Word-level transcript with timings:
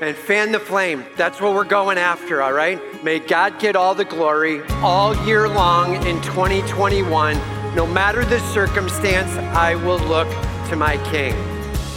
and 0.00 0.16
fan 0.16 0.52
the 0.52 0.60
flame. 0.60 1.04
That's 1.16 1.40
what 1.40 1.54
we're 1.54 1.64
going 1.64 1.98
after, 1.98 2.42
all 2.42 2.52
right? 2.52 2.80
May 3.02 3.18
God 3.18 3.58
get 3.58 3.76
all 3.76 3.94
the 3.94 4.04
glory 4.04 4.62
all 4.82 5.16
year 5.26 5.48
long 5.48 5.94
in 6.06 6.20
2021. 6.22 7.36
No 7.74 7.86
matter 7.86 8.24
the 8.24 8.40
circumstance, 8.52 9.30
I 9.56 9.74
will 9.74 9.98
look 10.00 10.28
to 10.68 10.76
my 10.76 10.96
King. 11.10 11.34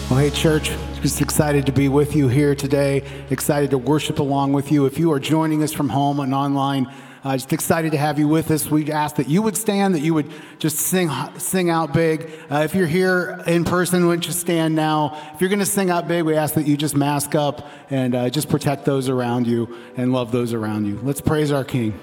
Well, 0.09 0.19
hey, 0.19 0.29
church, 0.29 0.71
just 1.01 1.21
excited 1.21 1.65
to 1.65 1.71
be 1.71 1.89
with 1.89 2.15
you 2.15 2.27
here 2.27 2.53
today, 2.53 3.03
excited 3.29 3.71
to 3.71 3.77
worship 3.77 4.19
along 4.19 4.53
with 4.53 4.71
you. 4.71 4.85
If 4.85 4.99
you 4.99 5.11
are 5.11 5.19
joining 5.19 5.63
us 5.63 5.71
from 5.71 5.89
home 5.89 6.19
and 6.19 6.33
online, 6.33 6.91
uh, 7.23 7.33
just 7.33 7.53
excited 7.53 7.91
to 7.91 7.97
have 7.97 8.17
you 8.17 8.27
with 8.27 8.49
us. 8.51 8.69
We 8.69 8.91
ask 8.91 9.17
that 9.17 9.29
you 9.29 9.41
would 9.41 9.55
stand, 9.55 9.95
that 9.95 10.01
you 10.01 10.13
would 10.13 10.31
just 10.59 10.77
sing, 10.77 11.09
sing 11.37 11.69
out 11.69 11.93
big. 11.93 12.31
Uh, 12.49 12.61
if 12.63 12.73
you're 12.73 12.87
here 12.87 13.43
in 13.45 13.63
person, 13.63 14.07
would 14.07 14.25
you 14.25 14.31
stand 14.31 14.75
now? 14.75 15.17
If 15.33 15.41
you're 15.41 15.49
going 15.49 15.59
to 15.59 15.65
sing 15.65 15.89
out 15.89 16.07
big, 16.07 16.23
we 16.23 16.35
ask 16.35 16.55
that 16.55 16.67
you 16.67 16.77
just 16.77 16.95
mask 16.95 17.35
up 17.35 17.67
and 17.89 18.15
uh, 18.15 18.29
just 18.29 18.49
protect 18.49 18.85
those 18.85 19.09
around 19.09 19.45
you 19.47 19.77
and 19.97 20.11
love 20.13 20.31
those 20.31 20.53
around 20.53 20.85
you. 20.85 20.99
Let's 21.03 21.21
praise 21.21 21.51
our 21.51 21.63
King. 21.63 21.99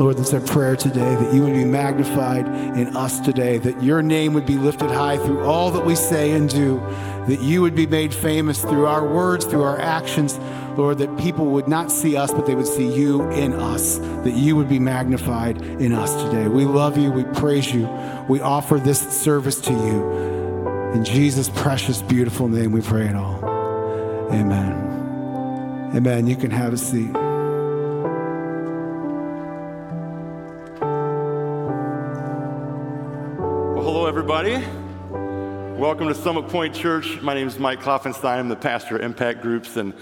Lord, 0.00 0.16
that's 0.16 0.32
our 0.32 0.40
prayer 0.40 0.76
today 0.76 1.14
that 1.14 1.34
you 1.34 1.42
would 1.42 1.52
be 1.52 1.66
magnified 1.66 2.46
in 2.46 2.96
us 2.96 3.20
today, 3.20 3.58
that 3.58 3.82
your 3.82 4.00
name 4.00 4.32
would 4.32 4.46
be 4.46 4.56
lifted 4.56 4.90
high 4.90 5.18
through 5.18 5.44
all 5.44 5.70
that 5.72 5.84
we 5.84 5.94
say 5.94 6.30
and 6.30 6.48
do, 6.48 6.80
that 7.28 7.42
you 7.42 7.60
would 7.60 7.74
be 7.74 7.86
made 7.86 8.14
famous 8.14 8.62
through 8.62 8.86
our 8.86 9.06
words, 9.06 9.44
through 9.44 9.62
our 9.62 9.78
actions, 9.78 10.38
Lord, 10.78 10.96
that 10.98 11.18
people 11.18 11.44
would 11.48 11.68
not 11.68 11.92
see 11.92 12.16
us, 12.16 12.32
but 12.32 12.46
they 12.46 12.54
would 12.54 12.66
see 12.66 12.90
you 12.90 13.28
in 13.32 13.52
us, 13.52 13.98
that 13.98 14.32
you 14.32 14.56
would 14.56 14.70
be 14.70 14.78
magnified 14.78 15.60
in 15.60 15.92
us 15.92 16.14
today. 16.22 16.48
We 16.48 16.64
love 16.64 16.96
you. 16.96 17.10
We 17.10 17.24
praise 17.24 17.70
you. 17.70 17.86
We 18.26 18.40
offer 18.40 18.78
this 18.78 19.00
service 19.00 19.60
to 19.60 19.72
you. 19.72 20.92
In 20.94 21.04
Jesus' 21.04 21.50
precious, 21.50 22.00
beautiful 22.00 22.48
name, 22.48 22.72
we 22.72 22.80
pray 22.80 23.06
it 23.06 23.16
all. 23.16 23.44
Amen. 24.32 25.92
Amen. 25.94 26.26
You 26.26 26.36
can 26.36 26.50
have 26.50 26.72
a 26.72 26.78
seat. 26.78 27.14
Everybody. 34.50 35.80
Welcome 35.80 36.08
to 36.08 36.14
Summit 36.14 36.48
Point 36.48 36.74
Church. 36.74 37.20
My 37.22 37.34
name 37.34 37.46
is 37.46 37.58
Mike 37.58 37.80
Klopfenstein. 37.80 38.38
I'm 38.38 38.48
the 38.48 38.56
pastor 38.56 38.96
of 38.96 39.02
Impact 39.02 39.42
Groups. 39.42 39.76
And 39.76 39.94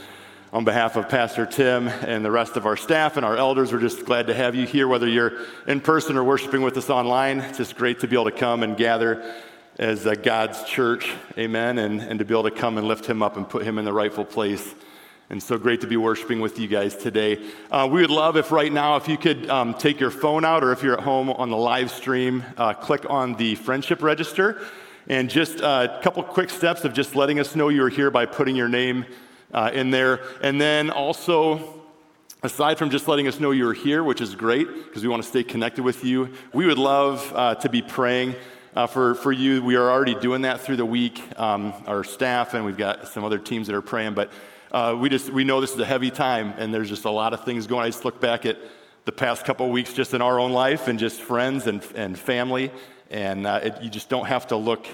on 0.53 0.65
behalf 0.65 0.97
of 0.97 1.09
Pastor 1.09 1.45
Tim 1.45 1.89
and 1.89 2.25
the 2.25 2.31
rest 2.31 2.57
of 2.57 2.65
our 2.65 2.77
staff 2.77 3.17
and 3.17 3.27
our 3.27 3.37
elders, 3.37 3.73
we're 3.73 3.81
just 3.81 4.05
glad 4.07 4.29
to 4.29 4.35
have 4.35 4.55
you 4.55 4.67
here, 4.67 4.89
whether 4.89 5.07
you're 5.07 5.45
in 5.67 5.81
person 5.81 6.17
or 6.17 6.25
worshiping 6.25 6.63
with 6.63 6.77
us 6.77 6.89
online. 6.89 7.41
It's 7.41 7.59
just 7.59 7.77
great 7.77 8.01
to 8.01 8.09
be 8.09 8.17
able 8.17 8.31
to 8.31 8.37
come 8.37 8.63
and 8.63 8.77
gather 8.77 9.35
as 9.79 10.09
God's 10.23 10.65
church. 10.65 11.13
Amen. 11.37 11.79
And, 11.79 12.01
and 12.01 12.19
to 12.19 12.25
be 12.25 12.33
able 12.33 12.45
to 12.45 12.51
come 12.51 12.79
and 12.79 12.89
lift 12.89 13.07
him 13.07 13.23
up 13.23 13.37
and 13.37 13.49
put 13.49 13.65
him 13.65 13.79
in 13.79 13.85
the 13.85 13.93
rightful 13.93 14.25
place 14.25 14.75
and 15.31 15.43
so 15.43 15.59
great 15.59 15.83
to 15.83 15.87
be 15.87 15.97
worshiping 15.97 16.41
with 16.41 16.59
you 16.59 16.67
guys 16.67 16.97
today. 16.97 17.39
Uh, 17.71 17.87
we 17.91 18.01
would 18.01 18.11
love 18.11 18.37
if 18.39 18.51
right 18.51 18.73
now, 18.73 18.97
if 18.97 19.09
you 19.09 19.19
could 19.19 19.49
um, 19.51 19.75
take 19.75 20.01
your 20.01 20.11
phone 20.11 20.43
out 20.43 20.65
or 20.65 20.73
if 20.73 20.83
you're 20.83 20.97
at 20.97 21.05
home 21.05 21.29
on 21.29 21.51
the 21.51 21.57
live 21.57 21.91
stream, 21.91 22.43
uh, 22.57 22.73
click 22.73 23.05
on 23.11 23.35
the 23.35 23.55
friendship 23.57 24.03
register. 24.03 24.63
And 25.07 25.29
just 25.29 25.61
uh, 25.61 25.99
a 25.99 26.03
couple 26.03 26.23
quick 26.23 26.49
steps 26.49 26.85
of 26.85 26.95
just 26.95 27.15
letting 27.15 27.39
us 27.39 27.55
know 27.55 27.69
you're 27.69 27.91
here 27.91 28.11
by 28.11 28.25
putting 28.25 28.57
your 28.57 28.69
name 28.69 29.05
uh, 29.53 29.71
in 29.73 29.91
there. 29.91 30.21
And 30.43 30.59
then 30.59 30.89
also, 30.89 31.83
aside 32.43 32.79
from 32.79 32.89
just 32.89 33.07
letting 33.07 33.29
us 33.29 33.39
know 33.39 33.51
you're 33.51 33.75
here, 33.75 34.03
which 34.03 34.23
is 34.23 34.35
great 34.35 34.67
because 34.67 35.03
we 35.03 35.11
want 35.11 35.23
to 35.23 35.29
stay 35.29 35.45
connected 35.45 35.83
with 35.83 36.05
you, 36.05 36.31
we 36.55 36.65
would 36.65 36.79
love 36.79 37.33
uh, 37.35 37.55
to 37.57 37.69
be 37.69 37.83
praying. 37.83 38.35
Uh, 38.75 38.87
for, 38.87 39.15
for 39.15 39.33
you, 39.33 39.63
we 39.63 39.77
are 39.77 39.91
already 39.91 40.15
doing 40.15 40.43
that 40.43 40.61
through 40.61 40.77
the 40.77 40.87
week, 40.87 41.23
um, 41.39 41.73
our 41.87 42.05
staff, 42.05 42.55
and 42.55 42.65
we've 42.65 42.77
got 42.77 43.09
some 43.09 43.25
other 43.25 43.39
teams 43.39 43.67
that 43.67 43.75
are 43.75 43.83
praying. 43.83 44.15
But 44.15 44.31
uh, 44.73 44.97
we 44.99 45.09
just 45.09 45.31
we 45.31 45.45
know 45.45 45.61
this 45.61 45.73
is 45.73 45.81
a 45.81 45.85
heavy 45.85 46.11
time, 46.11 46.55
and 46.59 46.73
there's 46.73 46.89
just 46.89 47.05
a 47.05 47.11
lot 47.11 47.33
of 47.33 47.45
things 47.45 47.67
going. 47.67 47.85
I 47.85 47.89
just 47.89 48.05
look 48.05 48.21
back 48.21 48.45
at 48.47 48.59
the 49.05 49.13
past 49.13 49.45
couple 49.45 49.71
weeks, 49.71 49.93
just 49.93 50.13
in 50.15 50.21
our 50.21 50.39
own 50.39 50.53
life, 50.53 50.89
and 50.89 50.99
just 50.99 51.21
friends 51.21 51.67
and 51.67 51.83
and 51.95 52.19
family, 52.19 52.71
and 53.11 53.47
uh, 53.47 53.61
it, 53.63 53.83
you 53.83 53.91
just 53.91 54.09
don't 54.09 54.27
have 54.27 54.47
to 54.49 54.57
look 54.57 54.87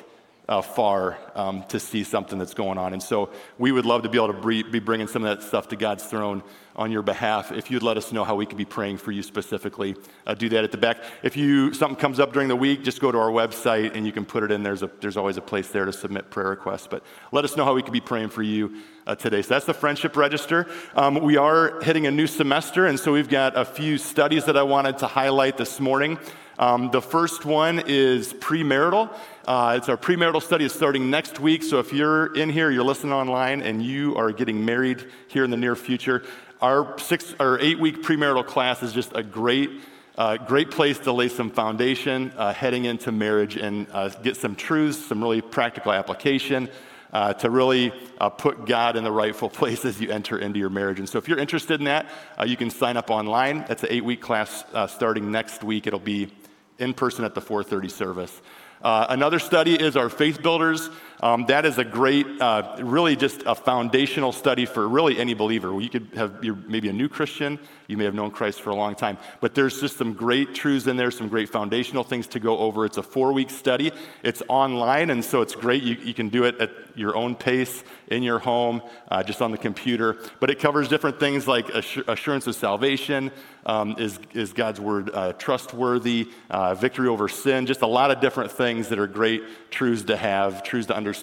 uh, 0.49 0.63
far 0.63 1.19
um, 1.35 1.65
to 1.69 1.81
see 1.81 2.05
something 2.05 2.39
that's 2.39 2.55
going 2.55 2.79
on. 2.79 2.93
And 2.93 3.03
so 3.03 3.31
we 3.59 3.73
would 3.73 3.87
love 3.87 4.03
to 4.03 4.09
be 4.09 4.19
able 4.19 4.35
to 4.35 4.63
be 4.65 4.79
bringing 4.79 5.09
some 5.09 5.25
of 5.25 5.37
that 5.37 5.47
stuff 5.47 5.69
to 5.69 5.77
God's 5.77 6.05
throne 6.05 6.43
on 6.77 6.91
your 6.91 7.03
behalf. 7.03 7.53
If 7.53 7.71
you'd 7.71 7.83
let 7.83 7.97
us 7.97 8.13
know 8.13 8.25
how 8.25 8.35
we 8.35 8.47
could 8.47 8.59
be 8.59 8.65
praying 8.65 8.99
for 8.99 9.13
you 9.13 9.23
specifically, 9.23 9.95
uh, 10.27 10.35
do 10.35 10.49
that 10.49 10.65
at 10.65 10.73
the 10.73 10.79
back. 10.79 10.99
If 11.23 11.37
you 11.37 11.73
something 11.73 11.97
comes 11.97 12.19
up 12.19 12.33
during 12.33 12.49
the 12.49 12.57
week, 12.57 12.83
just 12.83 13.01
go 13.01 13.13
to 13.13 13.19
our 13.19 13.31
website 13.31 13.95
and 13.95 14.05
you 14.07 14.13
can 14.13 14.25
put 14.25 14.43
it 14.43 14.51
in. 14.51 14.63
There's 14.63 14.83
a, 14.83 14.91
there's 15.01 15.17
always 15.17 15.37
a 15.37 15.43
place 15.43 15.69
there 15.69 15.85
to 15.85 15.93
submit 15.93 16.31
prayer 16.31 16.49
requests. 16.49 16.87
But 16.87 17.05
let 17.33 17.45
us 17.45 17.57
know 17.57 17.65
how 17.65 17.75
we 17.75 17.83
could 17.83 17.93
be 17.93 18.01
praying 18.01 18.31
for 18.31 18.43
you 18.43 18.83
uh, 19.07 19.15
today. 19.15 19.43
So 19.43 19.55
that's 19.55 19.67
the 19.67 19.75
friendship 19.75 20.17
register. 20.17 20.67
Um, 20.95 21.17
we 21.17 21.37
are 21.37 21.81
hitting 21.83 22.07
a 22.07 22.11
new 22.11 22.27
semester, 22.27 22.87
and 22.87 22.99
so 22.99 23.13
we've 23.13 23.29
got 23.29 23.57
a 23.57 23.65
few 23.65 23.99
studies 23.99 24.47
that 24.47 24.57
I 24.57 24.63
wanted 24.63 24.99
to 24.99 25.07
highlight 25.07 25.57
this 25.57 25.79
morning. 25.81 26.19
Um, 26.57 26.91
the 26.93 27.03
first 27.03 27.45
one 27.45 27.83
is 27.87 28.33
premarital. 28.33 29.13
Uh, 29.45 29.75
it's 29.77 29.89
our 29.89 29.97
premarital 29.97 30.41
study 30.41 30.65
is 30.65 30.73
starting 30.73 31.11
next 31.11 31.41
week. 31.41 31.65
So 31.65 31.81
if 31.81 31.93
you're 31.93 32.35
in 32.35 32.49
here, 32.49 32.71
you're 32.71 32.85
listening 32.85 33.13
online, 33.13 33.61
and 33.61 33.83
you 33.83 34.15
are 34.17 34.31
getting 34.31 34.65
married 34.65 35.05
here 35.27 35.43
in 35.43 35.51
the 35.51 35.57
near 35.57 35.75
future, 35.75 36.23
our 36.61 36.99
six 36.99 37.35
or 37.39 37.59
eight 37.61 37.79
week 37.79 38.03
premarital 38.03 38.47
class 38.47 38.83
is 38.83 38.93
just 38.93 39.13
a 39.15 39.23
great. 39.23 39.71
Uh, 40.17 40.37
great 40.37 40.71
place 40.71 40.97
to 41.01 41.11
lay 41.11 41.29
some 41.29 41.51
foundation 41.51 42.33
uh, 42.37 42.55
heading 42.55 42.85
into 42.85 43.11
marriage 43.11 43.57
and 43.57 43.89
uh, 43.91 44.09
get 44.09 44.37
some 44.37 44.55
truths, 44.55 45.07
some 45.07 45.21
really 45.21 45.41
practical 45.41 45.91
application, 45.91 46.69
uh, 47.13 47.33
to 47.33 47.51
really 47.51 47.93
uh, 48.21 48.29
put 48.29 48.65
God 48.65 48.95
in 48.95 49.03
the 49.03 49.11
rightful 49.11 49.51
place 49.59 49.85
as 49.85 50.01
you 50.01 50.13
enter 50.13 50.39
into 50.39 50.61
your 50.61 50.71
marriage. 50.71 51.01
And 51.01 51.09
so, 51.09 51.19
if 51.19 51.27
you're 51.27 51.41
interested 51.41 51.81
in 51.81 51.87
that, 51.87 52.07
uh, 52.39 52.45
you 52.45 52.57
can 52.57 52.71
sign 52.71 52.97
up 52.97 53.11
online. 53.11 53.65
That's 53.67 53.83
an 53.83 53.89
eight-week 53.91 54.21
class 54.21 54.65
starting 54.87 55.33
next 55.33 55.65
week. 55.65 55.89
It'll 55.89 55.99
be 55.99 56.31
in 56.79 56.95
person 56.95 57.25
at 57.25 57.35
the 57.35 57.41
4:30 57.41 57.91
service. 57.91 58.41
Uh, 58.83 59.07
another 59.09 59.39
study 59.39 59.75
is 59.75 59.97
our 59.97 60.11
faith 60.11 60.43
builders. 60.43 60.91
Um, 61.21 61.47
that 61.47 61.65
is 61.65 61.79
a 61.79 61.85
great, 61.85 62.27
uh, 62.41 62.77
really 62.81 63.17
just 63.17 63.43
a 63.47 63.55
foundational 63.55 64.33
study 64.33 64.67
for 64.67 64.87
really 64.89 65.19
any 65.19 65.35
believer. 65.35 65.81
You 65.81 65.89
could 65.89 66.09
have, 66.15 66.45
you're 66.45 66.57
maybe 66.57 66.89
a 66.89 66.93
new 66.93 67.09
Christian, 67.09 67.59
you 67.87 67.97
may 67.97 68.05
have 68.05 68.15
known 68.15 68.31
Christ 68.31 68.61
for 68.61 68.71
a 68.71 68.75
long 68.75 68.95
time, 68.95 69.17
but 69.41 69.55
there's 69.55 69.81
just 69.81 69.97
some 69.97 70.13
great 70.13 70.55
truths 70.55 70.87
in 70.87 70.97
there, 70.97 71.11
some 71.11 71.29
great 71.29 71.49
foundational 71.49 72.05
things 72.05 72.27
to 72.29 72.41
go 72.41 72.59
over. 72.59 72.85
It's 72.85 72.99
a 72.99 73.03
four 73.03 73.33
week 73.33 73.51
study, 73.51 73.93
it's 74.23 74.43
online, 74.49 75.11
and 75.11 75.25
so 75.25 75.41
it's 75.41 75.55
great. 75.55 75.83
You, 75.83 75.97
you 76.03 76.15
can 76.15 76.29
do 76.29 76.45
it 76.45 76.61
at 76.61 76.71
your 76.97 77.17
own 77.17 77.35
pace 77.35 77.83
in 78.09 78.23
your 78.23 78.39
home, 78.39 78.83
uh, 79.11 79.23
just 79.23 79.43
on 79.43 79.51
the 79.51 79.59
computer. 79.59 80.17
But 80.41 80.51
it 80.51 80.61
covers 80.61 80.89
different 80.89 81.19
things 81.19 81.49
like 81.49 81.69
assurance 81.71 82.47
of 82.47 82.55
salvation, 82.55 83.33
um, 83.67 83.97
is, 83.99 84.21
is 84.33 84.53
God's 84.53 84.81
word 84.81 85.11
uh, 85.13 85.33
trustworthy, 85.33 86.31
uh, 86.51 86.75
victory 86.75 87.09
over 87.09 87.29
sin, 87.29 87.67
just 87.67 87.83
a 87.83 87.87
lot 87.87 88.11
of 88.11 88.21
different 88.21 88.53
things 88.53 88.89
that 88.89 88.99
are 88.99 89.07
great 89.07 89.43
truths 89.71 90.05
to 90.05 90.17
have, 90.17 90.63
truths 90.63 90.87
to 90.89 90.95
understand 90.95 91.14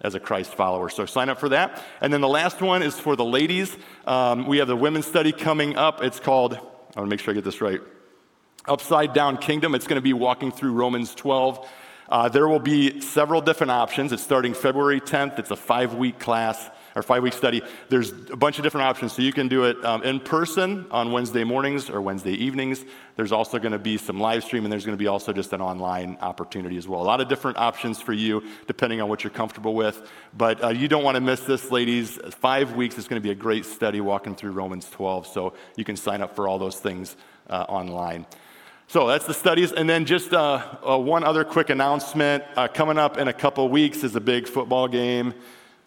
as 0.00 0.14
a 0.14 0.20
Christ 0.20 0.54
follower. 0.54 0.88
So 0.88 1.06
sign 1.06 1.28
up 1.28 1.38
for 1.40 1.48
that. 1.50 1.82
And 2.00 2.12
then 2.12 2.20
the 2.20 2.28
last 2.28 2.60
one 2.60 2.82
is 2.82 2.98
for 2.98 3.16
the 3.16 3.24
ladies. 3.24 3.76
Um, 4.06 4.46
we 4.46 4.58
have 4.58 4.68
the 4.68 4.76
women's 4.76 5.06
study 5.06 5.32
coming 5.32 5.76
up. 5.76 6.02
It's 6.02 6.20
called, 6.20 6.54
I 6.54 6.58
want 6.58 6.94
to 6.94 7.06
make 7.06 7.20
sure 7.20 7.32
I 7.32 7.34
get 7.34 7.44
this 7.44 7.60
right, 7.60 7.80
Upside 8.66 9.12
Down 9.12 9.36
Kingdom. 9.36 9.74
It's 9.74 9.86
going 9.86 9.96
to 9.98 10.02
be 10.02 10.12
walking 10.12 10.52
through 10.52 10.72
Romans 10.72 11.14
12. 11.14 11.68
Uh, 12.08 12.28
there 12.28 12.46
will 12.48 12.60
be 12.60 13.00
several 13.00 13.40
different 13.40 13.70
options. 13.70 14.12
It's 14.12 14.22
starting 14.22 14.54
February 14.54 15.00
10th. 15.00 15.38
It's 15.38 15.50
a 15.50 15.56
five 15.56 15.94
week 15.94 16.18
class 16.18 16.70
or 16.94 17.02
five 17.02 17.22
week 17.22 17.32
study. 17.32 17.62
There's 17.88 18.10
a 18.10 18.36
bunch 18.36 18.58
of 18.58 18.62
different 18.62 18.86
options. 18.86 19.12
So 19.12 19.22
you 19.22 19.32
can 19.32 19.48
do 19.48 19.64
it 19.64 19.82
um, 19.84 20.02
in 20.02 20.20
person 20.20 20.86
on 20.90 21.12
Wednesday 21.12 21.44
mornings 21.44 21.90
or 21.90 22.00
Wednesday 22.00 22.32
evenings. 22.32 22.84
There's 23.16 23.32
also 23.32 23.58
going 23.58 23.72
to 23.72 23.78
be 23.78 23.96
some 23.96 24.20
live 24.20 24.44
stream, 24.44 24.64
and 24.64 24.72
there's 24.72 24.84
going 24.84 24.96
to 24.96 25.02
be 25.02 25.06
also 25.06 25.32
just 25.32 25.52
an 25.52 25.60
online 25.60 26.16
opportunity 26.20 26.76
as 26.76 26.86
well. 26.86 27.00
A 27.00 27.04
lot 27.04 27.20
of 27.20 27.28
different 27.28 27.58
options 27.58 28.00
for 28.00 28.12
you, 28.12 28.42
depending 28.66 29.00
on 29.00 29.08
what 29.08 29.24
you're 29.24 29.30
comfortable 29.30 29.74
with. 29.74 30.10
But 30.36 30.62
uh, 30.62 30.68
you 30.68 30.88
don't 30.88 31.04
want 31.04 31.16
to 31.16 31.20
miss 31.20 31.40
this, 31.40 31.70
ladies. 31.70 32.18
Five 32.30 32.74
weeks 32.74 32.98
is 32.98 33.08
going 33.08 33.20
to 33.20 33.24
be 33.24 33.30
a 33.30 33.36
great 33.36 33.64
study 33.64 34.00
walking 34.00 34.34
through 34.34 34.52
Romans 34.52 34.88
12. 34.90 35.26
So 35.26 35.54
you 35.76 35.84
can 35.84 35.96
sign 35.96 36.22
up 36.22 36.36
for 36.36 36.48
all 36.48 36.58
those 36.58 36.78
things 36.78 37.16
uh, 37.48 37.64
online. 37.68 38.26
So 38.86 39.08
that's 39.08 39.26
the 39.26 39.34
studies. 39.34 39.72
And 39.72 39.88
then 39.88 40.04
just 40.04 40.32
uh, 40.32 40.62
uh, 40.86 40.98
one 40.98 41.24
other 41.24 41.42
quick 41.42 41.70
announcement. 41.70 42.44
Uh, 42.56 42.68
coming 42.68 42.98
up 42.98 43.16
in 43.16 43.28
a 43.28 43.32
couple 43.32 43.68
weeks 43.68 44.04
is 44.04 44.14
a 44.14 44.20
big 44.20 44.46
football 44.46 44.88
game 44.88 45.34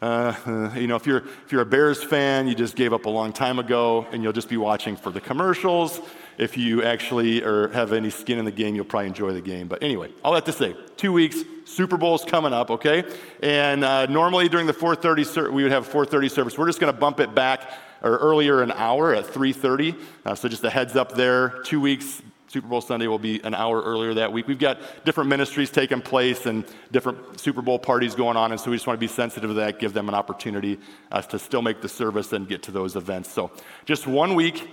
Uh, 0.02 0.72
you 0.76 0.88
know, 0.88 0.96
if 0.96 1.06
you're, 1.06 1.24
if 1.46 1.52
you're 1.52 1.62
a 1.62 1.66
Bears 1.66 2.04
fan, 2.04 2.48
you 2.48 2.56
just 2.56 2.76
gave 2.76 2.94
up 2.94 3.06
a 3.06 3.10
long 3.10 3.34
time 3.34 3.60
ago 3.60 4.06
and 4.12 4.24
you'll 4.24 4.34
just 4.34 4.50
be 4.50 4.58
watching 4.58 4.96
for 4.96 5.12
the 5.12 5.22
commercials. 5.22 6.00
If 6.38 6.56
you 6.56 6.84
actually 6.84 7.44
or 7.44 7.70
have 7.70 7.94
any 7.94 8.12
skin 8.12 8.38
in 8.38 8.46
the 8.46 8.52
game, 8.52 8.76
you'll 8.76 8.86
probably 8.86 9.08
enjoy 9.08 9.32
the 9.32 9.42
game. 9.42 9.68
But 9.68 9.82
anyway, 9.82 10.12
all 10.24 10.34
that 10.34 10.46
to 10.46 10.54
say, 10.54 10.76
two 10.96 11.12
weeks, 11.12 11.38
Super 11.66 11.98
Bowl's 11.98 12.24
coming 12.24 12.54
up, 12.54 12.70
okay? 12.70 13.04
And 13.42 13.84
uh, 13.84 14.06
normally 14.06 14.48
during 14.48 14.68
the 14.68 14.74
4:30, 14.74 15.26
ser- 15.26 15.52
we 15.52 15.64
would 15.64 15.72
have 15.72 15.88
4:30 15.88 16.30
service. 16.30 16.58
We're 16.58 16.68
just 16.68 16.80
going 16.80 16.94
to 16.94 17.00
bump 17.00 17.20
it 17.20 17.34
back 17.34 17.72
or 18.04 18.18
earlier 18.18 18.62
an 18.62 18.72
hour 18.72 19.16
at 19.16 19.26
3:30. 19.26 20.00
Uh, 20.26 20.36
so 20.36 20.48
just 20.48 20.64
a 20.64 20.70
heads 20.70 20.96
up 20.96 21.14
there. 21.14 21.62
Two 21.64 21.82
weeks, 21.82 22.22
Super 22.48 22.68
Bowl 22.68 22.80
Sunday 22.80 23.08
will 23.08 23.20
be 23.20 23.42
an 23.44 23.54
hour 23.54 23.82
earlier 23.82 24.14
that 24.14 24.32
week. 24.32 24.48
We've 24.48 24.58
got 24.58 24.80
different 25.04 25.30
ministries 25.30 25.70
taking 25.70 26.02
place 26.02 26.46
and 26.46 26.66
different 26.92 27.40
Super 27.40 27.62
Bowl 27.62 27.78
parties 27.78 28.16
going 28.16 28.38
on, 28.38 28.52
and 28.52 28.60
so 28.60 28.72
we 28.72 28.78
just 28.78 28.88
want 28.88 28.98
to 28.98 29.02
be 29.02 29.12
sensitive 29.12 29.50
to 29.50 29.54
that, 29.56 29.80
give 29.80 29.94
them 29.94 30.08
an 30.08 30.16
opportunity 30.16 30.80
uh, 31.12 31.22
to 31.24 31.40
still 31.40 31.62
make 31.62 31.82
the 31.82 31.90
service 31.90 32.32
and 32.32 32.48
get 32.48 32.64
to 32.64 32.72
those 32.72 32.96
events. 32.96 33.30
So 33.30 33.52
just 33.86 34.08
one 34.08 34.34
week, 34.34 34.70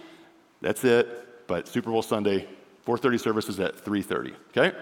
that's 0.61 0.85
it. 0.85 1.47
But 1.49 1.67
Super 1.67 1.91
Bowl 1.91 2.03
Sunday, 2.03 2.49
4:30 2.87 3.21
services 3.21 3.61
at 3.61 3.77
3:30. 3.85 4.35
Okay? 4.57 4.77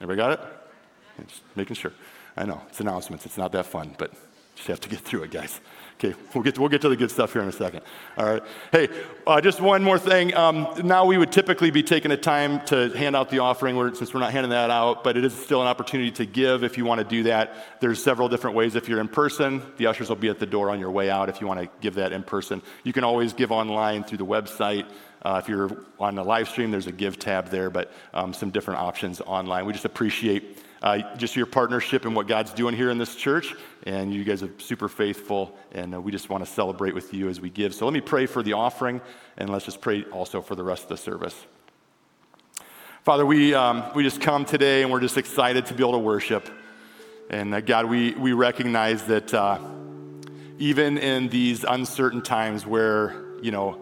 Everybody 0.00 0.16
got 0.16 0.32
it? 0.32 1.26
Just 1.26 1.42
making 1.56 1.76
sure. 1.76 1.92
I 2.36 2.44
know 2.44 2.62
it's 2.68 2.80
announcements. 2.80 3.26
It's 3.26 3.36
not 3.36 3.52
that 3.52 3.66
fun, 3.66 3.94
but 3.98 4.12
just 4.60 4.68
have 4.68 4.80
to 4.80 4.90
get 4.90 5.00
through 5.00 5.22
it, 5.22 5.30
guys. 5.30 5.58
Okay, 6.02 6.14
we'll 6.34 6.44
get, 6.44 6.54
to, 6.54 6.60
we'll 6.60 6.70
get 6.70 6.82
to 6.82 6.90
the 6.90 6.96
good 6.96 7.10
stuff 7.10 7.32
here 7.32 7.40
in 7.40 7.48
a 7.48 7.52
second. 7.52 7.80
All 8.18 8.26
right. 8.26 8.42
Hey, 8.72 8.88
uh, 9.26 9.40
just 9.40 9.60
one 9.60 9.82
more 9.82 9.98
thing. 9.98 10.34
Um, 10.34 10.68
now 10.84 11.06
we 11.06 11.16
would 11.16 11.32
typically 11.32 11.70
be 11.70 11.82
taking 11.82 12.10
a 12.10 12.16
time 12.16 12.62
to 12.66 12.88
hand 12.90 13.16
out 13.16 13.30
the 13.30 13.38
offering 13.38 13.76
we're, 13.76 13.94
since 13.94 14.12
we're 14.12 14.20
not 14.20 14.32
handing 14.32 14.50
that 14.50 14.70
out, 14.70 15.02
but 15.02 15.16
it 15.16 15.24
is 15.24 15.34
still 15.34 15.62
an 15.62 15.66
opportunity 15.66 16.10
to 16.12 16.26
give 16.26 16.62
if 16.62 16.76
you 16.76 16.84
want 16.84 17.00
to 17.00 17.04
do 17.04 17.22
that. 17.24 17.80
There's 17.80 18.02
several 18.02 18.28
different 18.28 18.54
ways. 18.54 18.76
If 18.76 18.86
you're 18.86 19.00
in 19.00 19.08
person, 19.08 19.62
the 19.78 19.86
ushers 19.86 20.10
will 20.10 20.16
be 20.16 20.28
at 20.28 20.38
the 20.38 20.46
door 20.46 20.70
on 20.70 20.78
your 20.78 20.90
way 20.90 21.08
out 21.08 21.30
if 21.30 21.40
you 21.40 21.46
want 21.46 21.60
to 21.60 21.68
give 21.80 21.94
that 21.94 22.12
in 22.12 22.22
person. 22.22 22.62
You 22.84 22.92
can 22.92 23.04
always 23.04 23.32
give 23.32 23.50
online 23.50 24.04
through 24.04 24.18
the 24.18 24.26
website. 24.26 24.86
Uh, 25.22 25.40
if 25.42 25.48
you're 25.48 25.84
on 25.98 26.14
the 26.14 26.24
live 26.24 26.48
stream, 26.48 26.70
there's 26.70 26.86
a 26.86 26.92
give 26.92 27.18
tab 27.18 27.48
there, 27.48 27.68
but 27.68 27.92
um, 28.14 28.32
some 28.32 28.50
different 28.50 28.80
options 28.80 29.20
online. 29.22 29.66
We 29.66 29.72
just 29.72 29.84
appreciate 29.84 30.58
uh, 30.82 31.16
just 31.16 31.36
your 31.36 31.46
partnership 31.46 32.04
and 32.04 32.16
what 32.16 32.26
God's 32.26 32.52
doing 32.52 32.74
here 32.74 32.90
in 32.90 32.98
this 32.98 33.14
church. 33.14 33.54
And 33.84 34.12
you 34.12 34.24
guys 34.24 34.42
are 34.42 34.50
super 34.58 34.88
faithful, 34.88 35.56
and 35.72 35.94
uh, 35.94 36.00
we 36.00 36.12
just 36.12 36.28
want 36.28 36.44
to 36.44 36.50
celebrate 36.50 36.94
with 36.94 37.12
you 37.14 37.28
as 37.28 37.40
we 37.40 37.50
give. 37.50 37.74
So 37.74 37.84
let 37.84 37.94
me 37.94 38.00
pray 38.00 38.26
for 38.26 38.42
the 38.42 38.54
offering, 38.54 39.00
and 39.36 39.50
let's 39.50 39.64
just 39.64 39.80
pray 39.80 40.04
also 40.04 40.42
for 40.42 40.54
the 40.54 40.64
rest 40.64 40.84
of 40.84 40.88
the 40.90 40.96
service. 40.96 41.34
Father, 43.04 43.24
we, 43.24 43.54
um, 43.54 43.84
we 43.94 44.02
just 44.02 44.20
come 44.20 44.44
today, 44.44 44.82
and 44.82 44.90
we're 44.90 45.00
just 45.00 45.16
excited 45.16 45.66
to 45.66 45.74
be 45.74 45.82
able 45.82 45.92
to 45.92 45.98
worship. 45.98 46.48
And 47.30 47.54
uh, 47.54 47.60
God, 47.60 47.86
we, 47.86 48.12
we 48.12 48.32
recognize 48.32 49.04
that 49.04 49.32
uh, 49.32 49.58
even 50.58 50.98
in 50.98 51.28
these 51.28 51.64
uncertain 51.64 52.22
times 52.22 52.66
where, 52.66 53.14
you 53.40 53.50
know, 53.50 53.80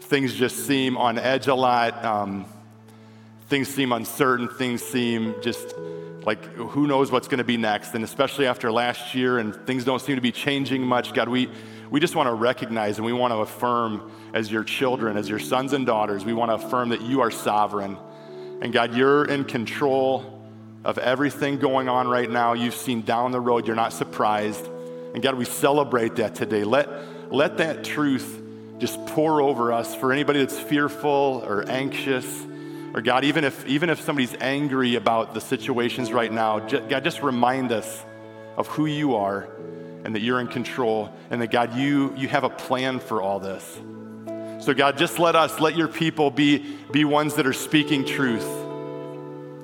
things 0.00 0.34
just 0.34 0.66
seem 0.66 0.96
on 0.96 1.18
edge 1.18 1.48
a 1.48 1.54
lot, 1.54 2.04
um, 2.04 2.46
things 3.48 3.68
seem 3.68 3.92
uncertain, 3.92 4.48
things 4.48 4.82
seem 4.82 5.34
just 5.42 5.74
like 6.24 6.44
who 6.54 6.86
knows 6.86 7.10
what's 7.10 7.28
going 7.28 7.38
to 7.38 7.44
be 7.44 7.56
next. 7.56 7.94
And 7.94 8.04
especially 8.04 8.46
after 8.46 8.70
last 8.70 9.14
year 9.14 9.38
and 9.38 9.54
things 9.66 9.84
don't 9.84 10.00
seem 10.00 10.16
to 10.16 10.22
be 10.22 10.32
changing 10.32 10.82
much 10.82 11.14
god 11.14 11.28
we 11.28 11.48
we 11.90 12.00
just 12.00 12.16
want 12.16 12.28
to 12.28 12.32
recognize 12.32 12.96
and 12.96 13.04
we 13.04 13.12
want 13.12 13.32
to 13.32 13.38
affirm 13.38 14.10
as 14.32 14.50
your 14.50 14.64
children 14.64 15.16
as 15.16 15.28
your 15.28 15.38
sons 15.38 15.72
and 15.72 15.84
daughters 15.84 16.24
we 16.24 16.32
want 16.32 16.50
to 16.50 16.66
affirm 16.66 16.90
that 16.90 17.02
you 17.02 17.20
are 17.20 17.30
sovereign. 17.30 17.96
And 18.60 18.72
god 18.72 18.94
you're 18.94 19.24
in 19.24 19.44
control 19.44 20.40
of 20.84 20.98
everything 20.98 21.58
going 21.58 21.88
on 21.88 22.08
right 22.08 22.30
now. 22.30 22.54
You've 22.54 22.74
seen 22.74 23.02
down 23.02 23.30
the 23.32 23.40
road 23.40 23.66
you're 23.66 23.76
not 23.76 23.92
surprised. 23.92 24.66
And 25.14 25.22
god 25.22 25.34
we 25.34 25.44
celebrate 25.44 26.16
that 26.16 26.34
today. 26.34 26.64
Let 26.64 26.88
let 27.32 27.58
that 27.58 27.84
truth 27.84 28.40
just 28.78 29.04
pour 29.06 29.40
over 29.40 29.72
us 29.72 29.94
for 29.94 30.12
anybody 30.12 30.40
that's 30.40 30.58
fearful 30.58 31.44
or 31.46 31.64
anxious 31.68 32.46
or 32.94 33.00
God, 33.00 33.24
even 33.24 33.44
if, 33.44 33.66
even 33.66 33.88
if 33.88 34.00
somebody's 34.00 34.34
angry 34.40 34.96
about 34.96 35.34
the 35.34 35.40
situations 35.40 36.12
right 36.12 36.30
now, 36.30 36.58
God, 36.58 37.04
just 37.04 37.22
remind 37.22 37.72
us 37.72 38.04
of 38.56 38.66
who 38.68 38.86
you 38.86 39.16
are 39.16 39.48
and 40.04 40.14
that 40.14 40.20
you're 40.20 40.40
in 40.40 40.48
control 40.48 41.10
and 41.30 41.40
that, 41.40 41.50
God, 41.50 41.74
you, 41.74 42.14
you 42.16 42.28
have 42.28 42.44
a 42.44 42.50
plan 42.50 42.98
for 42.98 43.22
all 43.22 43.40
this. 43.40 43.80
So, 44.64 44.74
God, 44.74 44.98
just 44.98 45.18
let 45.18 45.34
us, 45.34 45.58
let 45.58 45.74
your 45.74 45.88
people 45.88 46.30
be, 46.30 46.58
be 46.90 47.04
ones 47.04 47.34
that 47.34 47.46
are 47.46 47.52
speaking 47.52 48.04
truth 48.04 48.46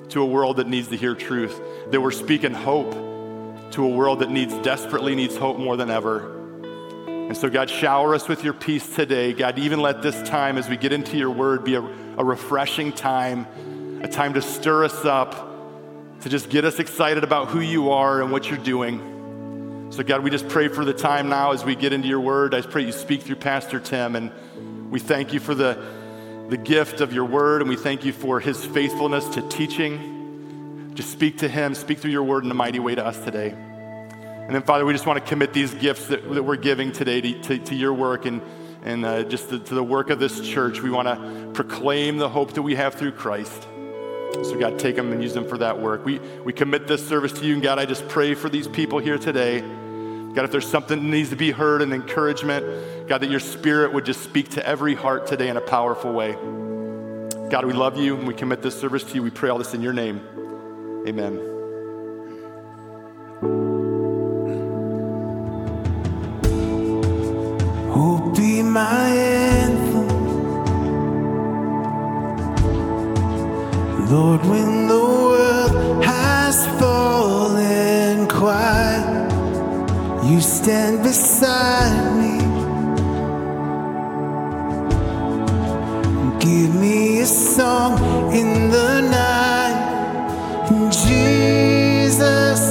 to 0.09 0.21
a 0.21 0.25
world 0.25 0.57
that 0.57 0.67
needs 0.67 0.87
to 0.87 0.97
hear 0.97 1.13
truth, 1.13 1.59
that 1.91 2.01
we're 2.01 2.11
speaking 2.11 2.53
hope 2.53 2.91
to 3.71 3.85
a 3.85 3.87
world 3.87 4.19
that 4.19 4.31
needs, 4.31 4.53
desperately 4.55 5.13
needs 5.13 5.37
hope 5.37 5.57
more 5.57 5.77
than 5.77 5.91
ever. 5.91 6.35
And 7.29 7.37
so, 7.37 7.47
God, 7.47 7.69
shower 7.69 8.15
us 8.15 8.27
with 8.27 8.43
your 8.43 8.53
peace 8.53 8.95
today. 8.95 9.33
God, 9.33 9.59
even 9.59 9.79
let 9.79 10.01
this 10.01 10.19
time 10.27 10.57
as 10.57 10.67
we 10.67 10.77
get 10.77 10.91
into 10.91 11.15
your 11.15 11.29
word 11.29 11.63
be 11.63 11.75
a, 11.75 11.81
a 12.19 12.23
refreshing 12.23 12.91
time, 12.91 13.47
a 14.03 14.07
time 14.07 14.33
to 14.33 14.41
stir 14.41 14.83
us 14.83 15.05
up, 15.05 15.47
to 16.19 16.27
just 16.27 16.49
get 16.49 16.65
us 16.65 16.77
excited 16.77 17.23
about 17.23 17.47
who 17.47 17.61
you 17.61 17.91
are 17.91 18.21
and 18.21 18.29
what 18.29 18.49
you're 18.49 18.59
doing. 18.59 19.87
So, 19.91 20.03
God, 20.03 20.21
we 20.21 20.29
just 20.29 20.49
pray 20.49 20.67
for 20.67 20.83
the 20.83 20.93
time 20.93 21.29
now 21.29 21.53
as 21.53 21.63
we 21.63 21.75
get 21.75 21.93
into 21.93 22.09
your 22.09 22.19
word. 22.19 22.53
I 22.53 22.61
pray 22.61 22.85
you 22.85 22.91
speak 22.91 23.21
through 23.21 23.37
Pastor 23.37 23.79
Tim, 23.79 24.17
and 24.17 24.91
we 24.91 24.99
thank 24.99 25.31
you 25.31 25.39
for 25.39 25.55
the, 25.55 25.81
the 26.49 26.57
gift 26.57 26.99
of 26.99 27.13
your 27.13 27.23
word, 27.23 27.61
and 27.61 27.69
we 27.69 27.77
thank 27.77 28.03
you 28.03 28.11
for 28.11 28.41
his 28.41 28.65
faithfulness 28.65 29.25
to 29.29 29.41
teaching. 29.43 30.91
Just 30.95 31.11
speak 31.11 31.37
to 31.37 31.47
him, 31.47 31.73
speak 31.73 31.99
through 31.99 32.11
your 32.11 32.23
word 32.23 32.43
in 32.43 32.51
a 32.51 32.55
mighty 32.55 32.79
way 32.79 32.95
to 32.95 33.05
us 33.05 33.17
today. 33.23 33.51
And 33.51 34.53
then, 34.53 34.63
Father, 34.63 34.85
we 34.85 34.91
just 34.91 35.05
want 35.05 35.23
to 35.23 35.25
commit 35.25 35.53
these 35.53 35.73
gifts 35.73 36.07
that, 36.07 36.29
that 36.33 36.43
we're 36.43 36.57
giving 36.57 36.91
today 36.91 37.21
to, 37.21 37.41
to, 37.43 37.57
to 37.59 37.75
your 37.75 37.93
work 37.93 38.25
and, 38.25 38.41
and 38.83 39.05
uh, 39.05 39.23
just 39.23 39.49
to, 39.49 39.59
to 39.59 39.75
the 39.75 39.83
work 39.83 40.09
of 40.09 40.19
this 40.19 40.41
church. 40.41 40.81
We 40.81 40.89
want 40.89 41.07
to 41.07 41.51
proclaim 41.53 42.17
the 42.17 42.29
hope 42.29 42.53
that 42.53 42.61
we 42.61 42.75
have 42.75 42.95
through 42.95 43.13
Christ. 43.13 43.67
So, 44.33 44.57
God, 44.59 44.79
take 44.79 44.95
them 44.95 45.11
and 45.11 45.21
use 45.21 45.33
them 45.33 45.47
for 45.47 45.57
that 45.57 45.79
work. 45.79 46.05
We, 46.05 46.19
we 46.43 46.53
commit 46.53 46.87
this 46.87 47.05
service 47.05 47.33
to 47.33 47.45
you. 47.45 47.53
And, 47.53 47.63
God, 47.63 47.79
I 47.79 47.85
just 47.85 48.07
pray 48.07 48.35
for 48.35 48.47
these 48.47 48.67
people 48.67 48.99
here 48.99 49.17
today. 49.17 49.61
God, 49.61 50.45
if 50.45 50.51
there's 50.51 50.67
something 50.67 51.01
that 51.01 51.09
needs 51.09 51.29
to 51.31 51.35
be 51.35 51.51
heard 51.51 51.81
and 51.81 51.91
encouragement, 51.93 53.07
God, 53.07 53.21
that 53.21 53.31
your 53.31 53.39
spirit 53.39 53.91
would 53.91 54.05
just 54.05 54.21
speak 54.21 54.49
to 54.49 54.65
every 54.65 54.93
heart 54.93 55.25
today 55.25 55.49
in 55.49 55.57
a 55.57 55.61
powerful 55.61 56.13
way. 56.13 56.33
God, 57.49 57.65
we 57.65 57.73
love 57.73 57.97
you 57.97 58.15
and 58.15 58.27
we 58.27 58.35
commit 58.35 58.61
this 58.61 58.79
service 58.79 59.03
to 59.03 59.15
you. 59.15 59.23
We 59.23 59.31
pray 59.31 59.49
all 59.49 59.57
this 59.57 59.73
in 59.73 59.81
your 59.81 59.93
name. 59.93 60.21
Amen. 61.07 61.49
be 68.38 68.38
my 68.73 69.09
anthem. 69.09 70.07
Lord, 74.11 74.41
when 74.45 74.87
the 74.87 74.99
world 74.99 76.03
has 76.03 76.67
fallen 76.79 78.27
quiet, 78.27 79.31
you 80.23 80.39
stand 80.41 81.01
beside 81.03 82.15
me. 82.19 82.37
Give 86.39 86.73
me 86.75 87.21
a 87.21 87.25
song 87.25 87.93
in 88.33 88.69
the 88.69 89.01
night, 89.01 89.79
Jesus, 90.91 92.61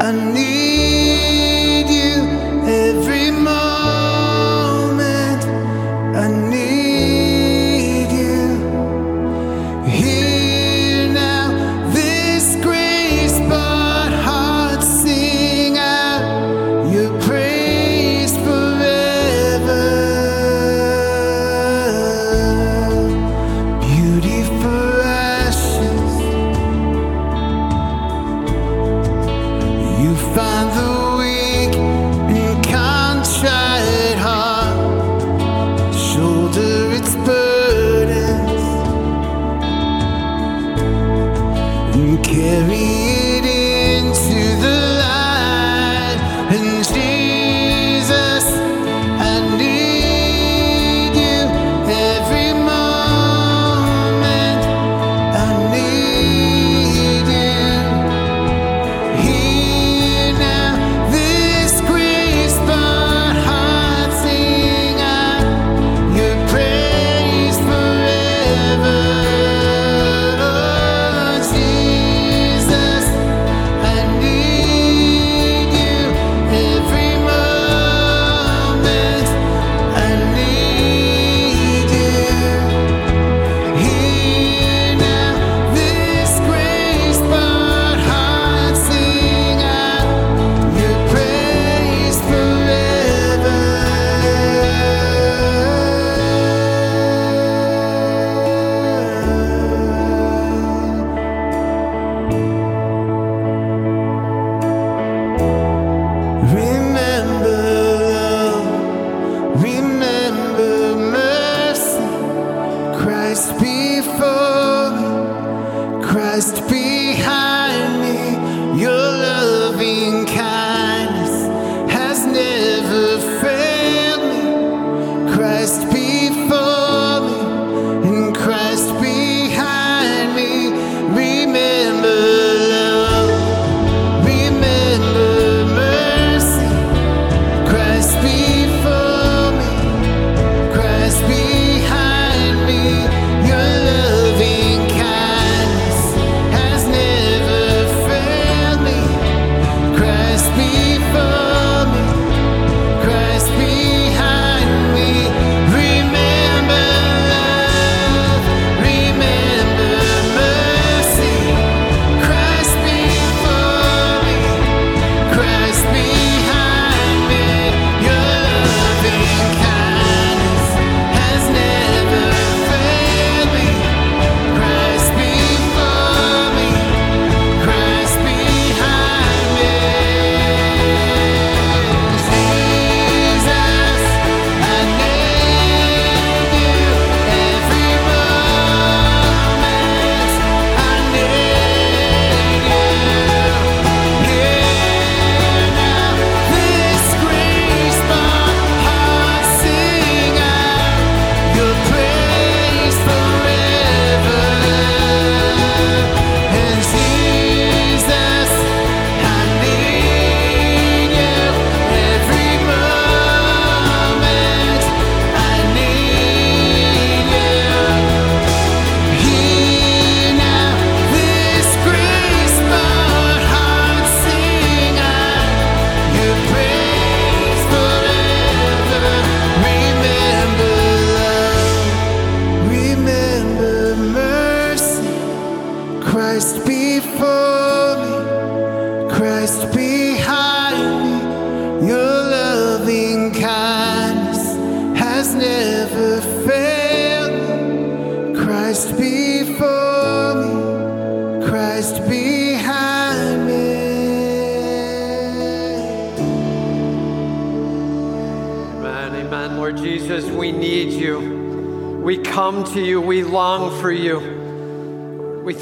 I 0.00 0.12
need 0.12 0.93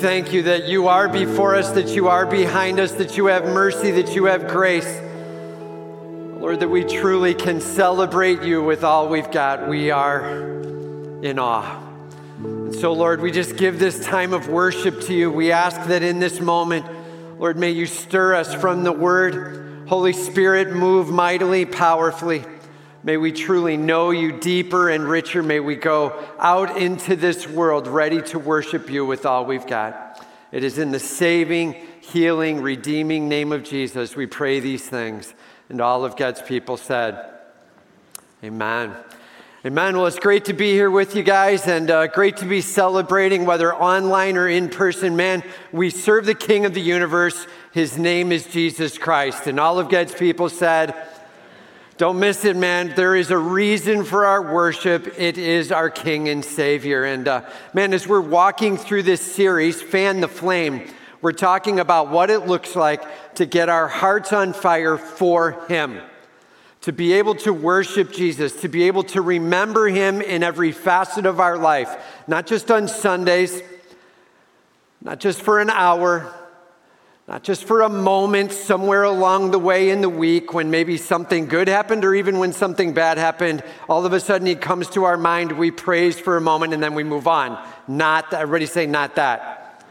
thank 0.03 0.33
you 0.33 0.43
that 0.43 0.67
you 0.67 0.89
are 0.89 1.09
before 1.09 1.55
us, 1.55 1.71
that 1.71 1.91
you 1.91 2.09
are 2.09 2.27
behind 2.27 2.81
us, 2.81 2.91
that 2.91 3.17
you 3.17 3.27
have 3.27 3.45
mercy, 3.45 3.93
that 3.93 4.17
you 4.17 4.25
have 4.25 4.49
grace. 4.49 5.01
Lord, 6.41 6.59
that 6.59 6.69
we 6.69 6.83
truly 6.83 7.35
can 7.35 7.61
celebrate 7.61 8.43
you 8.43 8.65
with 8.65 8.83
all 8.83 9.09
we've 9.09 9.31
got. 9.31 9.69
We 9.69 9.93
are 9.93 10.27
in 11.23 11.39
awe. 11.39 11.81
And 12.39 12.75
so, 12.75 12.93
Lord, 12.93 13.21
we 13.21 13.31
just 13.31 13.57
give 13.57 13.79
this 13.79 14.05
time 14.05 14.33
of 14.33 14.49
worship 14.49 15.03
to 15.03 15.15
you. 15.15 15.31
We 15.31 15.53
ask 15.53 15.81
that 15.87 16.03
in 16.03 16.19
this 16.19 16.41
moment, 16.41 16.85
Lord, 17.39 17.57
may 17.57 17.71
you 17.71 17.87
stir 17.87 18.35
us 18.35 18.53
from 18.53 18.83
the 18.83 18.91
word. 18.91 19.87
Holy 19.87 20.13
Spirit, 20.13 20.73
move 20.73 21.11
mightily, 21.11 21.65
powerfully. 21.65 22.45
May 23.05 23.17
we 23.17 23.33
truly 23.33 23.77
know 23.77 24.11
you 24.11 24.39
deeper 24.39 24.89
and 24.89 25.05
richer. 25.05 25.43
May 25.43 25.59
we 25.59 25.75
go 25.75 26.25
out 26.39 26.77
into 26.77 27.17
this 27.17 27.49
world 27.49 27.89
ready 27.89 28.23
to 28.23 28.39
worship 28.39 28.89
you 28.89 29.05
with 29.05 29.27
all 29.27 29.45
we've 29.45 29.67
got. 29.67 30.25
It 30.53 30.63
is 30.63 30.79
in 30.79 30.93
the 30.93 31.01
saving, 31.01 31.75
healing, 32.01 32.61
redeeming 32.61 33.29
name 33.29 33.53
of 33.53 33.65
Jesus 33.65 34.15
we 34.15 34.27
pray 34.27 34.61
these 34.61 34.89
things. 34.89 35.35
And 35.69 35.81
all 35.81 36.05
of 36.05 36.17
God's 36.17 36.43
people 36.43 36.77
said, 36.77 37.29
Amen. 38.45 38.95
Amen. 39.65 39.97
Well, 39.97 40.07
it's 40.07 40.19
great 40.19 40.45
to 40.47 40.53
be 40.53 40.73
here 40.73 40.91
with 40.91 41.17
you 41.17 41.23
guys 41.23 41.67
and 41.69 41.91
uh, 41.91 42.09
great 42.09 42.37
to 42.39 42.45
be 42.45 42.61
celebrating, 42.61 43.47
whether 43.47 43.75
online 43.75 44.37
or 44.37 44.49
in 44.49 44.69
person. 44.69 45.17
Man, 45.17 45.43
we 45.73 45.91
serve 45.91 46.27
the 46.27 46.35
King 46.35 46.67
of 46.67 46.75
the 46.75 46.81
universe. 46.81 47.47
His 47.73 47.97
name 47.97 48.33
is 48.33 48.47
Jesus 48.47 48.99
Christ. 48.99 49.47
And 49.47 49.59
all 49.59 49.79
of 49.79 49.89
God's 49.89 50.15
people 50.15 50.49
said, 50.49 50.95
don't 51.99 52.19
miss 52.19 52.45
it, 52.47 52.57
man. 52.57 52.95
There 52.97 53.15
is 53.15 53.31
a 53.31 53.37
reason 53.37 54.05
for 54.05 54.25
our 54.25 54.43
worship. 54.43 55.19
It 55.19 55.37
is 55.37 55.71
our 55.71 55.91
King 55.91 56.29
and 56.29 56.43
Savior. 56.43 57.05
And 57.05 57.29
uh, 57.29 57.43
man, 57.75 57.93
as 57.93 58.09
we're 58.09 58.21
walking 58.21 58.79
through 58.79 59.03
this 59.03 59.21
series, 59.21 59.83
Fan 59.83 60.21
the 60.21 60.29
Flame, 60.29 60.89
we're 61.21 61.33
talking 61.33 61.79
about 61.79 62.09
what 62.09 62.31
it 62.31 62.47
looks 62.47 62.75
like 62.75 63.35
to 63.35 63.45
get 63.45 63.69
our 63.69 63.89
hearts 63.89 64.33
on 64.33 64.55
fire 64.55 64.97
for 64.97 65.67
Him. 65.69 66.01
To 66.83 66.93
be 66.93 67.13
able 67.13 67.35
to 67.37 67.53
worship 67.53 68.11
Jesus, 68.11 68.63
to 68.63 68.69
be 68.69 68.85
able 68.85 69.05
to 69.05 69.21
remember 69.21 69.87
Him 69.87 70.23
in 70.23 70.43
every 70.43 70.73
facet 70.73 71.27
of 71.27 71.41
our 71.41 71.59
life, 71.59 71.95
not 72.27 72.47
just 72.47 72.71
on 72.71 72.89
Sundays, 72.89 73.63
not 75.03 75.21
just 75.21 75.43
for 75.43 75.61
an 75.61 75.69
hour, 75.69 76.33
not 77.33 77.43
just 77.43 77.65
for 77.65 77.81
a 77.81 77.89
moment 77.89 78.53
somewhere 78.53 79.05
along 79.05 79.53
the 79.53 79.59
way 79.59 79.89
in 79.89 80.03
the 80.03 80.09
week 80.11 80.53
when 80.53 80.71
maybe 80.71 80.99
something 80.99 81.47
good 81.47 81.67
happened 81.67 82.05
or 82.05 82.15
even 82.15 82.39
when 82.39 82.53
something 82.53 82.93
bad 82.93 83.17
happened. 83.17 83.65
All 83.89 84.05
of 84.05 84.13
a 84.13 84.21
sudden, 84.21 84.47
he 84.47 84.55
comes 84.55 84.87
to 84.91 85.05
our 85.05 85.17
mind, 85.17 85.51
we 85.53 85.71
praise 85.71 86.21
for 86.21 86.37
a 86.37 86.43
moment, 86.43 86.75
and 86.75 86.83
then 86.83 86.93
we 86.93 87.05
move 87.05 87.27
on. 87.27 87.59
Not 87.89 88.33
that, 88.33 88.43
everybody 88.43 88.67
say, 88.67 88.85
not 88.85 89.17
that. 89.17 89.83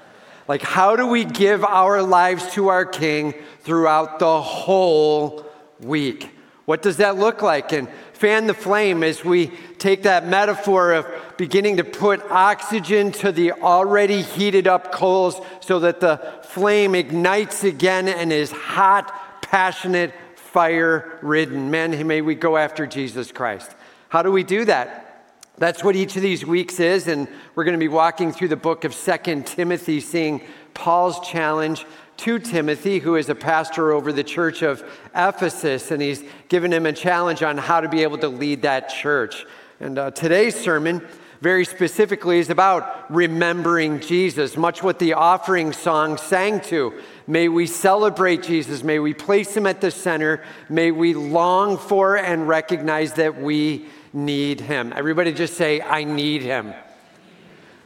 Like, 0.48 0.62
how 0.62 0.96
do 0.96 1.08
we 1.08 1.26
give 1.26 1.64
our 1.64 2.04
lives 2.04 2.54
to 2.54 2.68
our 2.68 2.86
King 2.86 3.34
throughout 3.62 4.20
the 4.20 4.40
whole 4.40 5.44
week? 5.80 6.30
What 6.66 6.84
does 6.84 6.98
that 6.98 7.18
look 7.18 7.42
like? 7.42 7.72
And 7.72 7.88
fan 8.22 8.46
the 8.46 8.54
flame 8.54 9.02
as 9.02 9.26
we 9.26 9.48
take 9.80 10.04
that 10.04 10.28
metaphor 10.28 10.92
of 10.92 11.08
beginning 11.38 11.78
to 11.78 11.84
put 11.84 12.22
oxygen 12.30 13.12
to 13.12 13.32
the 13.32 13.52
already 13.52 14.22
heated 14.22 14.68
up 14.68 14.92
coals 14.92 15.42
so 15.60 15.80
that 15.80 16.00
the 16.00 16.18
flame 16.44 16.94
ignites 16.94 17.64
again 17.64 18.08
and 18.08 18.32
is 18.32 18.52
hot, 18.52 19.42
passionate, 19.42 20.14
fire 20.36 21.18
ridden. 21.24 21.72
Men, 21.72 22.06
may 22.06 22.22
we 22.22 22.36
go 22.36 22.58
after 22.58 22.86
Jesus 22.86 23.32
Christ. 23.32 23.74
How 24.10 24.22
do 24.22 24.32
we 24.32 24.44
do 24.44 24.66
that? 24.66 25.34
That's 25.58 25.84
what 25.84 25.96
each 25.96 26.16
of 26.16 26.22
these 26.22 26.46
weeks 26.46 26.80
is, 26.80 27.08
and 27.08 27.28
we're 27.56 27.64
going 27.64 27.74
to 27.74 27.80
be 27.80 27.88
walking 27.88 28.32
through 28.32 28.50
the 28.50 28.56
book 28.56 28.84
of 28.84 28.94
Second 28.94 29.48
Timothy, 29.48 30.00
seeing 30.00 30.42
Paul's 30.76 31.28
challenge 31.28 31.88
to 32.22 32.38
Timothy, 32.38 33.00
who 33.00 33.16
is 33.16 33.30
a 33.30 33.36
pastor 33.36 33.92
over 33.92 34.14
the 34.14 34.24
church 34.24 34.62
of 34.62 34.84
Ephesus, 35.16 35.90
and 35.90 36.00
he's 36.00 36.24
given 36.50 36.72
him 36.72 36.86
a 36.86 36.94
challenge 36.94 37.42
on 37.42 37.58
how 37.58 37.82
to 37.82 37.90
be 37.90 38.04
able 38.04 38.20
to 38.20 38.28
lead 38.28 38.62
that 38.62 38.90
church. 38.90 39.44
And 39.80 39.98
uh, 39.98 40.12
today's 40.12 40.56
sermon, 40.56 41.02
very 41.42 41.66
specifically, 41.66 42.38
is 42.38 42.52
about 42.52 43.12
remembering 43.12 44.02
Jesus, 44.02 44.56
much 44.56 44.84
what 44.84 45.00
the 45.00 45.14
offering 45.14 45.74
song 45.74 46.18
sang 46.18 46.62
to. 46.62 46.94
May 47.26 47.48
we 47.48 47.66
celebrate 47.66 48.44
Jesus. 48.44 48.84
May 48.84 49.00
we 49.00 49.16
place 49.16 49.58
him 49.58 49.66
at 49.66 49.82
the 49.82 49.90
center. 49.90 50.44
May 50.70 50.92
we 50.92 51.16
long 51.16 51.76
for 51.80 52.18
and 52.18 52.48
recognize 52.48 53.14
that 53.14 53.42
we 53.42 53.88
need 54.14 54.62
him. 54.62 54.94
Everybody 54.96 55.34
just 55.34 55.56
say, 55.56 55.82
I 55.82 56.04
need 56.04 56.44
him. 56.44 56.76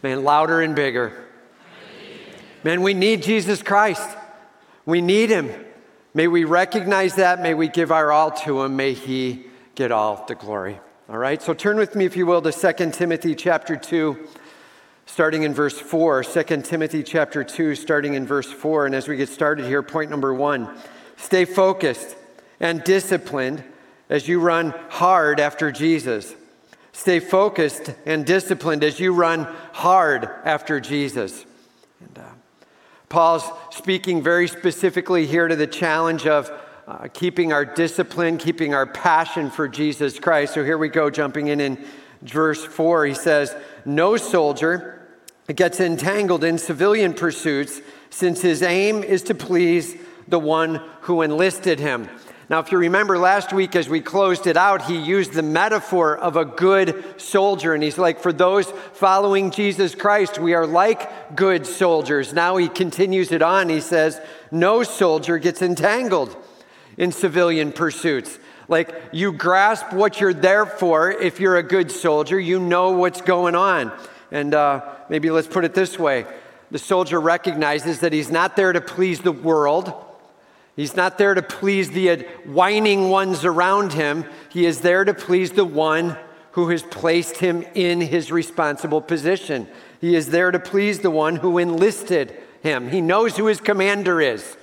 Man, 0.03 0.25
louder 0.25 0.59
and 0.59 0.75
bigger. 0.75 1.23
Man, 2.65 2.81
we 2.81 2.93
need 2.93 3.23
Jesus 3.23 3.63
Christ. 3.63 4.17
We 4.85 5.01
need 5.01 5.29
him. 5.29 5.49
May 6.13 6.27
we 6.27 6.43
recognize 6.43 7.15
that. 7.15 7.41
May 7.41 7.53
we 7.53 7.67
give 7.67 7.91
our 7.91 8.11
all 8.11 8.31
to 8.31 8.61
him. 8.61 8.75
May 8.75 8.93
he 8.93 9.47
get 9.75 9.91
all 9.91 10.25
the 10.27 10.35
glory. 10.35 10.79
All 11.07 11.17
right, 11.17 11.39
so 11.41 11.53
turn 11.53 11.77
with 11.77 11.95
me, 11.95 12.05
if 12.05 12.17
you 12.17 12.25
will, 12.25 12.41
to 12.41 12.51
2 12.51 12.91
Timothy 12.91 13.35
chapter 13.35 13.75
2, 13.75 14.27
starting 15.05 15.43
in 15.43 15.53
verse 15.53 15.77
4. 15.77 16.23
2 16.23 16.43
Timothy 16.63 17.03
chapter 17.03 17.43
2, 17.43 17.75
starting 17.75 18.15
in 18.15 18.25
verse 18.25 18.51
4. 18.51 18.87
And 18.87 18.95
as 18.95 19.07
we 19.07 19.15
get 19.15 19.29
started 19.29 19.65
here, 19.65 19.83
point 19.83 20.09
number 20.09 20.33
one 20.33 20.67
stay 21.17 21.45
focused 21.45 22.15
and 22.59 22.83
disciplined 22.83 23.63
as 24.09 24.27
you 24.27 24.39
run 24.39 24.73
hard 24.89 25.39
after 25.39 25.71
Jesus. 25.71 26.33
Stay 26.91 27.19
focused 27.19 27.93
and 28.05 28.25
disciplined 28.25 28.83
as 28.83 28.99
you 28.99 29.13
run 29.13 29.43
hard 29.73 30.29
after 30.43 30.79
Jesus. 30.79 31.45
And, 31.99 32.17
uh, 32.17 32.34
Paul's 33.09 33.49
speaking 33.71 34.23
very 34.23 34.47
specifically 34.47 35.25
here 35.25 35.47
to 35.47 35.55
the 35.55 35.67
challenge 35.67 36.25
of 36.25 36.51
uh, 36.87 37.07
keeping 37.13 37.51
our 37.51 37.65
discipline, 37.65 38.37
keeping 38.37 38.73
our 38.73 38.85
passion 38.85 39.49
for 39.49 39.67
Jesus 39.67 40.19
Christ. 40.19 40.53
So 40.53 40.63
here 40.63 40.77
we 40.77 40.89
go, 40.89 41.09
jumping 41.09 41.47
in 41.47 41.59
in 41.59 41.83
verse 42.21 42.63
4. 42.63 43.05
He 43.05 43.13
says, 43.13 43.55
No 43.85 44.17
soldier 44.17 45.07
gets 45.53 45.79
entangled 45.79 46.43
in 46.43 46.57
civilian 46.57 47.13
pursuits 47.13 47.81
since 48.09 48.41
his 48.41 48.61
aim 48.61 49.03
is 49.03 49.23
to 49.23 49.35
please 49.35 49.95
the 50.27 50.39
one 50.39 50.81
who 51.01 51.21
enlisted 51.21 51.79
him. 51.79 52.09
Now, 52.47 52.59
if 52.59 52.71
you 52.71 52.77
remember 52.77 53.17
last 53.17 53.51
week 53.53 53.75
as 53.75 53.89
we 53.89 54.01
closed 54.01 54.45
it 54.45 54.55
out, 54.55 54.83
he 54.83 54.95
used 54.97 55.33
the 55.33 55.41
metaphor 55.41 56.15
of 56.15 56.37
a 56.37 56.45
good 56.45 57.19
soldier. 57.19 57.73
And 57.73 57.81
he's 57.81 57.97
like, 57.97 58.19
for 58.19 58.31
those 58.31 58.69
following 58.93 59.49
Jesus 59.49 59.95
Christ, 59.95 60.37
we 60.37 60.53
are 60.53 60.67
like 60.67 61.35
good 61.35 61.65
soldiers. 61.65 62.33
Now 62.33 62.57
he 62.57 62.67
continues 62.67 63.31
it 63.31 63.41
on. 63.41 63.69
He 63.69 63.81
says, 63.81 64.21
no 64.51 64.83
soldier 64.83 65.39
gets 65.39 65.63
entangled 65.63 66.37
in 66.97 67.11
civilian 67.11 67.71
pursuits. 67.71 68.37
Like 68.67 68.93
you 69.11 69.31
grasp 69.31 69.91
what 69.91 70.21
you're 70.21 70.33
there 70.33 70.67
for 70.67 71.11
if 71.11 71.39
you're 71.39 71.57
a 71.57 71.63
good 71.63 71.91
soldier, 71.91 72.39
you 72.39 72.59
know 72.59 72.91
what's 72.91 73.21
going 73.21 73.55
on. 73.55 73.91
And 74.31 74.53
uh, 74.53 74.81
maybe 75.09 75.31
let's 75.31 75.47
put 75.47 75.65
it 75.65 75.73
this 75.73 75.97
way 75.97 76.25
the 76.71 76.79
soldier 76.79 77.21
recognizes 77.21 78.01
that 78.01 78.11
he's 78.11 78.29
not 78.29 78.55
there 78.55 78.73
to 78.73 78.81
please 78.81 79.21
the 79.21 79.31
world. 79.31 79.93
He's 80.75 80.95
not 80.95 81.17
there 81.17 81.33
to 81.33 81.41
please 81.41 81.91
the 81.91 82.25
whining 82.45 83.09
ones 83.09 83.45
around 83.45 83.93
him. 83.93 84.25
He 84.49 84.65
is 84.65 84.81
there 84.81 85.05
to 85.05 85.13
please 85.13 85.51
the 85.51 85.65
one 85.65 86.17
who 86.51 86.69
has 86.69 86.83
placed 86.83 87.37
him 87.37 87.63
in 87.73 88.01
his 88.01 88.31
responsible 88.31 89.01
position. 89.01 89.67
He 90.01 90.15
is 90.15 90.29
there 90.29 90.51
to 90.51 90.59
please 90.59 90.99
the 90.99 91.11
one 91.11 91.37
who 91.37 91.57
enlisted 91.57 92.35
him. 92.61 92.89
He 92.89 93.01
knows 93.01 93.37
who 93.37 93.45
his 93.45 93.61
commander 93.61 94.19
is. 94.19 94.57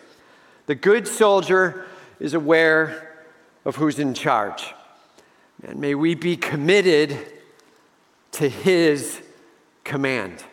The 0.66 0.74
good 0.74 1.08
soldier 1.08 1.86
is 2.20 2.34
aware 2.34 3.24
of 3.64 3.76
who's 3.76 3.98
in 3.98 4.14
charge. 4.14 4.74
And 5.62 5.80
may 5.80 5.94
we 5.94 6.14
be 6.14 6.36
committed 6.36 7.16
to 8.32 8.48
his 8.48 9.20
command. 9.84 10.44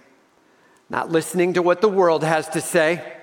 Not 0.89 1.11
listening 1.11 1.53
to 1.53 1.61
what 1.61 1.81
the 1.81 1.89
world 1.89 2.23
has 2.23 2.47
to 2.49 2.61
say, 2.61 3.18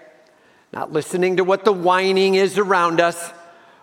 not 0.76 0.92
listening 0.92 1.38
to 1.38 1.42
what 1.42 1.64
the 1.64 1.72
whining 1.72 2.34
is 2.34 2.58
around 2.58 3.00
us, 3.00 3.32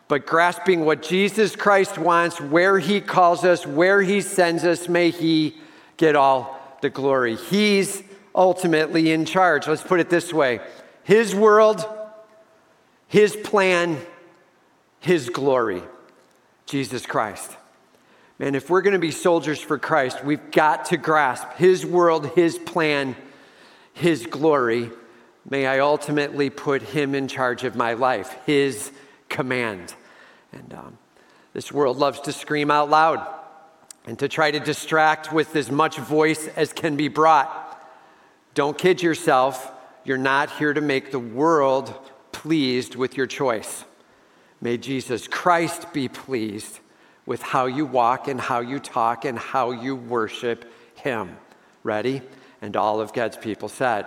but 0.08 0.27
grasping 0.27 0.86
what 0.86 1.01
Jesus 1.01 1.56
Christ 1.56 1.97
wants, 1.97 2.39
where 2.39 2.77
he 2.77 3.01
calls 3.01 3.43
us, 3.43 3.65
where 3.65 3.99
he 3.99 4.21
sends 4.21 4.63
us. 4.63 4.88
May 4.88 5.10
he 5.10 5.58
get 5.97 6.15
all 6.15 6.62
the 6.82 6.91
glory. 6.91 7.36
He's 7.36 8.03
ultimately 8.36 9.12
in 9.12 9.25
charge. 9.25 9.67
Let's 9.67 9.82
put 9.82 10.01
it 10.01 10.12
this 10.12 10.32
way 10.32 10.60
His 11.03 11.34
world, 11.34 11.84
His 13.08 13.36
plan, 13.36 13.97
his 14.99 15.29
glory, 15.29 15.82
Jesus 16.67 17.08
Christ. 17.08 17.58
Man, 18.38 18.53
if 18.53 18.69
we're 18.69 18.84
going 18.84 18.93
to 18.93 18.99
be 18.99 19.10
soldiers 19.10 19.60
for 19.60 19.79
Christ, 19.79 20.23
we've 20.23 20.51
got 20.51 20.86
to 20.86 20.97
grasp 20.97 21.53
His 21.53 21.88
world, 21.88 22.27
His 22.36 22.60
plan, 22.60 23.15
His 23.93 24.27
glory. 24.27 24.91
May 25.49 25.67
I 25.67 25.79
ultimately 25.79 26.49
put 26.49 26.82
Him 26.82 27.15
in 27.15 27.27
charge 27.27 27.63
of 27.63 27.75
my 27.75 27.93
life, 27.93 28.36
His 28.45 28.91
command. 29.29 29.93
And 30.51 30.74
um, 30.74 30.97
this 31.53 31.72
world 31.72 31.97
loves 31.97 32.22
to 32.22 32.32
scream 32.32 32.72
out 32.72 32.89
loud 32.89 33.28
and 34.05 34.18
to 34.20 34.28
try 34.28 34.51
to 34.51 34.59
distract 34.59 35.32
with 35.34 35.55
as 35.55 35.72
much 35.72 35.97
voice 35.97 36.47
as 36.55 36.74
can 36.74 36.95
be 36.95 37.07
brought. 37.07 37.59
Don't 38.53 38.78
kid 38.78 39.01
yourself. 39.01 39.72
You're 40.05 40.18
not 40.18 40.51
here 40.51 40.74
to 40.74 40.82
make 40.82 41.11
the 41.11 41.20
world 41.20 41.93
pleased 42.32 42.95
with 42.95 43.18
your 43.18 43.28
choice. 43.28 43.86
May 44.61 44.78
Jesus 44.78 45.28
Christ 45.28 45.91
be 45.93 46.07
pleased 46.07 46.80
with 47.26 47.41
how 47.41 47.65
you 47.65 47.86
walk 47.86 48.28
and 48.28 48.39
how 48.39 48.59
you 48.59 48.80
talk 48.80 49.26
and 49.26 49.38
how 49.38 49.72
you 49.72 49.95
worship 49.95 50.72
Him. 50.95 51.38
Ready? 51.84 52.22
And 52.61 52.76
all 52.76 53.01
of 53.01 53.13
God's 53.13 53.38
people 53.38 53.70
said, 53.70 54.05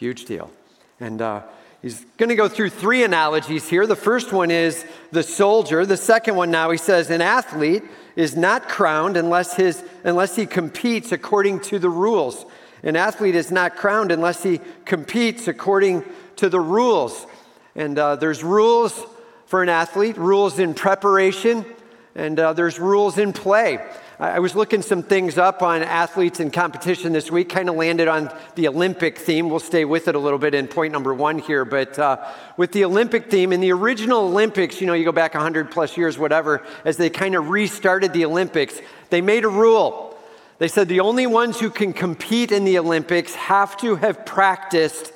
Huge 0.00 0.24
deal. 0.24 0.50
And 0.98 1.20
uh, 1.20 1.42
he's 1.82 2.06
going 2.16 2.30
to 2.30 2.34
go 2.34 2.48
through 2.48 2.70
three 2.70 3.04
analogies 3.04 3.68
here. 3.68 3.86
The 3.86 3.94
first 3.94 4.32
one 4.32 4.50
is 4.50 4.86
the 5.12 5.22
soldier. 5.22 5.84
The 5.84 5.98
second 5.98 6.36
one 6.36 6.50
now 6.50 6.70
he 6.70 6.78
says, 6.78 7.10
An 7.10 7.20
athlete 7.20 7.82
is 8.16 8.34
not 8.34 8.66
crowned 8.66 9.18
unless, 9.18 9.56
his, 9.56 9.84
unless 10.02 10.36
he 10.36 10.46
competes 10.46 11.12
according 11.12 11.60
to 11.64 11.78
the 11.78 11.90
rules. 11.90 12.46
An 12.82 12.96
athlete 12.96 13.34
is 13.34 13.50
not 13.50 13.76
crowned 13.76 14.10
unless 14.10 14.42
he 14.42 14.62
competes 14.86 15.48
according 15.48 16.06
to 16.36 16.48
the 16.48 16.60
rules. 16.60 17.26
And 17.74 17.98
uh, 17.98 18.16
there's 18.16 18.42
rules 18.42 19.04
for 19.44 19.62
an 19.62 19.68
athlete, 19.68 20.16
rules 20.16 20.58
in 20.58 20.72
preparation, 20.72 21.66
and 22.14 22.40
uh, 22.40 22.54
there's 22.54 22.78
rules 22.78 23.18
in 23.18 23.34
play. 23.34 23.86
I 24.20 24.38
was 24.38 24.54
looking 24.54 24.82
some 24.82 25.02
things 25.02 25.38
up 25.38 25.62
on 25.62 25.82
athletes 25.82 26.40
in 26.40 26.50
competition 26.50 27.14
this 27.14 27.30
week, 27.30 27.48
kind 27.48 27.70
of 27.70 27.76
landed 27.76 28.06
on 28.06 28.30
the 28.54 28.68
Olympic 28.68 29.16
theme. 29.16 29.48
We'll 29.48 29.60
stay 29.60 29.86
with 29.86 30.08
it 30.08 30.14
a 30.14 30.18
little 30.18 30.38
bit 30.38 30.54
in 30.54 30.68
point 30.68 30.92
number 30.92 31.14
one 31.14 31.38
here. 31.38 31.64
But 31.64 31.98
uh, 31.98 32.30
with 32.58 32.72
the 32.72 32.84
Olympic 32.84 33.30
theme, 33.30 33.50
in 33.50 33.62
the 33.62 33.72
original 33.72 34.26
Olympics, 34.26 34.78
you 34.78 34.86
know, 34.86 34.92
you 34.92 35.06
go 35.06 35.12
back 35.12 35.32
100 35.32 35.70
plus 35.70 35.96
years, 35.96 36.18
whatever, 36.18 36.62
as 36.84 36.98
they 36.98 37.08
kind 37.08 37.34
of 37.34 37.48
restarted 37.48 38.12
the 38.12 38.26
Olympics, 38.26 38.78
they 39.08 39.22
made 39.22 39.46
a 39.46 39.48
rule. 39.48 40.18
They 40.58 40.68
said 40.68 40.88
the 40.88 41.00
only 41.00 41.26
ones 41.26 41.58
who 41.58 41.70
can 41.70 41.94
compete 41.94 42.52
in 42.52 42.66
the 42.66 42.78
Olympics 42.78 43.34
have 43.34 43.74
to 43.78 43.96
have 43.96 44.26
practiced 44.26 45.14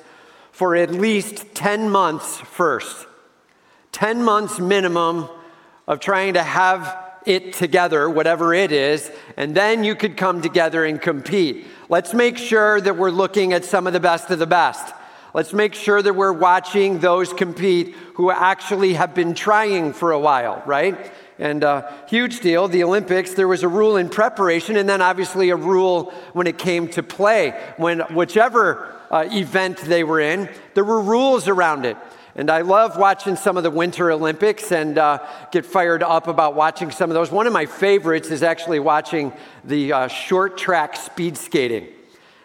for 0.51 0.75
at 0.75 0.89
least 0.89 1.53
10 1.53 1.91
months 1.91 2.37
first. 2.39 3.05
10 3.91 4.23
months 4.23 4.57
minimum 4.57 5.29
of 5.87 5.99
trying 5.99 6.33
to 6.33 6.41
have 6.41 7.04
it 7.25 7.53
together, 7.53 8.09
whatever 8.09 8.53
it 8.53 8.71
is, 8.71 9.11
and 9.37 9.55
then 9.55 9.83
you 9.83 9.95
could 9.95 10.17
come 10.17 10.41
together 10.41 10.85
and 10.85 11.01
compete. 11.01 11.65
Let's 11.89 12.13
make 12.13 12.37
sure 12.37 12.79
that 12.81 12.97
we're 12.97 13.11
looking 13.11 13.53
at 13.53 13.65
some 13.65 13.87
of 13.87 13.93
the 13.93 13.99
best 13.99 14.29
of 14.29 14.39
the 14.39 14.47
best. 14.47 14.93
Let's 15.33 15.51
make 15.51 15.73
sure 15.73 16.01
that 16.01 16.13
we're 16.13 16.31
watching 16.31 16.99
those 16.99 17.33
compete 17.33 17.93
who 18.13 18.31
actually 18.31 18.93
have 18.93 19.13
been 19.13 19.33
trying 19.33 19.91
for 19.91 20.13
a 20.13 20.19
while, 20.19 20.63
right? 20.65 21.11
And 21.37 21.61
uh, 21.61 21.91
huge 22.07 22.39
deal. 22.39 22.69
The 22.69 22.83
Olympics, 22.85 23.33
there 23.33 23.47
was 23.47 23.61
a 23.61 23.67
rule 23.67 23.97
in 23.97 24.07
preparation, 24.07 24.77
and 24.77 24.87
then 24.87 25.01
obviously 25.01 25.49
a 25.49 25.57
rule 25.57 26.11
when 26.31 26.47
it 26.47 26.57
came 26.57 26.87
to 26.89 27.03
play. 27.03 27.51
When 27.75 27.99
whichever 28.13 28.95
uh, 29.11 29.27
event 29.29 29.79
they 29.79 30.05
were 30.05 30.21
in, 30.21 30.49
there 30.73 30.85
were 30.85 31.01
rules 31.01 31.49
around 31.49 31.85
it. 31.85 31.97
And 32.35 32.49
I 32.49 32.61
love 32.61 32.97
watching 32.97 33.37
some 33.37 33.55
of 33.55 33.63
the 33.63 33.71
Winter 33.71 34.11
Olympics 34.11 34.71
and 34.73 34.97
uh, 34.97 35.25
get 35.51 35.65
fired 35.65 36.03
up 36.03 36.27
about 36.27 36.53
watching 36.53 36.91
some 36.91 37.09
of 37.09 37.13
those. 37.13 37.31
One 37.31 37.47
of 37.47 37.53
my 37.53 37.65
favorites 37.65 38.29
is 38.29 38.43
actually 38.43 38.79
watching 38.79 39.31
the 39.63 39.93
uh, 39.93 40.07
short 40.09 40.57
track 40.57 40.97
speed 40.97 41.37
skating. 41.37 41.87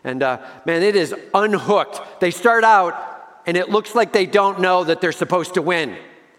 And 0.04 0.22
uh, 0.22 0.38
man, 0.64 0.82
it 0.82 0.94
is 0.94 1.12
unhooked. 1.34 2.20
They 2.20 2.30
start 2.30 2.62
out, 2.62 3.42
and 3.46 3.56
it 3.56 3.68
looks 3.68 3.96
like 3.96 4.12
they 4.12 4.26
don't 4.26 4.60
know 4.60 4.84
that 4.84 5.00
they're 5.00 5.10
supposed 5.10 5.54
to 5.54 5.62
win. 5.62 5.96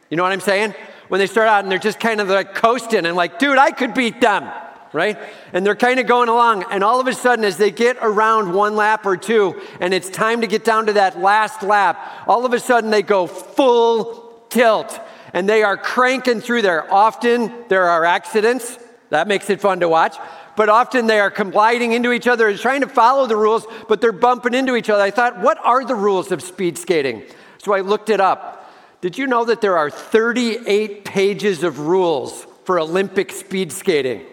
You 0.10 0.18
know 0.18 0.24
what 0.24 0.32
I'm 0.32 0.40
saying? 0.40 0.74
When 1.10 1.20
they 1.20 1.28
start 1.28 1.50
out 1.50 1.64
and 1.64 1.72
they're 1.72 1.78
just 1.78 2.00
kind 2.00 2.22
of 2.22 2.30
like 2.30 2.56
coasting 2.56 3.06
and 3.06 3.18
like, 3.18 3.38
dude, 3.38 3.58
I 3.58 3.72
could 3.72 3.94
beat 3.94 4.22
them 4.22 4.50
right? 4.94 5.18
And 5.54 5.66
they're 5.66 5.76
kind 5.76 6.00
of 6.00 6.08
going 6.08 6.30
along. 6.30 6.66
And 6.72 6.84
all 6.84 7.00
of 7.00 7.08
a 7.08 7.14
sudden, 7.14 7.46
as 7.46 7.58
they 7.58 7.72
get 7.72 7.98
around 8.02 8.54
one 8.54 8.76
lap 8.76 9.06
or 9.06 9.18
two, 9.18 9.60
and 9.80 9.94
it's 9.94 10.10
time 10.10 10.42
to 10.42 10.48
get 10.48 10.64
down 10.64 10.88
to 10.88 10.94
that 10.94 11.20
last 11.20 11.64
lap, 11.64 12.26
all 12.28 12.46
of 12.46 12.54
a 12.54 12.60
sudden 12.60 12.90
they 12.90 13.02
go 13.02 13.28
full 13.28 14.44
tilt 14.50 15.00
and 15.34 15.48
they 15.48 15.64
are 15.64 15.78
cranking 15.78 16.42
through 16.42 16.62
there. 16.62 16.92
Often 16.94 17.54
there 17.70 17.86
are 17.86 18.04
accidents. 18.06 18.78
That 19.10 19.28
makes 19.28 19.50
it 19.50 19.62
fun 19.62 19.80
to 19.80 19.90
watch. 19.90 20.18
But 20.58 20.68
often 20.68 21.08
they 21.08 21.20
are 21.20 21.32
colliding 21.32 21.94
into 21.94 22.12
each 22.12 22.28
other 22.28 22.50
and 22.50 22.60
trying 22.60 22.82
to 22.82 22.88
follow 22.88 23.26
the 23.26 23.38
rules, 23.38 23.66
but 23.88 24.02
they're 24.02 24.12
bumping 24.12 24.54
into 24.54 24.76
each 24.76 24.90
other. 24.90 25.02
I 25.02 25.12
thought, 25.12 25.40
what 25.40 25.58
are 25.64 25.86
the 25.86 25.96
rules 25.96 26.32
of 26.32 26.42
speed 26.42 26.78
skating? 26.78 27.24
So 27.60 27.74
I 27.74 27.80
looked 27.80 28.10
it 28.10 28.20
up. 28.20 28.70
Did 29.00 29.18
you 29.18 29.28
know 29.28 29.46
that 29.46 29.62
there 29.62 29.78
are 29.78 29.90
38 29.90 31.06
pages 31.06 31.64
of 31.64 31.80
rules 31.80 32.46
for 32.66 32.80
Olympic 32.80 33.32
speed 33.32 33.72
skating? 33.72 34.26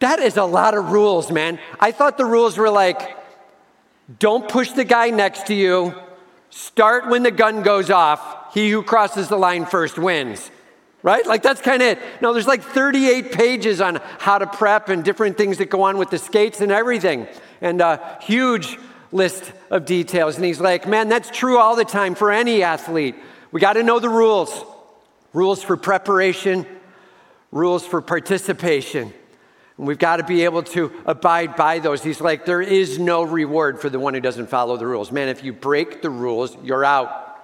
That 0.00 0.20
is 0.20 0.36
a 0.36 0.44
lot 0.44 0.74
of 0.74 0.90
rules, 0.90 1.30
man. 1.30 1.58
I 1.80 1.92
thought 1.92 2.18
the 2.18 2.24
rules 2.24 2.56
were 2.56 2.70
like 2.70 3.16
don't 4.18 4.48
push 4.48 4.70
the 4.70 4.84
guy 4.84 5.10
next 5.10 5.48
to 5.48 5.54
you, 5.54 5.94
start 6.48 7.08
when 7.08 7.22
the 7.22 7.30
gun 7.30 7.62
goes 7.62 7.90
off, 7.90 8.54
he 8.54 8.70
who 8.70 8.82
crosses 8.82 9.28
the 9.28 9.36
line 9.36 9.66
first 9.66 9.98
wins. 9.98 10.50
Right? 11.02 11.26
Like 11.26 11.42
that's 11.42 11.60
kind 11.60 11.82
of 11.82 11.88
it. 11.88 11.98
No, 12.20 12.32
there's 12.32 12.46
like 12.46 12.62
38 12.62 13.32
pages 13.32 13.80
on 13.80 14.00
how 14.18 14.38
to 14.38 14.46
prep 14.46 14.88
and 14.88 15.04
different 15.04 15.36
things 15.36 15.58
that 15.58 15.70
go 15.70 15.82
on 15.82 15.96
with 15.98 16.10
the 16.10 16.18
skates 16.18 16.60
and 16.60 16.72
everything. 16.72 17.28
And 17.60 17.80
a 17.80 18.18
huge 18.22 18.78
list 19.12 19.52
of 19.70 19.84
details. 19.84 20.36
And 20.36 20.44
he's 20.44 20.60
like, 20.60 20.88
man, 20.88 21.08
that's 21.08 21.30
true 21.30 21.58
all 21.58 21.76
the 21.76 21.84
time 21.84 22.14
for 22.14 22.32
any 22.32 22.62
athlete. 22.62 23.14
We 23.52 23.60
got 23.60 23.74
to 23.74 23.82
know 23.82 24.00
the 24.00 24.08
rules 24.08 24.64
rules 25.34 25.62
for 25.62 25.76
preparation, 25.76 26.66
rules 27.52 27.86
for 27.86 28.00
participation. 28.00 29.12
And 29.78 29.86
we've 29.86 29.98
got 29.98 30.16
to 30.16 30.24
be 30.24 30.44
able 30.44 30.64
to 30.64 30.92
abide 31.06 31.56
by 31.56 31.78
those. 31.78 32.02
He's 32.02 32.20
like, 32.20 32.44
there 32.44 32.60
is 32.60 32.98
no 32.98 33.22
reward 33.22 33.80
for 33.80 33.88
the 33.88 34.00
one 34.00 34.12
who 34.12 34.20
doesn't 34.20 34.48
follow 34.48 34.76
the 34.76 34.86
rules. 34.86 35.10
Man, 35.12 35.28
if 35.28 35.44
you 35.44 35.52
break 35.52 36.02
the 36.02 36.10
rules, 36.10 36.56
you're 36.62 36.84
out. 36.84 37.40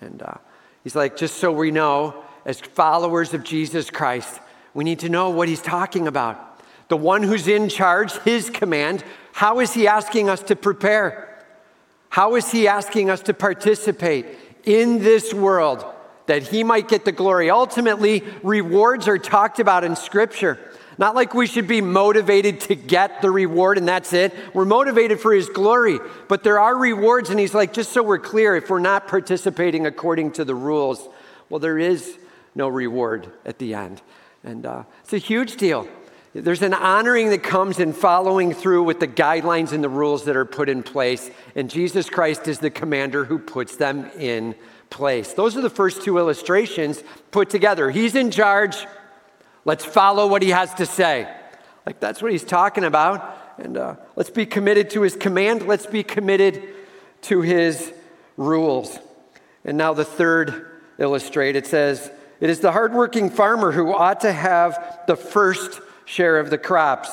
And 0.00 0.20
uh, 0.20 0.34
he's 0.82 0.96
like, 0.96 1.16
just 1.16 1.36
so 1.38 1.52
we 1.52 1.70
know, 1.70 2.22
as 2.44 2.60
followers 2.60 3.32
of 3.32 3.44
Jesus 3.44 3.90
Christ, 3.90 4.40
we 4.74 4.84
need 4.84 4.98
to 5.00 5.08
know 5.08 5.30
what 5.30 5.48
he's 5.48 5.62
talking 5.62 6.08
about. 6.08 6.60
The 6.88 6.96
one 6.96 7.22
who's 7.22 7.46
in 7.46 7.68
charge, 7.68 8.12
his 8.20 8.50
command, 8.50 9.04
how 9.32 9.60
is 9.60 9.74
he 9.74 9.86
asking 9.86 10.28
us 10.28 10.42
to 10.44 10.56
prepare? 10.56 11.44
How 12.08 12.34
is 12.34 12.50
he 12.50 12.66
asking 12.66 13.10
us 13.10 13.22
to 13.22 13.34
participate 13.34 14.26
in 14.64 14.98
this 14.98 15.32
world 15.32 15.84
that 16.26 16.42
he 16.42 16.64
might 16.64 16.88
get 16.88 17.04
the 17.04 17.12
glory? 17.12 17.50
Ultimately, 17.50 18.24
rewards 18.42 19.06
are 19.06 19.18
talked 19.18 19.60
about 19.60 19.84
in 19.84 19.94
Scripture. 19.94 20.58
Not 20.98 21.14
like 21.14 21.32
we 21.32 21.46
should 21.46 21.68
be 21.68 21.80
motivated 21.80 22.60
to 22.62 22.74
get 22.74 23.22
the 23.22 23.30
reward 23.30 23.78
and 23.78 23.86
that's 23.86 24.12
it. 24.12 24.34
We're 24.52 24.64
motivated 24.64 25.20
for 25.20 25.32
His 25.32 25.48
glory, 25.48 26.00
but 26.26 26.42
there 26.42 26.58
are 26.58 26.76
rewards. 26.76 27.30
And 27.30 27.38
He's 27.38 27.54
like, 27.54 27.72
just 27.72 27.92
so 27.92 28.02
we're 28.02 28.18
clear, 28.18 28.56
if 28.56 28.68
we're 28.68 28.80
not 28.80 29.06
participating 29.06 29.86
according 29.86 30.32
to 30.32 30.44
the 30.44 30.56
rules, 30.56 31.08
well, 31.48 31.60
there 31.60 31.78
is 31.78 32.18
no 32.54 32.68
reward 32.68 33.30
at 33.46 33.58
the 33.58 33.74
end. 33.74 34.02
And 34.42 34.66
uh, 34.66 34.82
it's 35.02 35.12
a 35.12 35.18
huge 35.18 35.56
deal. 35.56 35.88
There's 36.34 36.62
an 36.62 36.74
honoring 36.74 37.30
that 37.30 37.42
comes 37.42 37.78
in 37.78 37.92
following 37.92 38.52
through 38.52 38.82
with 38.82 39.00
the 39.00 39.08
guidelines 39.08 39.72
and 39.72 39.82
the 39.82 39.88
rules 39.88 40.24
that 40.26 40.36
are 40.36 40.44
put 40.44 40.68
in 40.68 40.82
place. 40.82 41.30
And 41.54 41.70
Jesus 41.70 42.10
Christ 42.10 42.48
is 42.48 42.58
the 42.58 42.70
commander 42.70 43.24
who 43.24 43.38
puts 43.38 43.76
them 43.76 44.10
in 44.18 44.54
place. 44.90 45.32
Those 45.32 45.56
are 45.56 45.60
the 45.60 45.70
first 45.70 46.02
two 46.02 46.18
illustrations 46.18 47.02
put 47.30 47.50
together. 47.50 47.90
He's 47.90 48.14
in 48.14 48.30
charge. 48.30 48.76
Let's 49.64 49.84
follow 49.84 50.26
what 50.26 50.42
he 50.42 50.50
has 50.50 50.72
to 50.74 50.86
say. 50.86 51.32
Like 51.86 52.00
that's 52.00 52.22
what 52.22 52.32
he's 52.32 52.44
talking 52.44 52.84
about. 52.84 53.36
And 53.58 53.76
uh, 53.76 53.96
let's 54.14 54.30
be 54.30 54.46
committed 54.46 54.90
to 54.90 55.02
his 55.02 55.16
command. 55.16 55.66
Let's 55.66 55.86
be 55.86 56.02
committed 56.02 56.62
to 57.22 57.40
his 57.40 57.92
rules. 58.36 58.98
And 59.64 59.76
now 59.76 59.94
the 59.94 60.04
third 60.04 60.80
illustrate 60.98 61.56
it 61.56 61.66
says, 61.66 62.10
It 62.40 62.50
is 62.50 62.60
the 62.60 62.72
hardworking 62.72 63.30
farmer 63.30 63.72
who 63.72 63.92
ought 63.92 64.20
to 64.20 64.32
have 64.32 65.02
the 65.06 65.16
first 65.16 65.80
share 66.04 66.38
of 66.38 66.50
the 66.50 66.58
crops. 66.58 67.10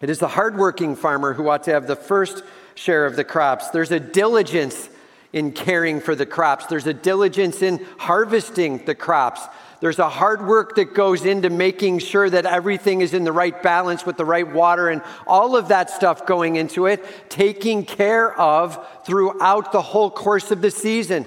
It 0.00 0.10
is 0.10 0.18
the 0.18 0.28
hardworking 0.28 0.96
farmer 0.96 1.34
who 1.34 1.48
ought 1.48 1.64
to 1.64 1.72
have 1.72 1.86
the 1.86 1.96
first 1.96 2.42
share 2.74 3.06
of 3.06 3.16
the 3.16 3.24
crops. 3.24 3.68
There's 3.68 3.90
a 3.90 4.00
diligence 4.00 4.88
in 5.32 5.52
caring 5.52 6.00
for 6.00 6.16
the 6.16 6.26
crops, 6.26 6.66
there's 6.66 6.88
a 6.88 6.94
diligence 6.94 7.62
in 7.62 7.86
harvesting 7.98 8.84
the 8.84 8.96
crops. 8.96 9.42
There's 9.80 9.98
a 9.98 10.08
hard 10.08 10.46
work 10.46 10.76
that 10.76 10.94
goes 10.94 11.24
into 11.24 11.48
making 11.48 12.00
sure 12.00 12.28
that 12.28 12.44
everything 12.44 13.00
is 13.00 13.14
in 13.14 13.24
the 13.24 13.32
right 13.32 13.62
balance 13.62 14.04
with 14.04 14.18
the 14.18 14.26
right 14.26 14.46
water 14.46 14.88
and 14.90 15.00
all 15.26 15.56
of 15.56 15.68
that 15.68 15.88
stuff 15.88 16.26
going 16.26 16.56
into 16.56 16.86
it, 16.86 17.04
taking 17.30 17.84
care 17.84 18.38
of 18.38 18.86
throughout 19.06 19.72
the 19.72 19.80
whole 19.80 20.10
course 20.10 20.50
of 20.50 20.60
the 20.60 20.70
season. 20.70 21.24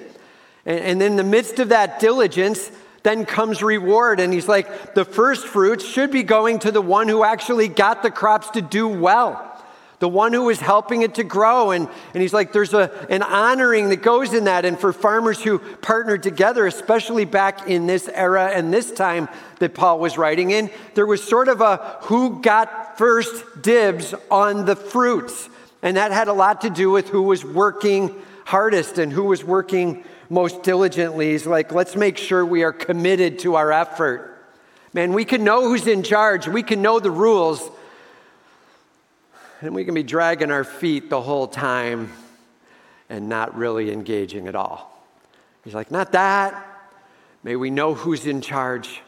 And, 0.65 0.79
and 0.79 1.01
in 1.01 1.15
the 1.15 1.23
midst 1.23 1.59
of 1.59 1.69
that 1.69 1.99
diligence, 1.99 2.71
then 3.01 3.25
comes 3.25 3.63
reward. 3.63 4.19
And 4.19 4.31
he's 4.31 4.47
like, 4.47 4.93
the 4.93 5.03
first 5.03 5.47
fruits 5.47 5.83
should 5.83 6.11
be 6.11 6.23
going 6.23 6.59
to 6.59 6.71
the 6.71 6.81
one 6.81 7.07
who 7.07 7.23
actually 7.23 7.67
got 7.67 8.03
the 8.03 8.11
crops 8.11 8.51
to 8.51 8.61
do 8.61 8.87
well 8.87 9.52
the 10.03 10.09
one 10.09 10.33
who 10.33 10.49
is 10.49 10.59
helping 10.59 11.01
it 11.01 11.15
to 11.15 11.23
grow. 11.23 11.71
And, 11.71 11.87
and 12.13 12.21
he's 12.21 12.33
like, 12.33 12.51
there's 12.51 12.73
a, 12.73 12.91
an 13.09 13.21
honoring 13.23 13.87
that 13.87 14.01
goes 14.01 14.33
in 14.33 14.43
that. 14.43 14.65
And 14.65 14.77
for 14.77 14.91
farmers 14.91 15.41
who 15.41 15.59
partnered 15.59 16.23
together, 16.23 16.67
especially 16.67 17.23
back 17.23 17.69
in 17.69 17.87
this 17.87 18.09
era 18.09 18.51
and 18.53 18.73
this 18.73 18.91
time 18.91 19.29
that 19.59 19.73
Paul 19.73 19.99
was 19.99 20.17
writing 20.17 20.51
in, 20.51 20.69
there 20.93 21.05
was 21.05 21.23
sort 21.23 21.47
of 21.47 21.61
a 21.61 21.77
who 22.01 22.41
got 22.41 22.97
first 22.97 23.61
dibs 23.61 24.13
on 24.29 24.65
the 24.65 24.75
fruits. 24.75 25.47
And 25.81 25.95
that 25.95 26.11
had 26.11 26.27
a 26.27 26.33
lot 26.33 26.59
to 26.63 26.69
do 26.69 26.91
with 26.91 27.07
who 27.07 27.21
was 27.21 27.45
working 27.45 28.13
hardest 28.43 28.97
and 28.97 29.09
who 29.09 29.23
was 29.23 29.41
working 29.41 30.03
most 30.29 30.63
diligently. 30.63 31.31
He's 31.31 31.47
like, 31.47 31.71
let's 31.71 31.95
make 31.95 32.17
sure 32.17 32.45
we 32.45 32.63
are 32.63 32.73
committed 32.73 33.39
to 33.39 33.55
our 33.55 33.71
effort. 33.71 34.37
Man, 34.91 35.13
we 35.13 35.23
can 35.23 35.45
know 35.45 35.61
who's 35.61 35.87
in 35.87 36.03
charge, 36.03 36.45
we 36.45 36.61
can 36.61 36.81
know 36.81 36.99
the 36.99 37.09
rules, 37.09 37.71
and 39.63 39.73
we 39.73 39.85
can 39.85 39.95
be 39.95 40.03
dragging 40.03 40.51
our 40.51 40.65
feet 40.65 41.09
the 41.09 41.21
whole 41.21 41.47
time 41.47 42.11
and 43.09 43.29
not 43.29 43.55
really 43.55 43.91
engaging 43.91 44.47
at 44.47 44.55
all. 44.55 45.07
He's 45.63 45.73
like, 45.73 45.89
not 45.89 46.11
that. 46.11 46.69
May 47.43 47.55
we 47.55 47.69
know 47.69 47.93
who's 47.93 48.25
in 48.25 48.41
charge. 48.41 49.01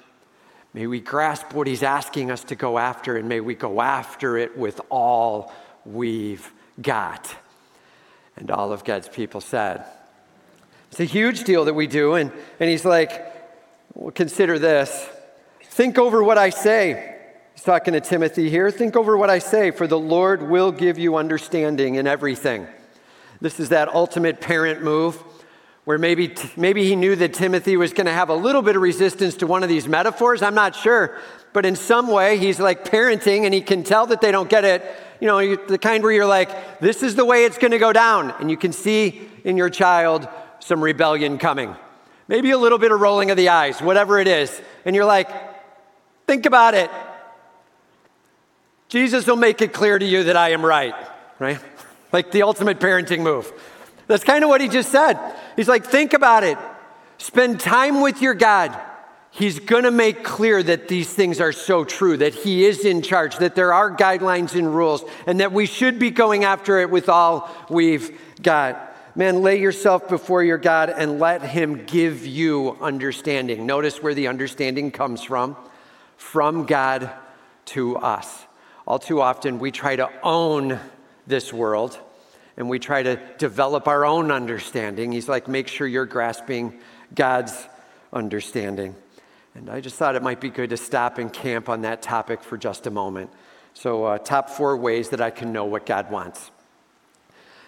May 0.74 0.88
we 0.88 1.02
grasp 1.02 1.54
what 1.54 1.68
he's 1.68 1.84
asking 1.84 2.32
us 2.32 2.44
to 2.46 2.56
go 2.56 2.78
after, 2.78 3.18
and 3.18 3.28
may 3.28 3.42
we 3.42 3.54
go 3.54 3.82
after 3.82 4.38
it 4.38 4.58
with 4.58 4.80
all 4.90 5.54
we've 5.86 6.50
got. 6.82 7.36
And 8.38 8.50
all 8.50 8.72
of 8.72 8.84
God's 8.84 9.10
people 9.10 9.42
said, 9.42 9.86
It's 10.92 11.00
a 11.00 11.06
huge 11.06 11.44
deal 11.44 11.66
that 11.66 11.74
we 11.74 11.88
do. 11.88 12.16
And, 12.16 12.32
and 12.60 12.70
he's 12.70 12.86
like, 12.86 13.34
well, 13.94 14.12
consider 14.12 14.60
this. 14.60 15.08
Think 15.64 15.98
over 15.98 16.24
what 16.24 16.38
I 16.38 16.50
say. 16.50 17.15
He's 17.56 17.64
talking 17.64 17.94
to 17.94 18.02
Timothy 18.02 18.50
here. 18.50 18.70
Think 18.70 18.98
over 18.98 19.16
what 19.16 19.30
I 19.30 19.40
say, 19.40 19.72
for 19.72 19.88
the 19.88 19.98
Lord 19.98 20.50
will 20.50 20.74
give 20.74 21.00
you 21.00 21.16
understanding 21.16 21.96
in 21.96 22.06
everything. 22.06 22.68
This 23.40 23.62
is 23.62 23.70
that 23.70 23.88
ultimate 23.88 24.42
parent 24.42 24.84
move 24.84 25.16
where 25.86 25.98
maybe, 25.98 26.36
maybe 26.58 26.84
he 26.84 26.98
knew 26.98 27.16
that 27.16 27.34
Timothy 27.34 27.78
was 27.78 27.94
going 27.94 28.08
to 28.08 28.12
have 28.12 28.28
a 28.28 28.36
little 28.36 28.62
bit 28.62 28.76
of 28.76 28.82
resistance 28.82 29.36
to 29.36 29.48
one 29.48 29.64
of 29.64 29.70
these 29.70 29.88
metaphors. 29.88 30.42
I'm 30.42 30.54
not 30.54 30.76
sure. 30.76 31.18
But 31.54 31.66
in 31.66 31.78
some 31.78 32.10
way, 32.10 32.38
he's 32.38 32.60
like 32.60 32.84
parenting 32.84 33.46
and 33.46 33.54
he 33.54 33.62
can 33.62 33.86
tell 33.86 34.06
that 34.08 34.20
they 34.20 34.34
don't 34.34 34.50
get 34.50 34.66
it. 34.66 34.84
You 35.22 35.28
know, 35.28 35.56
the 35.56 35.78
kind 35.78 36.04
where 36.04 36.12
you're 36.12 36.26
like, 36.26 36.82
this 36.82 37.04
is 37.04 37.16
the 37.16 37.24
way 37.24 37.46
it's 37.46 37.58
going 37.58 37.72
to 37.72 37.80
go 37.80 37.94
down. 37.94 38.32
And 38.42 38.52
you 38.52 38.58
can 38.58 38.74
see 38.74 39.30
in 39.46 39.56
your 39.56 39.70
child 39.70 40.28
some 40.60 40.84
rebellion 40.84 41.38
coming. 41.38 41.74
Maybe 42.28 42.52
a 42.52 42.58
little 42.58 42.80
bit 42.80 42.92
of 42.92 43.00
rolling 43.00 43.32
of 43.32 43.38
the 43.38 43.48
eyes, 43.48 43.82
whatever 43.82 44.20
it 44.20 44.28
is. 44.28 44.62
And 44.84 44.94
you're 44.94 45.06
like, 45.06 45.30
think 46.28 46.46
about 46.46 46.74
it. 46.74 46.92
Jesus 48.96 49.28
will 49.28 49.36
make 49.36 49.62
it 49.62 49.74
clear 49.74 50.00
to 50.00 50.06
you 50.06 50.24
that 50.24 50.38
I 50.38 50.52
am 50.52 50.66
right, 50.66 50.96
right? 51.38 51.60
Like 52.14 52.32
the 52.32 52.44
ultimate 52.44 52.80
parenting 52.80 53.20
move. 53.20 53.52
That's 54.08 54.24
kind 54.24 54.42
of 54.42 54.50
what 54.50 54.62
he 54.62 54.70
just 54.70 54.90
said. 54.90 55.20
He's 55.58 55.68
like, 55.68 55.86
think 55.86 56.14
about 56.14 56.46
it. 56.46 56.58
Spend 57.18 57.60
time 57.60 58.00
with 58.00 58.22
your 58.22 58.34
God. 58.34 58.74
He's 59.32 59.60
going 59.60 59.84
to 59.84 59.92
make 59.92 60.24
clear 60.24 60.64
that 60.64 60.88
these 60.88 61.14
things 61.14 61.42
are 61.42 61.52
so 61.52 61.84
true, 61.84 62.16
that 62.16 62.34
He 62.34 62.64
is 62.64 62.86
in 62.86 63.02
charge, 63.02 63.36
that 63.40 63.54
there 63.54 63.74
are 63.74 63.94
guidelines 63.94 64.56
and 64.56 64.74
rules, 64.74 65.04
and 65.28 65.42
that 65.42 65.52
we 65.52 65.66
should 65.66 66.00
be 66.00 66.10
going 66.10 66.46
after 66.46 66.80
it 66.80 66.90
with 66.90 67.10
all 67.10 67.50
we've 67.70 68.18
got. 68.42 68.96
Man, 69.14 69.42
lay 69.42 69.60
yourself 69.60 70.08
before 70.08 70.42
your 70.42 70.58
God 70.58 70.90
and 70.90 71.20
let 71.20 71.42
Him 71.42 71.84
give 71.84 72.26
you 72.26 72.78
understanding. 72.80 73.66
Notice 73.66 74.02
where 74.02 74.14
the 74.14 74.30
understanding 74.30 74.90
comes 74.90 75.22
from 75.22 75.58
from 76.16 76.66
God 76.66 77.12
to 77.66 77.98
us. 77.98 78.45
All 78.88 79.00
too 79.00 79.22
often, 79.22 79.60
we 79.60 79.72
try 79.72 79.96
to 79.96 80.10
own 80.22 80.80
this 81.26 81.52
world 81.52 82.00
and 82.58 82.70
we 82.70 82.80
try 82.80 83.04
to 83.04 83.20
develop 83.38 83.88
our 83.88 84.06
own 84.06 84.32
understanding. 84.32 85.12
He's 85.12 85.28
like, 85.28 85.48
make 85.48 85.68
sure 85.68 85.88
you're 85.88 86.06
grasping 86.06 86.80
God's 87.14 87.68
understanding. 88.14 88.96
And 89.56 89.70
I 89.70 89.82
just 89.82 89.96
thought 89.96 90.16
it 90.16 90.24
might 90.24 90.40
be 90.40 90.50
good 90.50 90.70
to 90.70 90.78
stop 90.78 91.18
and 91.18 91.32
camp 91.32 91.68
on 91.68 91.82
that 91.82 92.02
topic 92.02 92.44
for 92.44 92.58
just 92.58 92.88
a 92.88 92.92
moment. 92.92 93.30
So, 93.74 94.06
uh, 94.06 94.18
top 94.20 94.50
four 94.50 94.78
ways 94.78 95.10
that 95.10 95.20
I 95.20 95.32
can 95.32 95.52
know 95.52 95.66
what 95.66 95.86
God 95.86 96.12
wants. 96.12 96.52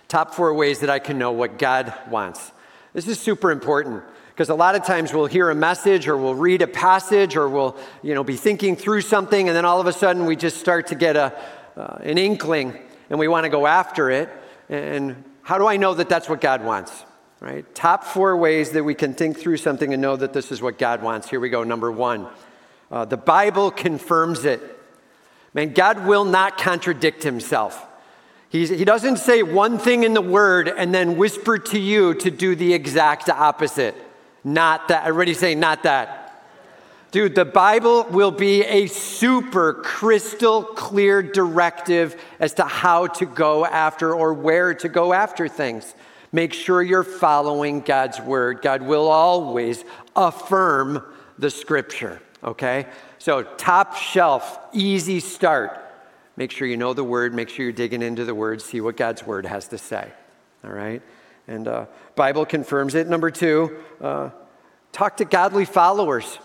Top 0.07 0.33
four 0.33 0.53
ways 0.53 0.79
that 0.79 0.89
I 0.89 0.99
can 0.99 1.17
know 1.17 1.31
what 1.31 1.57
God 1.57 1.93
wants. 2.09 2.51
This 2.93 3.07
is 3.07 3.19
super 3.19 3.51
important 3.51 4.03
because 4.37 4.49
a 4.49 4.53
lot 4.55 4.75
of 4.75 4.85
times 4.85 5.11
we'll 5.15 5.25
hear 5.25 5.49
a 5.49 5.55
message 5.55 6.07
or 6.07 6.15
we'll 6.15 6.35
read 6.35 6.61
a 6.61 6.67
passage 6.67 7.35
or 7.35 7.49
we'll 7.49 7.75
you 8.03 8.13
know, 8.13 8.23
be 8.23 8.35
thinking 8.35 8.75
through 8.75 9.01
something 9.01 9.49
and 9.49 9.57
then 9.57 9.65
all 9.65 9.81
of 9.81 9.87
a 9.87 9.91
sudden 9.91 10.27
we 10.27 10.35
just 10.35 10.57
start 10.59 10.85
to 10.85 10.93
get 10.93 11.15
a, 11.15 11.33
uh, 11.75 11.97
an 12.03 12.19
inkling 12.19 12.79
and 13.09 13.17
we 13.17 13.27
want 13.27 13.45
to 13.45 13.49
go 13.49 13.65
after 13.65 14.11
it. 14.11 14.29
And 14.69 15.23
how 15.41 15.57
do 15.57 15.65
I 15.65 15.77
know 15.77 15.95
that 15.95 16.07
that's 16.07 16.29
what 16.29 16.39
God 16.39 16.63
wants? 16.63 17.03
Right? 17.39 17.65
Top 17.73 18.03
four 18.03 18.37
ways 18.37 18.73
that 18.73 18.83
we 18.83 18.93
can 18.93 19.15
think 19.15 19.39
through 19.39 19.57
something 19.57 19.91
and 19.91 20.03
know 20.03 20.15
that 20.15 20.33
this 20.33 20.51
is 20.51 20.61
what 20.61 20.77
God 20.77 21.01
wants. 21.01 21.27
Here 21.27 21.39
we 21.39 21.49
go. 21.49 21.63
Number 21.63 21.91
one, 21.91 22.27
uh, 22.91 23.05
the 23.05 23.17
Bible 23.17 23.71
confirms 23.71 24.45
it. 24.45 24.61
Man, 25.55 25.73
God 25.73 26.05
will 26.05 26.25
not 26.25 26.59
contradict 26.59 27.23
himself. 27.23 27.83
He's, 28.49 28.69
he 28.69 28.85
doesn't 28.85 29.17
say 29.17 29.41
one 29.41 29.79
thing 29.79 30.03
in 30.03 30.13
the 30.13 30.21
word 30.21 30.67
and 30.69 30.93
then 30.93 31.17
whisper 31.17 31.57
to 31.57 31.79
you 31.79 32.13
to 32.13 32.29
do 32.29 32.55
the 32.55 32.75
exact 32.75 33.29
opposite. 33.29 33.95
Not 34.43 34.87
that. 34.89 35.05
Everybody 35.05 35.33
say, 35.33 35.55
not 35.55 35.83
that. 35.83 36.27
Dude, 37.11 37.35
the 37.35 37.45
Bible 37.45 38.03
will 38.09 38.31
be 38.31 38.63
a 38.63 38.87
super 38.87 39.73
crystal 39.73 40.63
clear 40.63 41.23
directive 41.23 42.21
as 42.39 42.53
to 42.55 42.63
how 42.63 43.07
to 43.07 43.25
go 43.25 43.65
after 43.65 44.13
or 44.13 44.33
where 44.33 44.73
to 44.73 44.89
go 44.89 45.13
after 45.13 45.47
things. 45.47 45.95
Make 46.31 46.53
sure 46.53 46.83
you're 46.83 47.03
following 47.03 47.79
God's 47.79 48.19
word. 48.19 48.61
God 48.61 48.81
will 48.81 49.07
always 49.07 49.85
affirm 50.15 51.01
the 51.39 51.49
scripture, 51.49 52.21
okay? 52.43 52.87
So, 53.19 53.43
top 53.43 53.95
shelf, 53.95 54.59
easy 54.73 55.21
start. 55.21 55.85
Make 56.35 56.51
sure 56.51 56.67
you 56.67 56.77
know 56.77 56.93
the 56.93 57.03
word, 57.03 57.33
make 57.33 57.49
sure 57.49 57.63
you're 57.63 57.71
digging 57.71 58.01
into 58.01 58.25
the 58.25 58.35
word, 58.35 58.61
see 58.61 58.81
what 58.81 58.97
God's 58.97 59.25
word 59.25 59.45
has 59.45 59.69
to 59.69 59.77
say. 59.77 60.11
All 60.63 60.71
right? 60.71 61.01
And 61.47 61.67
uh, 61.67 61.85
Bible 62.17 62.45
confirms 62.45 62.95
it. 62.95 63.07
Number 63.07 63.31
two, 63.31 63.77
uh, 64.01 64.31
talk 64.91 65.15
to 65.17 65.25
godly 65.25 65.63
followers. 65.63 66.39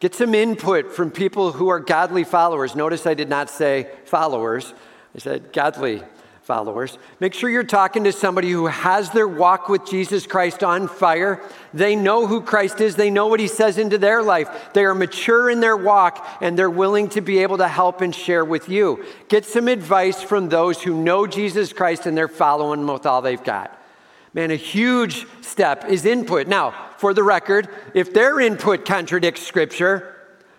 Get 0.00 0.14
some 0.14 0.34
input 0.34 0.92
from 0.92 1.10
people 1.10 1.52
who 1.52 1.68
are 1.68 1.80
godly 1.80 2.24
followers. 2.24 2.74
Notice 2.74 3.06
I 3.06 3.12
did 3.12 3.28
not 3.28 3.50
say 3.50 3.88
followers, 4.06 4.72
I 5.14 5.18
said 5.18 5.52
godly 5.52 6.02
followers. 6.42 6.96
Make 7.20 7.34
sure 7.34 7.50
you're 7.50 7.62
talking 7.62 8.04
to 8.04 8.12
somebody 8.12 8.50
who 8.50 8.68
has 8.68 9.10
their 9.10 9.28
walk 9.28 9.68
with 9.68 9.84
Jesus 9.84 10.26
Christ 10.26 10.64
on 10.64 10.88
fire. 10.88 11.42
They 11.74 11.94
know 11.94 12.26
who 12.26 12.40
Christ 12.40 12.80
is, 12.80 12.96
they 12.96 13.10
know 13.10 13.26
what 13.26 13.40
he 13.40 13.48
says 13.48 13.76
into 13.76 13.98
their 13.98 14.22
life. 14.22 14.72
They 14.72 14.84
are 14.84 14.94
mature 14.94 15.50
in 15.50 15.60
their 15.60 15.76
walk 15.76 16.26
and 16.40 16.58
they're 16.58 16.70
willing 16.70 17.10
to 17.10 17.20
be 17.20 17.40
able 17.40 17.58
to 17.58 17.68
help 17.68 18.00
and 18.00 18.14
share 18.14 18.46
with 18.46 18.70
you. 18.70 19.04
Get 19.28 19.44
some 19.44 19.68
advice 19.68 20.22
from 20.22 20.48
those 20.48 20.80
who 20.80 20.94
know 20.94 21.26
Jesus 21.26 21.74
Christ 21.74 22.06
and 22.06 22.16
they're 22.16 22.28
following 22.28 22.86
with 22.86 23.04
all 23.04 23.20
they've 23.20 23.44
got. 23.44 23.78
Man, 24.34 24.50
a 24.50 24.56
huge 24.56 25.26
step 25.40 25.86
is 25.88 26.04
input. 26.04 26.46
Now, 26.46 26.74
for 26.98 27.14
the 27.14 27.22
record, 27.22 27.68
if 27.94 28.12
their 28.12 28.40
input 28.40 28.84
contradicts 28.84 29.46
scripture, 29.46 30.14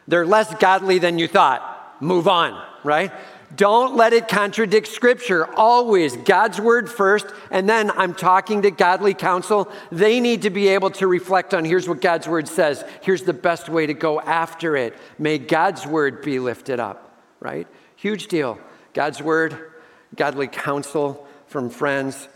they're 0.08 0.26
less 0.26 0.54
godly 0.56 1.00
than 1.00 1.20
you 1.20 1.28
thought. 1.28 2.02
Move 2.02 2.28
on, 2.28 2.62
right? 2.84 3.12
Don't 3.56 3.96
let 3.96 4.14
it 4.14 4.28
contradict 4.28 4.88
Scripture. 4.88 5.52
Always 5.56 6.16
God's 6.18 6.62
word 6.62 6.90
first, 6.90 7.26
and 7.50 7.68
then 7.68 7.90
I'm 7.92 8.14
talking 8.14 8.62
to 8.62 8.72
godly 8.72 9.16
counsel. 9.16 9.72
They 9.92 10.20
need 10.20 10.44
to 10.44 10.52
be 10.52 10.68
able 10.70 10.92
to 10.92 11.08
reflect 11.08 11.54
on 11.54 11.66
here's 11.66 11.88
what 11.88 12.00
God's 12.00 12.28
word 12.28 12.48
says. 12.48 12.84
Here's 13.02 13.24
the 13.24 13.34
best 13.34 13.68
way 13.68 13.88
to 13.88 13.94
go 13.94 14.22
after 14.22 14.76
it. 14.76 14.96
May 15.18 15.40
God's 15.40 15.88
word 15.88 16.22
be 16.22 16.38
lifted 16.40 16.80
up, 16.80 17.18
right? 17.40 17.68
Huge 17.96 18.28
deal. 18.28 18.60
God's 18.94 19.22
word, 19.22 19.72
godly 20.16 20.48
counsel 20.48 21.28
from 21.48 21.72
friends. 21.72 22.28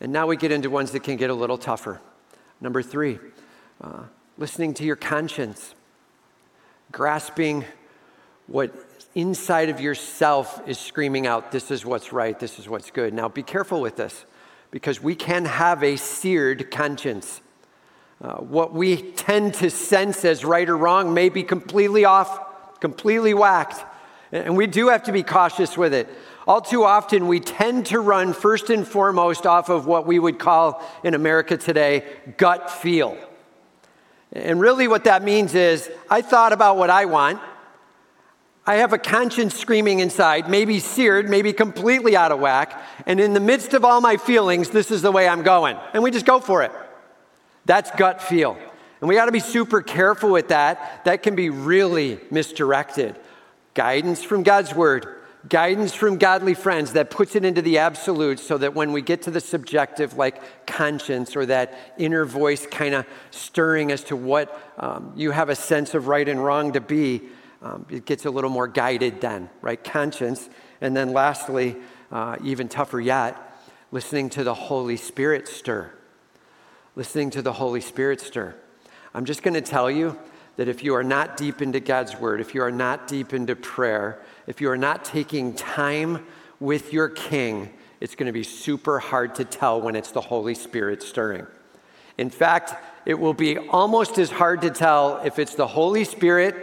And 0.00 0.12
now 0.12 0.26
we 0.26 0.36
get 0.36 0.52
into 0.52 0.70
ones 0.70 0.92
that 0.92 1.02
can 1.02 1.16
get 1.16 1.30
a 1.30 1.34
little 1.34 1.58
tougher. 1.58 2.00
Number 2.60 2.82
three, 2.82 3.18
uh, 3.80 4.04
listening 4.36 4.74
to 4.74 4.84
your 4.84 4.96
conscience, 4.96 5.74
grasping 6.92 7.64
what 8.46 8.74
inside 9.14 9.68
of 9.68 9.80
yourself 9.80 10.62
is 10.66 10.78
screaming 10.78 11.26
out, 11.26 11.52
This 11.52 11.70
is 11.70 11.84
what's 11.84 12.12
right, 12.12 12.38
this 12.38 12.58
is 12.58 12.68
what's 12.68 12.90
good. 12.90 13.12
Now, 13.12 13.28
be 13.28 13.42
careful 13.42 13.80
with 13.80 13.96
this 13.96 14.24
because 14.70 15.02
we 15.02 15.14
can 15.14 15.44
have 15.44 15.82
a 15.82 15.96
seared 15.96 16.70
conscience. 16.70 17.40
Uh, 18.20 18.36
what 18.36 18.72
we 18.72 18.96
tend 19.12 19.54
to 19.54 19.70
sense 19.70 20.24
as 20.24 20.44
right 20.44 20.68
or 20.68 20.76
wrong 20.76 21.14
may 21.14 21.28
be 21.28 21.42
completely 21.42 22.04
off, 22.04 22.80
completely 22.80 23.34
whacked. 23.34 23.84
And 24.32 24.56
we 24.56 24.66
do 24.66 24.88
have 24.88 25.04
to 25.04 25.12
be 25.12 25.22
cautious 25.22 25.76
with 25.76 25.94
it. 25.94 26.08
All 26.48 26.62
too 26.62 26.82
often, 26.82 27.28
we 27.28 27.40
tend 27.40 27.84
to 27.86 28.00
run 28.00 28.32
first 28.32 28.70
and 28.70 28.88
foremost 28.88 29.44
off 29.44 29.68
of 29.68 29.84
what 29.86 30.06
we 30.06 30.18
would 30.18 30.38
call 30.38 30.82
in 31.04 31.12
America 31.12 31.58
today 31.58 32.06
gut 32.38 32.70
feel. 32.70 33.18
And 34.32 34.58
really, 34.58 34.88
what 34.88 35.04
that 35.04 35.22
means 35.22 35.54
is 35.54 35.90
I 36.08 36.22
thought 36.22 36.54
about 36.54 36.78
what 36.78 36.88
I 36.88 37.04
want, 37.04 37.38
I 38.66 38.76
have 38.76 38.94
a 38.94 38.98
conscience 38.98 39.54
screaming 39.56 40.00
inside, 40.00 40.48
maybe 40.48 40.80
seared, 40.80 41.28
maybe 41.28 41.52
completely 41.52 42.16
out 42.16 42.32
of 42.32 42.40
whack. 42.40 42.82
And 43.04 43.20
in 43.20 43.34
the 43.34 43.40
midst 43.40 43.74
of 43.74 43.84
all 43.84 44.00
my 44.00 44.16
feelings, 44.16 44.70
this 44.70 44.90
is 44.90 45.02
the 45.02 45.12
way 45.12 45.28
I'm 45.28 45.42
going. 45.42 45.76
And 45.92 46.02
we 46.02 46.10
just 46.10 46.24
go 46.24 46.40
for 46.40 46.62
it. 46.62 46.72
That's 47.66 47.90
gut 47.90 48.22
feel. 48.22 48.56
And 49.02 49.08
we 49.08 49.16
got 49.16 49.26
to 49.26 49.32
be 49.32 49.40
super 49.40 49.82
careful 49.82 50.30
with 50.30 50.48
that. 50.48 51.04
That 51.04 51.22
can 51.22 51.34
be 51.34 51.50
really 51.50 52.18
misdirected. 52.30 53.16
Guidance 53.74 54.22
from 54.22 54.44
God's 54.44 54.74
word, 54.74 55.17
guidance 55.48 55.94
from 55.94 56.18
godly 56.18 56.54
friends 56.54 56.92
that 56.92 57.10
puts 57.10 57.36
it 57.36 57.44
into 57.44 57.62
the 57.62 57.78
absolute 57.78 58.38
so 58.38 58.58
that 58.58 58.74
when 58.74 58.92
we 58.92 59.02
get 59.02 59.22
to 59.22 59.30
the 59.30 59.40
subjective, 59.40 60.14
like 60.14 60.66
conscience 60.66 61.36
or 61.36 61.46
that 61.46 61.94
inner 61.98 62.24
voice 62.24 62.66
kind 62.66 62.94
of 62.94 63.06
stirring 63.30 63.90
as 63.92 64.04
to 64.04 64.16
what 64.16 64.60
um, 64.78 65.12
you 65.16 65.30
have 65.30 65.48
a 65.48 65.54
sense 65.54 65.94
of 65.94 66.08
right 66.08 66.28
and 66.28 66.42
wrong 66.42 66.72
to 66.72 66.80
be, 66.80 67.22
um, 67.62 67.86
it 67.90 68.04
gets 68.04 68.24
a 68.24 68.30
little 68.30 68.50
more 68.50 68.68
guided 68.68 69.20
then, 69.20 69.48
right? 69.60 69.82
Conscience. 69.82 70.48
And 70.80 70.96
then 70.96 71.12
lastly, 71.12 71.76
uh, 72.12 72.36
even 72.44 72.68
tougher 72.68 73.00
yet, 73.00 73.36
listening 73.90 74.30
to 74.30 74.44
the 74.44 74.54
Holy 74.54 74.96
Spirit 74.96 75.48
stir. 75.48 75.92
Listening 76.94 77.30
to 77.30 77.42
the 77.42 77.52
Holy 77.52 77.80
Spirit 77.80 78.20
stir. 78.20 78.54
I'm 79.14 79.24
just 79.24 79.42
going 79.42 79.54
to 79.54 79.60
tell 79.60 79.90
you 79.90 80.18
that 80.56 80.68
if 80.68 80.82
you 80.82 80.94
are 80.94 81.04
not 81.04 81.36
deep 81.36 81.62
into 81.62 81.78
God's 81.78 82.16
Word, 82.16 82.40
if 82.40 82.54
you 82.54 82.62
are 82.62 82.70
not 82.72 83.06
deep 83.06 83.32
into 83.32 83.54
prayer, 83.54 84.20
if 84.48 84.62
you 84.62 84.70
are 84.70 84.78
not 84.78 85.04
taking 85.04 85.52
time 85.52 86.26
with 86.58 86.90
your 86.90 87.10
King, 87.10 87.70
it's 88.00 88.14
going 88.14 88.28
to 88.28 88.32
be 88.32 88.42
super 88.42 88.98
hard 88.98 89.34
to 89.34 89.44
tell 89.44 89.78
when 89.78 89.94
it's 89.94 90.10
the 90.10 90.22
Holy 90.22 90.54
Spirit 90.54 91.02
stirring. 91.02 91.46
In 92.16 92.30
fact, 92.30 92.74
it 93.04 93.12
will 93.12 93.34
be 93.34 93.58
almost 93.58 94.16
as 94.16 94.30
hard 94.30 94.62
to 94.62 94.70
tell 94.70 95.20
if 95.22 95.38
it's 95.38 95.54
the 95.54 95.66
Holy 95.66 96.02
Spirit 96.02 96.56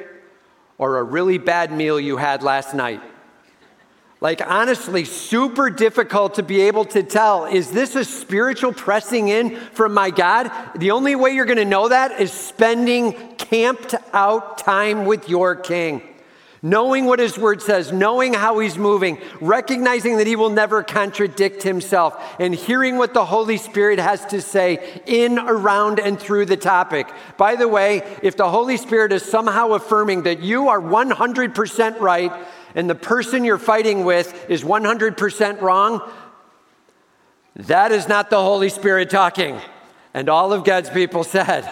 or 0.80 0.98
a 0.98 1.04
really 1.04 1.38
bad 1.38 1.72
meal 1.72 2.00
you 2.00 2.18
had 2.18 2.42
last 2.42 2.74
night. 2.74 3.02
Like, 4.20 4.42
honestly, 4.44 5.06
super 5.06 5.70
difficult 5.70 6.34
to 6.36 6.44
be 6.44 6.62
able 6.62 6.86
to 6.86 7.04
tell 7.04 7.46
is 7.46 7.70
this 7.70 7.96
a 7.96 8.04
spiritual 8.04 8.74
pressing 8.74 9.28
in 9.28 9.58
from 9.58 9.94
my 9.94 10.10
God? 10.10 10.52
The 10.76 10.90
only 10.90 11.16
way 11.16 11.36
you're 11.36 11.46
going 11.46 11.58
to 11.58 11.66
know 11.66 11.90
that 11.90 12.20
is 12.20 12.32
spending 12.34 13.14
camped 13.38 13.94
out 14.12 14.58
time 14.58 15.06
with 15.06 15.30
your 15.30 15.56
King 15.56 16.02
knowing 16.66 17.05
what 17.05 17.20
his 17.20 17.38
word 17.38 17.61
says, 17.61 17.91
knowing 17.91 18.34
how 18.34 18.57
he's 18.57 18.76
moving, 18.76 19.20
recognizing 19.39 20.18
that 20.18 20.26
he 20.26 20.36
will 20.36 20.49
never 20.49 20.82
contradict 20.82 21.61
himself, 21.61 22.20
and 22.39 22.55
hearing 22.55 22.97
what 22.97 23.13
the 23.13 23.24
Holy 23.24 23.55
Spirit 23.55 23.99
has 23.99 24.26
to 24.26 24.41
say 24.41 24.99
in, 25.05 25.38
around, 25.38 25.99
and 25.99 26.20
through 26.20 26.43
the 26.43 26.57
topic. 26.57 27.07
By 27.38 27.55
the 27.55 27.68
way, 27.68 28.01
if 28.24 28.36
the 28.36 28.49
Holy 28.49 28.78
Spirit 28.78 29.13
is 29.13 29.22
somehow 29.22 29.74
affirming 29.74 30.24
that 30.24 30.39
you 30.39 30.70
are 30.70 30.82
100% 30.82 31.99
right 31.99 32.34
and 32.74 32.89
the 32.89 32.95
person 32.95 33.43
you're 33.43 33.59
fighting 33.59 34.03
with 34.03 34.49
is 34.49 34.63
100% 34.63 35.61
wrong, 35.61 36.01
that 37.57 37.91
is 37.91 38.07
not 38.07 38.32
the 38.32 38.41
Holy 38.41 38.70
Spirit 38.70 39.11
talking. 39.11 39.61
And 40.16 40.30
all 40.30 40.51
of 40.51 40.63
God's 40.63 40.89
people 40.89 41.24
said, 41.24 41.72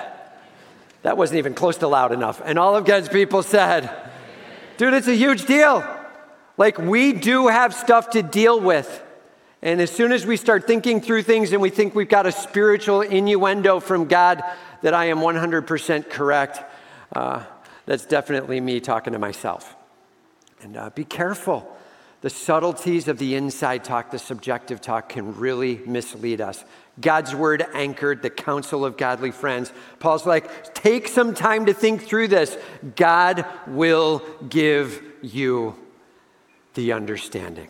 that 1.02 1.18
wasn't 1.18 1.40
even 1.40 1.56
close 1.56 1.78
to 1.78 1.88
loud 1.88 2.12
enough. 2.12 2.44
And 2.46 2.60
all 2.60 2.76
of 2.76 2.86
God's 2.86 3.10
people 3.10 3.42
said, 3.42 3.90
Dude, 4.78 4.94
it's 4.94 5.08
a 5.08 5.16
huge 5.16 5.46
deal. 5.46 5.84
Like, 6.58 6.78
we 6.78 7.14
do 7.14 7.48
have 7.48 7.74
stuff 7.74 8.12
to 8.12 8.24
deal 8.24 8.60
with. 8.60 9.04
And 9.62 9.80
as 9.80 9.92
soon 9.92 10.12
as 10.12 10.26
we 10.26 10.36
start 10.36 10.68
thinking 10.68 11.00
through 11.00 11.24
things 11.24 11.54
and 11.54 11.62
we 11.62 11.70
think 11.70 11.96
we've 11.96 12.10
got 12.10 12.26
a 12.26 12.32
spiritual 12.32 13.02
innuendo 13.02 13.80
from 13.80 14.06
God 14.06 14.44
that 14.82 14.94
I 14.94 15.06
am 15.06 15.20
100% 15.20 16.10
correct, 16.10 16.60
uh, 17.16 17.44
that's 17.86 18.06
definitely 18.06 18.60
me 18.60 18.80
talking 18.80 19.14
to 19.14 19.20
myself. 19.20 19.76
And 20.62 20.76
uh, 20.76 20.90
be 20.90 21.06
careful. 21.06 21.78
The 22.24 22.30
subtleties 22.30 23.10
of 23.10 23.18
the 23.18 23.36
inside 23.36 23.84
talk, 23.84 24.12
the 24.12 24.18
subjective 24.18 24.80
talk, 24.80 25.10
can 25.10 25.36
really 25.36 25.82
mislead 25.86 26.40
us. 26.40 26.64
God's 27.02 27.36
word 27.36 27.66
anchored, 27.74 28.22
the 28.22 28.30
counsel 28.30 28.86
of 28.86 28.96
godly 28.96 29.32
friends. 29.32 29.74
Paul's 30.00 30.26
like, 30.26 30.74
take 30.74 31.10
some 31.10 31.34
time 31.34 31.66
to 31.66 31.74
think 31.74 32.04
through 32.04 32.30
this. 32.30 32.58
God 32.96 33.46
will 33.68 34.22
give 34.48 35.04
you 35.22 35.76
the 36.76 36.94
understanding. 36.94 37.68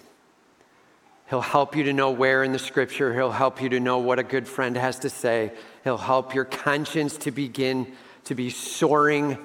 He'll 1.32 1.41
help 1.41 1.76
you 1.76 1.86
to 1.86 1.93
know 1.93 2.12
where 2.12 2.43
in 2.43 2.51
the 2.51 2.60
scripture. 2.60 3.12
He'll 3.12 3.32
help 3.32 3.60
you 3.60 3.70
to 3.70 3.80
know 3.80 3.97
what 3.97 4.20
a 4.20 4.24
good 4.24 4.47
friend 4.47 4.78
has 4.78 4.99
to 4.99 5.10
say. 5.10 5.51
He'll 5.84 5.97
help 5.97 6.36
your 6.36 6.45
conscience 6.45 7.18
to 7.18 7.32
begin 7.32 7.91
to 8.26 8.36
be 8.36 8.51
soaring 8.51 9.39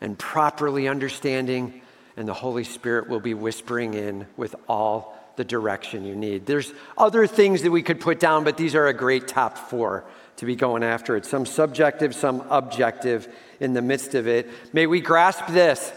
and 0.00 0.18
properly 0.18 0.88
understanding. 0.88 1.81
And 2.16 2.28
the 2.28 2.34
Holy 2.34 2.64
Spirit 2.64 3.08
will 3.08 3.20
be 3.20 3.34
whispering 3.34 3.94
in 3.94 4.26
with 4.36 4.54
all 4.68 5.18
the 5.36 5.44
direction 5.44 6.04
you 6.04 6.14
need. 6.14 6.46
There's 6.46 6.72
other 6.96 7.26
things 7.26 7.62
that 7.62 7.70
we 7.70 7.82
could 7.82 8.00
put 8.00 8.20
down, 8.20 8.44
but 8.44 8.56
these 8.56 8.74
are 8.74 8.86
a 8.86 8.94
great 8.94 9.26
top 9.26 9.56
four 9.56 10.04
to 10.36 10.46
be 10.46 10.56
going 10.56 10.82
after 10.82 11.16
it. 11.16 11.24
Some 11.24 11.46
subjective, 11.46 12.14
some 12.14 12.44
objective 12.50 13.28
in 13.60 13.72
the 13.72 13.82
midst 13.82 14.14
of 14.14 14.26
it. 14.26 14.48
May 14.72 14.86
we 14.86 15.00
grasp 15.00 15.46
this 15.48 15.92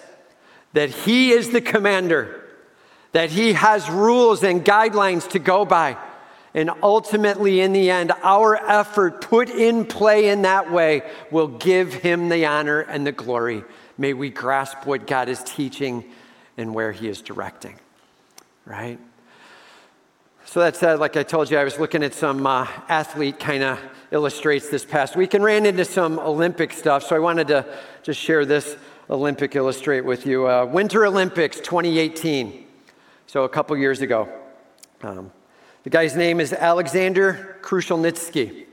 that 0.73 0.89
He 0.89 1.31
is 1.31 1.51
the 1.51 1.61
commander 1.61 2.43
that 3.13 3.29
He 3.29 3.53
has 3.53 3.89
rules 3.89 4.43
and 4.43 4.63
guidelines 4.63 5.29
to 5.29 5.39
go 5.39 5.65
by. 5.65 5.97
And 6.53 6.69
ultimately, 6.83 7.59
in 7.59 7.73
the 7.73 7.89
end, 7.89 8.13
our 8.23 8.55
effort 8.55 9.21
put 9.21 9.49
in 9.49 9.85
play 9.85 10.29
in 10.29 10.43
that 10.43 10.71
way 10.71 11.03
will 11.31 11.47
give 11.47 11.93
Him 11.93 12.29
the 12.29 12.45
honor 12.45 12.81
and 12.81 13.05
the 13.05 13.11
glory. 13.11 13.63
May 13.97 14.13
we 14.13 14.29
grasp 14.29 14.85
what 14.85 15.07
God 15.07 15.29
is 15.29 15.43
teaching 15.43 16.05
and 16.57 16.73
where 16.73 16.91
He 16.91 17.07
is 17.07 17.21
directing, 17.21 17.75
right? 18.65 18.99
So 20.45 20.59
that 20.59 20.75
said, 20.75 20.99
like 20.99 21.17
I 21.17 21.23
told 21.23 21.49
you, 21.49 21.57
I 21.57 21.63
was 21.63 21.79
looking 21.79 22.03
at 22.03 22.13
some 22.13 22.45
uh, 22.45 22.67
athlete 22.87 23.39
kind 23.39 23.63
of 23.63 23.79
illustrates 24.11 24.69
this 24.69 24.85
past 24.85 25.15
week 25.15 25.33
and 25.33 25.43
ran 25.43 25.65
into 25.65 25.83
some 25.83 26.19
Olympic 26.19 26.71
stuff. 26.71 27.03
So 27.03 27.15
I 27.15 27.19
wanted 27.19 27.47
to 27.47 27.65
just 28.03 28.19
share 28.19 28.45
this 28.45 28.77
Olympic 29.09 29.55
illustrate 29.55 30.01
with 30.01 30.25
you. 30.25 30.47
Uh, 30.47 30.65
Winter 30.65 31.05
Olympics 31.05 31.57
2018. 31.57 32.65
So, 33.27 33.43
a 33.43 33.49
couple 33.49 33.75
years 33.77 34.01
ago, 34.01 34.29
um, 35.01 35.31
the 35.83 35.89
guy's 35.89 36.15
name 36.15 36.39
is 36.39 36.53
Alexander 36.53 37.57
Krushelnitsky. 37.61 38.64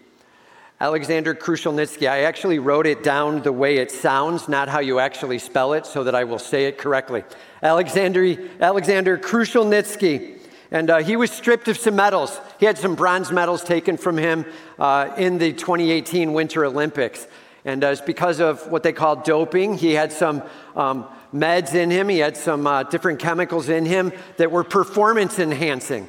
Alexander 0.83 1.33
Krushelnitsky. 1.33 2.11
I 2.11 2.22
actually 2.22 2.59
wrote 2.59 2.89
it 2.89 3.05
down 3.05 3.43
the 3.43 3.53
way 3.53 3.76
it 3.76 3.93
sounds, 3.93 4.49
not 4.49 4.68
how 4.68 4.80
you 4.80 4.99
actually 4.99 5.39
spell 5.39 5.74
it, 5.74 5.87
so 5.87 6.03
that 6.03 6.16
I 6.16 6.24
will 6.24 6.41
say 6.41 6.64
it 6.64 6.76
correctly. 6.76 7.22
Alexander, 7.62 8.37
Alexander 8.61 9.16
Krushelnitsky. 9.16 10.41
And 10.72 10.91
uh, 10.91 10.99
he 10.99 11.14
was 11.14 11.30
stripped 11.30 11.68
of 11.68 11.78
some 11.78 11.95
medals. 11.95 12.37
He 12.59 12.66
had 12.66 12.78
some 12.78 12.97
bronze 12.97 13.30
medals 13.30 13.62
taken 13.62 13.97
from 13.97 14.18
him 14.18 14.45
uh, 14.76 15.14
in 15.16 15.39
the 15.39 15.53
2018 15.53 16.33
Winter 16.33 16.64
Olympics. 16.64 17.28
And 17.64 17.85
uh, 17.85 17.89
it's 17.89 18.01
because 18.01 18.41
of 18.41 18.68
what 18.68 18.83
they 18.83 18.93
call 18.93 19.14
doping. 19.14 19.78
He 19.78 19.93
had 19.93 20.11
some 20.11 20.43
um, 20.74 21.07
meds 21.33 21.76
in 21.76 21.93
him, 21.93 22.09
he 22.09 22.18
had 22.18 22.37
some 22.37 22.66
uh, 22.66 22.83
different 22.83 23.20
chemicals 23.20 23.68
in 23.68 23.87
him 23.87 24.12
that 24.37 24.51
were 24.51 24.64
performance 24.64 25.39
enhancing. 25.39 26.09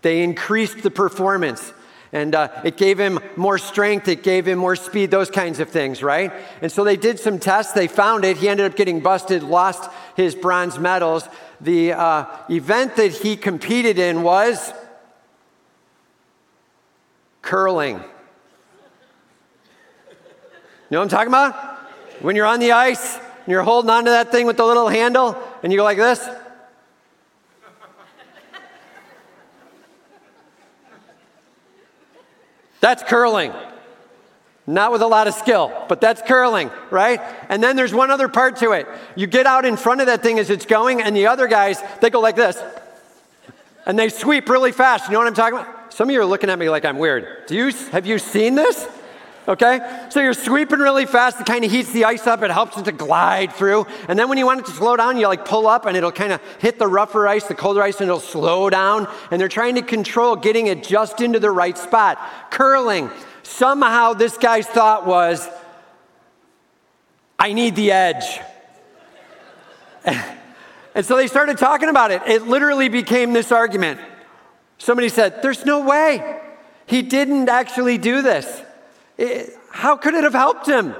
They 0.00 0.22
increased 0.22 0.82
the 0.82 0.90
performance. 0.90 1.74
And 2.14 2.32
uh, 2.36 2.48
it 2.62 2.76
gave 2.76 2.96
him 2.96 3.18
more 3.34 3.58
strength, 3.58 4.06
it 4.06 4.22
gave 4.22 4.46
him 4.46 4.56
more 4.56 4.76
speed, 4.76 5.10
those 5.10 5.32
kinds 5.32 5.58
of 5.58 5.68
things, 5.68 6.00
right? 6.00 6.32
And 6.62 6.70
so 6.70 6.84
they 6.84 6.96
did 6.96 7.18
some 7.18 7.40
tests, 7.40 7.72
they 7.72 7.88
found 7.88 8.24
it. 8.24 8.36
He 8.36 8.48
ended 8.48 8.70
up 8.70 8.76
getting 8.76 9.00
busted, 9.00 9.42
lost 9.42 9.90
his 10.16 10.36
bronze 10.36 10.78
medals. 10.78 11.28
The 11.60 11.92
uh, 11.92 12.26
event 12.48 12.94
that 12.96 13.10
he 13.10 13.36
competed 13.36 13.98
in 13.98 14.22
was 14.22 14.72
curling. 17.42 17.96
You 17.96 18.04
know 20.92 21.00
what 21.00 21.02
I'm 21.02 21.08
talking 21.08 21.28
about? 21.28 21.54
When 22.22 22.36
you're 22.36 22.46
on 22.46 22.60
the 22.60 22.70
ice 22.70 23.16
and 23.16 23.48
you're 23.48 23.64
holding 23.64 23.90
onto 23.90 24.10
that 24.10 24.30
thing 24.30 24.46
with 24.46 24.56
the 24.56 24.64
little 24.64 24.86
handle 24.86 25.36
and 25.64 25.72
you 25.72 25.78
go 25.78 25.84
like 25.84 25.98
this. 25.98 26.24
That's 32.84 33.02
curling. 33.02 33.50
Not 34.66 34.92
with 34.92 35.00
a 35.00 35.06
lot 35.06 35.26
of 35.26 35.32
skill, 35.32 35.72
but 35.88 36.02
that's 36.02 36.20
curling, 36.20 36.70
right? 36.90 37.18
And 37.48 37.62
then 37.62 37.76
there's 37.76 37.94
one 37.94 38.10
other 38.10 38.28
part 38.28 38.56
to 38.56 38.72
it. 38.72 38.86
You 39.16 39.26
get 39.26 39.46
out 39.46 39.64
in 39.64 39.78
front 39.78 40.02
of 40.02 40.08
that 40.08 40.22
thing 40.22 40.38
as 40.38 40.50
it's 40.50 40.66
going, 40.66 41.00
and 41.00 41.16
the 41.16 41.28
other 41.28 41.46
guys, 41.46 41.82
they 42.02 42.10
go 42.10 42.20
like 42.20 42.36
this. 42.36 42.62
And 43.86 43.98
they 43.98 44.10
sweep 44.10 44.50
really 44.50 44.70
fast. 44.70 45.06
You 45.06 45.12
know 45.12 45.18
what 45.20 45.28
I'm 45.28 45.32
talking 45.32 45.60
about? 45.60 45.94
Some 45.94 46.10
of 46.10 46.12
you 46.12 46.20
are 46.20 46.26
looking 46.26 46.50
at 46.50 46.58
me 46.58 46.68
like 46.68 46.84
I'm 46.84 46.98
weird. 46.98 47.46
Do 47.46 47.54
you 47.54 47.70
have 47.90 48.04
you 48.04 48.18
seen 48.18 48.54
this? 48.54 48.86
Okay? 49.46 50.06
So 50.08 50.20
you're 50.20 50.32
sweeping 50.32 50.78
really 50.78 51.04
fast. 51.04 51.40
It 51.40 51.46
kind 51.46 51.64
of 51.64 51.70
heats 51.70 51.92
the 51.92 52.04
ice 52.04 52.26
up. 52.26 52.42
It 52.42 52.50
helps 52.50 52.78
it 52.78 52.86
to 52.86 52.92
glide 52.92 53.52
through. 53.52 53.86
And 54.08 54.18
then 54.18 54.28
when 54.28 54.38
you 54.38 54.46
want 54.46 54.60
it 54.60 54.66
to 54.66 54.72
slow 54.72 54.96
down, 54.96 55.18
you 55.18 55.28
like 55.28 55.44
pull 55.44 55.66
up 55.66 55.84
and 55.84 55.96
it'll 55.96 56.12
kind 56.12 56.32
of 56.32 56.40
hit 56.60 56.78
the 56.78 56.86
rougher 56.86 57.28
ice, 57.28 57.44
the 57.44 57.54
colder 57.54 57.82
ice, 57.82 58.00
and 58.00 58.08
it'll 58.08 58.20
slow 58.20 58.70
down. 58.70 59.06
And 59.30 59.40
they're 59.40 59.48
trying 59.48 59.74
to 59.74 59.82
control 59.82 60.34
getting 60.36 60.66
it 60.66 60.82
just 60.82 61.20
into 61.20 61.38
the 61.38 61.50
right 61.50 61.76
spot. 61.76 62.18
Curling. 62.50 63.10
Somehow 63.42 64.14
this 64.14 64.38
guy's 64.38 64.66
thought 64.66 65.06
was, 65.06 65.46
I 67.38 67.52
need 67.52 67.76
the 67.76 67.92
edge. 67.92 68.40
and 70.04 71.04
so 71.04 71.16
they 71.16 71.26
started 71.26 71.58
talking 71.58 71.90
about 71.90 72.10
it. 72.10 72.22
It 72.26 72.46
literally 72.46 72.88
became 72.88 73.34
this 73.34 73.52
argument. 73.52 74.00
Somebody 74.78 75.10
said, 75.10 75.42
There's 75.42 75.66
no 75.66 75.84
way. 75.84 76.40
He 76.86 77.02
didn't 77.02 77.50
actually 77.50 77.98
do 77.98 78.22
this. 78.22 78.62
It, 79.16 79.56
how 79.70 79.96
could 79.96 80.14
it 80.14 80.24
have 80.24 80.34
helped 80.34 80.68
him? 80.68 80.94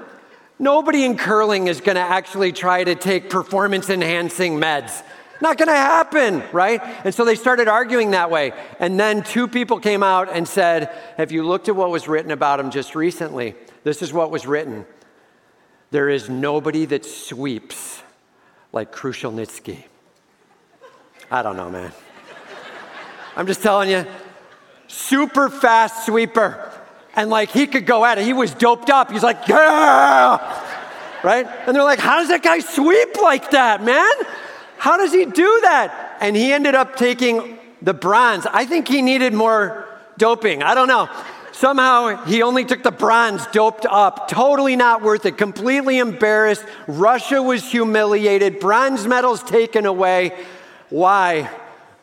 Nobody 0.59 1.05
in 1.05 1.17
curling 1.17 1.67
is 1.67 1.81
going 1.81 1.97
to 1.97 2.01
actually 2.01 2.53
try 2.53 2.85
to 2.85 2.95
take 2.95 3.29
performance 3.29 3.91
enhancing 3.91 4.55
meds. 4.55 5.03
Not 5.41 5.59
going 5.59 5.69
to 5.69 5.75
happen, 5.75 6.43
right? 6.53 6.81
And 7.05 7.13
so 7.13 7.25
they 7.25 7.35
started 7.35 7.67
arguing 7.67 8.13
that 8.13 8.31
way. 8.31 8.53
And 8.79 8.99
then 8.99 9.25
two 9.25 9.49
people 9.49 9.81
came 9.81 10.03
out 10.03 10.29
and 10.33 10.47
said, 10.47 10.91
Have 11.17 11.33
you 11.33 11.43
looked 11.43 11.69
at 11.69 11.75
what 11.75 11.91
was 11.91 12.07
written 12.07 12.31
about 12.31 12.61
him 12.61 12.71
just 12.71 12.95
recently? 12.95 13.55
This 13.83 14.01
is 14.01 14.13
what 14.13 14.31
was 14.31 14.47
written. 14.47 14.87
There 15.91 16.09
is 16.09 16.29
nobody 16.29 16.87
that 16.87 17.05
sweeps 17.05 18.03
like 18.73 18.93
Krushelnitsky. 18.93 19.85
I 21.31 21.43
don't 21.43 21.57
know, 21.57 21.71
man. 21.71 21.93
I'm 23.37 23.47
just 23.47 23.63
telling 23.63 23.91
you, 23.91 24.07
super 24.87 25.49
fast 25.49 26.07
sweeper 26.07 26.71
and 27.17 27.31
like 27.31 27.51
he 27.51 27.67
could 27.67 27.87
go 27.87 28.05
at 28.05 28.19
it. 28.19 28.25
He 28.25 28.33
was 28.33 28.55
doped 28.55 28.91
up. 28.91 29.11
He's 29.11 29.23
like, 29.23 29.49
yeah, 29.49 30.39
right? 31.23 31.47
And 31.67 31.75
they're 31.75 31.85
like, 31.85 31.99
how 31.99 32.19
does 32.19 32.29
that 32.29 32.43
guy 32.43 32.59
sweep 32.61 33.17
like 33.21 33.51
that, 33.53 33.83
man? 33.83 34.13
How 34.79 34.97
does 34.97 35.13
he 35.13 35.25
do 35.25 35.61
that? 35.63 36.19
And 36.21 36.37
he 36.37 36.53
ended 36.53 36.75
up 36.75 36.97
taking 36.97 37.59
the 37.81 37.95
bronze. 37.95 38.47
I 38.47 38.67
think 38.67 38.89
he 38.89 39.03
needed 39.03 39.33
more 39.33 39.89
doping. 40.19 40.63
I 40.63 40.75
don't 40.75 40.89
know. 40.89 41.09
Somehow 41.53 42.25
he 42.25 42.43
only 42.43 42.65
took 42.65 42.83
the 42.83 42.91
bronze 42.91 43.47
doped 43.47 43.87
up. 43.87 44.27
Totally 44.29 44.75
not 44.75 45.03
worth 45.03 45.25
it. 45.25 45.39
Completely 45.39 45.99
embarrassed. 45.99 46.65
Russia 46.89 47.41
was 47.41 47.71
humiliated. 47.71 48.59
Bronze 48.59 49.07
medals 49.07 49.43
taken 49.43 49.87
away. 49.87 50.33
Why? 50.91 51.49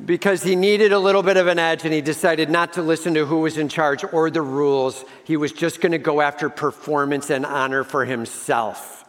Because 0.06 0.44
he 0.44 0.56
needed 0.56 0.92
a 0.92 1.00
little 1.00 1.24
bit 1.24 1.38
of 1.38 1.48
an 1.48 1.60
edge 1.60 1.84
and 1.84 1.94
he 1.94 2.02
decided 2.02 2.50
not 2.50 2.74
to 2.74 2.82
listen 2.82 3.14
to 3.14 3.26
who 3.26 3.40
was 3.42 3.58
in 3.58 3.70
charge 3.70 4.04
or 4.12 4.30
the 4.30 4.42
rules. 4.42 5.04
He 5.24 5.38
was 5.38 5.52
just 5.52 5.82
going 5.82 5.92
to 5.92 5.98
go 5.98 6.22
after 6.22 6.50
performance 6.50 7.30
and 7.30 7.46
honor 7.46 7.84
for 7.84 8.06
himself. 8.06 9.06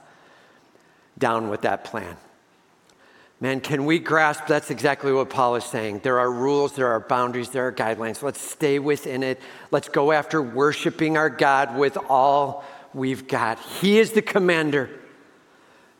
Down 1.18 1.48
with 1.48 1.62
that 1.62 1.84
plan. 1.84 2.16
Man, 3.40 3.60
can 3.60 3.86
we 3.86 3.98
grasp 3.98 4.46
that's 4.46 4.70
exactly 4.70 5.12
what 5.12 5.28
Paul 5.28 5.56
is 5.56 5.64
saying? 5.64 6.00
There 6.04 6.20
are 6.20 6.30
rules, 6.30 6.74
there 6.74 6.88
are 6.88 7.00
boundaries, 7.00 7.50
there 7.50 7.66
are 7.66 7.72
guidelines. 7.72 8.22
Let's 8.22 8.40
stay 8.40 8.78
within 8.78 9.24
it. 9.24 9.40
Let's 9.72 9.88
go 9.88 10.12
after 10.12 10.40
worshiping 10.40 11.16
our 11.16 11.28
God 11.28 11.76
with 11.76 11.98
all 12.08 12.64
we've 12.94 13.26
got. 13.26 13.58
He 13.58 13.98
is 13.98 14.12
the 14.12 14.22
commander. 14.22 14.90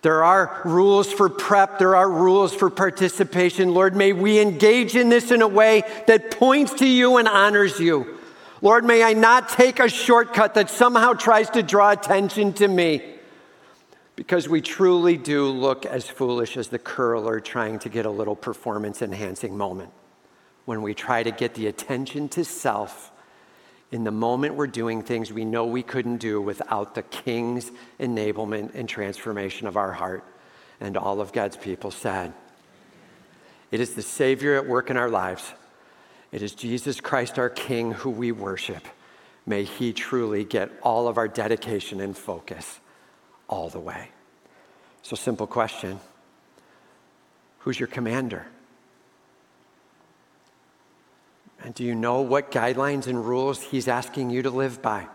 There 0.02 0.24
are 0.24 0.60
rules 0.64 1.12
for 1.12 1.28
prep, 1.28 1.78
there 1.78 1.94
are 1.94 2.10
rules 2.10 2.52
for 2.52 2.70
participation. 2.70 3.72
Lord, 3.72 3.94
may 3.94 4.12
we 4.12 4.40
engage 4.40 4.96
in 4.96 5.08
this 5.08 5.30
in 5.30 5.42
a 5.42 5.48
way 5.48 5.84
that 6.08 6.32
points 6.32 6.74
to 6.74 6.86
you 6.86 7.18
and 7.18 7.28
honors 7.28 7.78
you. 7.78 8.18
Lord, 8.60 8.84
may 8.84 9.04
I 9.04 9.12
not 9.12 9.48
take 9.48 9.78
a 9.78 9.88
shortcut 9.88 10.54
that 10.54 10.70
somehow 10.70 11.12
tries 11.12 11.50
to 11.50 11.62
draw 11.62 11.92
attention 11.92 12.52
to 12.54 12.66
me 12.66 13.02
because 14.16 14.48
we 14.48 14.60
truly 14.60 15.16
do 15.16 15.46
look 15.46 15.86
as 15.86 16.08
foolish 16.08 16.56
as 16.56 16.68
the 16.68 16.78
curler 16.80 17.38
trying 17.38 17.78
to 17.80 17.88
get 17.88 18.04
a 18.04 18.10
little 18.10 18.36
performance 18.36 19.02
enhancing 19.02 19.56
moment. 19.56 19.90
when 20.64 20.82
we 20.82 20.94
try 20.94 21.22
to 21.22 21.30
get 21.30 21.54
the 21.54 21.66
attention 21.66 22.28
to 22.28 22.44
self 22.44 23.11
in 23.92 24.04
the 24.04 24.10
moment 24.10 24.54
we're 24.54 24.66
doing 24.66 25.02
things 25.02 25.30
we 25.30 25.44
know 25.44 25.66
we 25.66 25.82
couldn't 25.82 26.16
do 26.16 26.40
without 26.40 26.94
the 26.94 27.02
King's 27.02 27.70
enablement 28.00 28.74
and 28.74 28.88
transformation 28.88 29.66
of 29.66 29.76
our 29.76 29.92
heart. 29.92 30.24
And 30.80 30.96
all 30.96 31.20
of 31.20 31.32
God's 31.32 31.58
people 31.58 31.90
said, 31.90 32.32
It 33.70 33.80
is 33.80 33.94
the 33.94 34.02
Savior 34.02 34.56
at 34.56 34.66
work 34.66 34.88
in 34.88 34.96
our 34.96 35.10
lives. 35.10 35.52
It 36.32 36.42
is 36.42 36.54
Jesus 36.54 37.00
Christ, 37.00 37.38
our 37.38 37.50
King, 37.50 37.92
who 37.92 38.08
we 38.08 38.32
worship. 38.32 38.82
May 39.44 39.64
He 39.64 39.92
truly 39.92 40.44
get 40.44 40.70
all 40.82 41.06
of 41.06 41.18
our 41.18 41.28
dedication 41.28 42.00
and 42.00 42.16
focus 42.16 42.80
all 43.46 43.68
the 43.68 43.78
way. 43.78 44.08
So, 45.02 45.16
simple 45.16 45.46
question 45.46 46.00
Who's 47.58 47.78
your 47.78 47.88
commander? 47.88 48.46
And 51.62 51.74
do 51.74 51.84
you 51.84 51.94
know 51.94 52.22
what 52.22 52.50
guidelines 52.50 53.06
and 53.06 53.24
rules 53.24 53.62
he's 53.62 53.86
asking 53.86 54.30
you 54.30 54.42
to 54.42 54.50
live 54.50 54.82
by? 54.82 55.06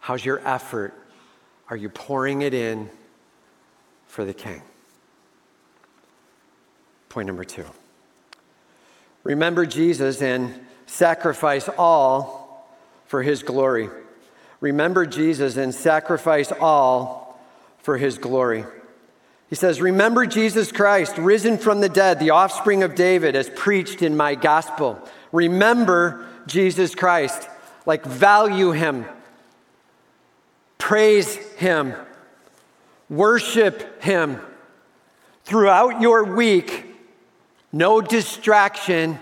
How's 0.00 0.24
your 0.24 0.46
effort? 0.46 0.94
Are 1.68 1.76
you 1.76 1.88
pouring 1.88 2.42
it 2.42 2.54
in 2.54 2.90
for 4.06 4.24
the 4.24 4.34
king? 4.34 4.62
Point 7.08 7.26
number 7.26 7.44
two. 7.44 7.66
Remember 9.22 9.64
Jesus 9.64 10.20
and 10.20 10.60
sacrifice 10.86 11.68
all 11.78 12.68
for 13.06 13.22
his 13.22 13.42
glory. 13.42 13.88
Remember 14.60 15.06
Jesus 15.06 15.56
and 15.56 15.74
sacrifice 15.74 16.52
all 16.52 17.40
for 17.78 17.96
his 17.98 18.18
glory. 18.18 18.64
He 19.54 19.56
says, 19.56 19.80
Remember 19.80 20.26
Jesus 20.26 20.72
Christ, 20.72 21.16
risen 21.16 21.58
from 21.58 21.80
the 21.80 21.88
dead, 21.88 22.18
the 22.18 22.30
offspring 22.30 22.82
of 22.82 22.96
David, 22.96 23.36
as 23.36 23.48
preached 23.48 24.02
in 24.02 24.16
my 24.16 24.34
gospel. 24.34 25.00
Remember 25.30 26.26
Jesus 26.48 26.96
Christ, 26.96 27.48
like 27.86 28.04
value 28.04 28.72
him, 28.72 29.04
praise 30.76 31.36
him, 31.54 31.94
worship 33.08 34.02
him. 34.02 34.40
Throughout 35.44 36.00
your 36.00 36.34
week, 36.34 36.86
no 37.70 38.00
distraction, 38.00 39.20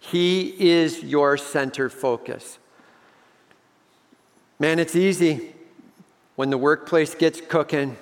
he 0.00 0.48
is 0.58 1.00
your 1.00 1.36
center 1.36 1.88
focus. 1.88 2.58
Man, 4.58 4.80
it's 4.80 4.96
easy 4.96 5.54
when 6.34 6.50
the 6.50 6.58
workplace 6.58 7.14
gets 7.14 7.40
cooking 7.40 7.96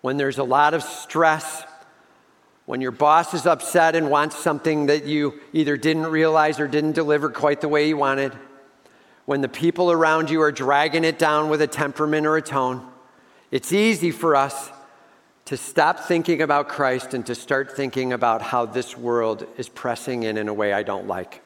when 0.00 0.16
there's 0.16 0.38
a 0.38 0.44
lot 0.44 0.74
of 0.74 0.82
stress, 0.82 1.64
when 2.66 2.80
your 2.80 2.90
boss 2.90 3.34
is 3.34 3.46
upset 3.46 3.94
and 3.94 4.10
wants 4.10 4.36
something 4.36 4.86
that 4.86 5.04
you 5.04 5.40
either 5.52 5.76
didn't 5.76 6.06
realize 6.06 6.60
or 6.60 6.68
didn't 6.68 6.92
deliver 6.92 7.28
quite 7.28 7.60
the 7.60 7.68
way 7.68 7.88
you 7.88 7.96
wanted, 7.96 8.32
when 9.26 9.40
the 9.40 9.48
people 9.48 9.92
around 9.92 10.30
you 10.30 10.40
are 10.42 10.52
dragging 10.52 11.04
it 11.04 11.18
down 11.18 11.50
with 11.50 11.60
a 11.60 11.66
temperament 11.66 12.26
or 12.26 12.36
a 12.36 12.42
tone, 12.42 12.86
it's 13.50 13.72
easy 13.72 14.10
for 14.10 14.36
us 14.36 14.70
to 15.46 15.56
stop 15.56 16.00
thinking 16.00 16.42
about 16.42 16.68
Christ 16.68 17.12
and 17.12 17.26
to 17.26 17.34
start 17.34 17.76
thinking 17.76 18.12
about 18.12 18.40
how 18.40 18.66
this 18.66 18.96
world 18.96 19.46
is 19.56 19.68
pressing 19.68 20.22
in 20.22 20.36
in 20.36 20.48
a 20.48 20.54
way 20.54 20.72
I 20.72 20.82
don't 20.82 21.08
like. 21.08 21.42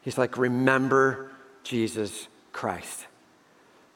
He's 0.00 0.16
like, 0.16 0.38
remember 0.38 1.30
Jesus 1.62 2.28
Christ 2.52 3.06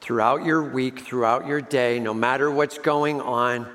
throughout 0.01 0.43
your 0.43 0.61
week, 0.63 0.99
throughout 0.99 1.47
your 1.47 1.61
day, 1.61 1.99
no 1.99 2.13
matter 2.13 2.49
what's 2.49 2.79
going 2.79 3.21
on. 3.21 3.67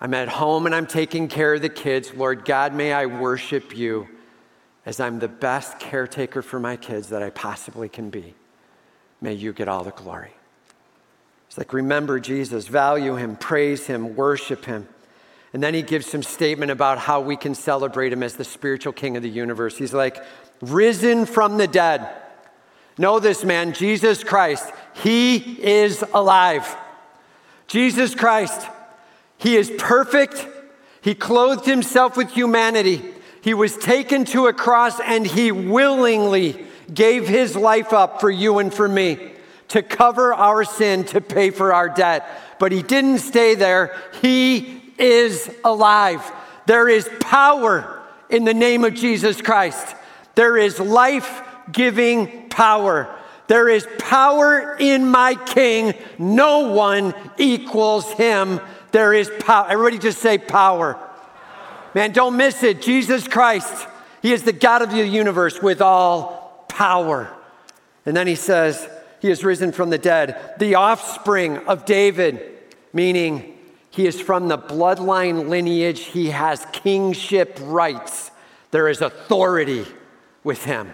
I'm 0.00 0.14
at 0.14 0.28
home 0.28 0.66
and 0.66 0.74
I'm 0.74 0.86
taking 0.86 1.26
care 1.26 1.54
of 1.54 1.62
the 1.62 1.68
kids. 1.68 2.12
Lord 2.14 2.44
God, 2.44 2.74
may 2.74 2.92
I 2.92 3.06
worship 3.06 3.76
you 3.76 4.06
as 4.86 5.00
I'm 5.00 5.18
the 5.18 5.28
best 5.28 5.80
caretaker 5.80 6.42
for 6.42 6.60
my 6.60 6.76
kids 6.76 7.08
that 7.08 7.22
I 7.22 7.30
possibly 7.30 7.88
can 7.88 8.10
be. 8.10 8.34
May 9.20 9.32
you 9.32 9.52
get 9.52 9.66
all 9.66 9.82
the 9.82 9.90
glory. 9.90 10.32
It's 11.48 11.58
like, 11.58 11.72
remember 11.72 12.20
Jesus, 12.20 12.68
value 12.68 13.16
him, 13.16 13.34
praise 13.34 13.86
him, 13.86 14.14
worship 14.14 14.66
him. 14.66 14.86
And 15.54 15.62
then 15.62 15.72
he 15.72 15.82
gives 15.82 16.06
some 16.06 16.22
statement 16.22 16.70
about 16.70 16.98
how 16.98 17.22
we 17.22 17.36
can 17.36 17.54
celebrate 17.54 18.12
him 18.12 18.22
as 18.22 18.36
the 18.36 18.44
spiritual 18.44 18.92
king 18.92 19.16
of 19.16 19.22
the 19.22 19.30
universe. 19.30 19.78
He's 19.78 19.94
like, 19.94 20.22
risen 20.60 21.24
from 21.24 21.56
the 21.56 21.66
dead. 21.66 22.06
Know 22.98 23.20
this 23.20 23.44
man, 23.44 23.72
Jesus 23.72 24.24
Christ, 24.24 24.70
he 25.02 25.36
is 25.36 26.04
alive. 26.12 26.76
Jesus 27.68 28.14
Christ, 28.14 28.68
he 29.36 29.56
is 29.56 29.70
perfect. 29.78 30.46
He 31.00 31.14
clothed 31.14 31.64
himself 31.64 32.16
with 32.16 32.30
humanity. 32.30 33.02
He 33.40 33.54
was 33.54 33.76
taken 33.76 34.24
to 34.26 34.48
a 34.48 34.52
cross 34.52 34.98
and 35.00 35.24
he 35.24 35.52
willingly 35.52 36.66
gave 36.92 37.28
his 37.28 37.54
life 37.54 37.92
up 37.92 38.20
for 38.20 38.30
you 38.30 38.58
and 38.58 38.74
for 38.74 38.88
me 38.88 39.32
to 39.68 39.82
cover 39.82 40.34
our 40.34 40.64
sin, 40.64 41.04
to 41.04 41.20
pay 41.20 41.50
for 41.50 41.72
our 41.72 41.88
debt. 41.88 42.28
But 42.58 42.72
he 42.72 42.82
didn't 42.82 43.18
stay 43.18 43.54
there. 43.54 43.94
He 44.22 44.82
is 44.98 45.54
alive. 45.62 46.28
There 46.66 46.88
is 46.88 47.08
power 47.20 48.02
in 48.28 48.44
the 48.44 48.54
name 48.54 48.84
of 48.84 48.94
Jesus 48.94 49.40
Christ. 49.40 49.94
There 50.34 50.56
is 50.56 50.80
life 50.80 51.42
giving 51.72 52.48
power. 52.48 53.14
There 53.48 53.68
is 53.68 53.86
power 53.98 54.76
in 54.78 55.08
my 55.08 55.34
King. 55.34 55.94
No 56.18 56.68
one 56.72 57.14
equals 57.38 58.10
him. 58.12 58.60
There 58.92 59.14
is 59.14 59.30
power. 59.40 59.66
Everybody 59.68 59.98
just 59.98 60.18
say 60.18 60.38
power. 60.38 60.98
Man, 61.94 62.12
don't 62.12 62.36
miss 62.36 62.62
it. 62.62 62.82
Jesus 62.82 63.26
Christ, 63.26 63.88
he 64.20 64.32
is 64.32 64.42
the 64.42 64.52
God 64.52 64.82
of 64.82 64.90
the 64.90 65.06
universe 65.06 65.62
with 65.62 65.80
all 65.80 66.66
power. 66.68 67.32
And 68.04 68.16
then 68.16 68.26
he 68.26 68.34
says, 68.34 68.88
He 69.20 69.30
is 69.30 69.42
risen 69.42 69.72
from 69.72 69.90
the 69.90 69.98
dead, 69.98 70.54
the 70.58 70.74
offspring 70.74 71.58
of 71.66 71.86
David, 71.86 72.40
meaning 72.92 73.58
he 73.90 74.06
is 74.06 74.20
from 74.20 74.48
the 74.48 74.58
bloodline 74.58 75.48
lineage. 75.48 76.00
He 76.00 76.30
has 76.30 76.64
kingship 76.72 77.58
rights. 77.62 78.30
There 78.70 78.88
is 78.88 79.00
authority 79.00 79.86
with 80.44 80.64
him. 80.64 80.92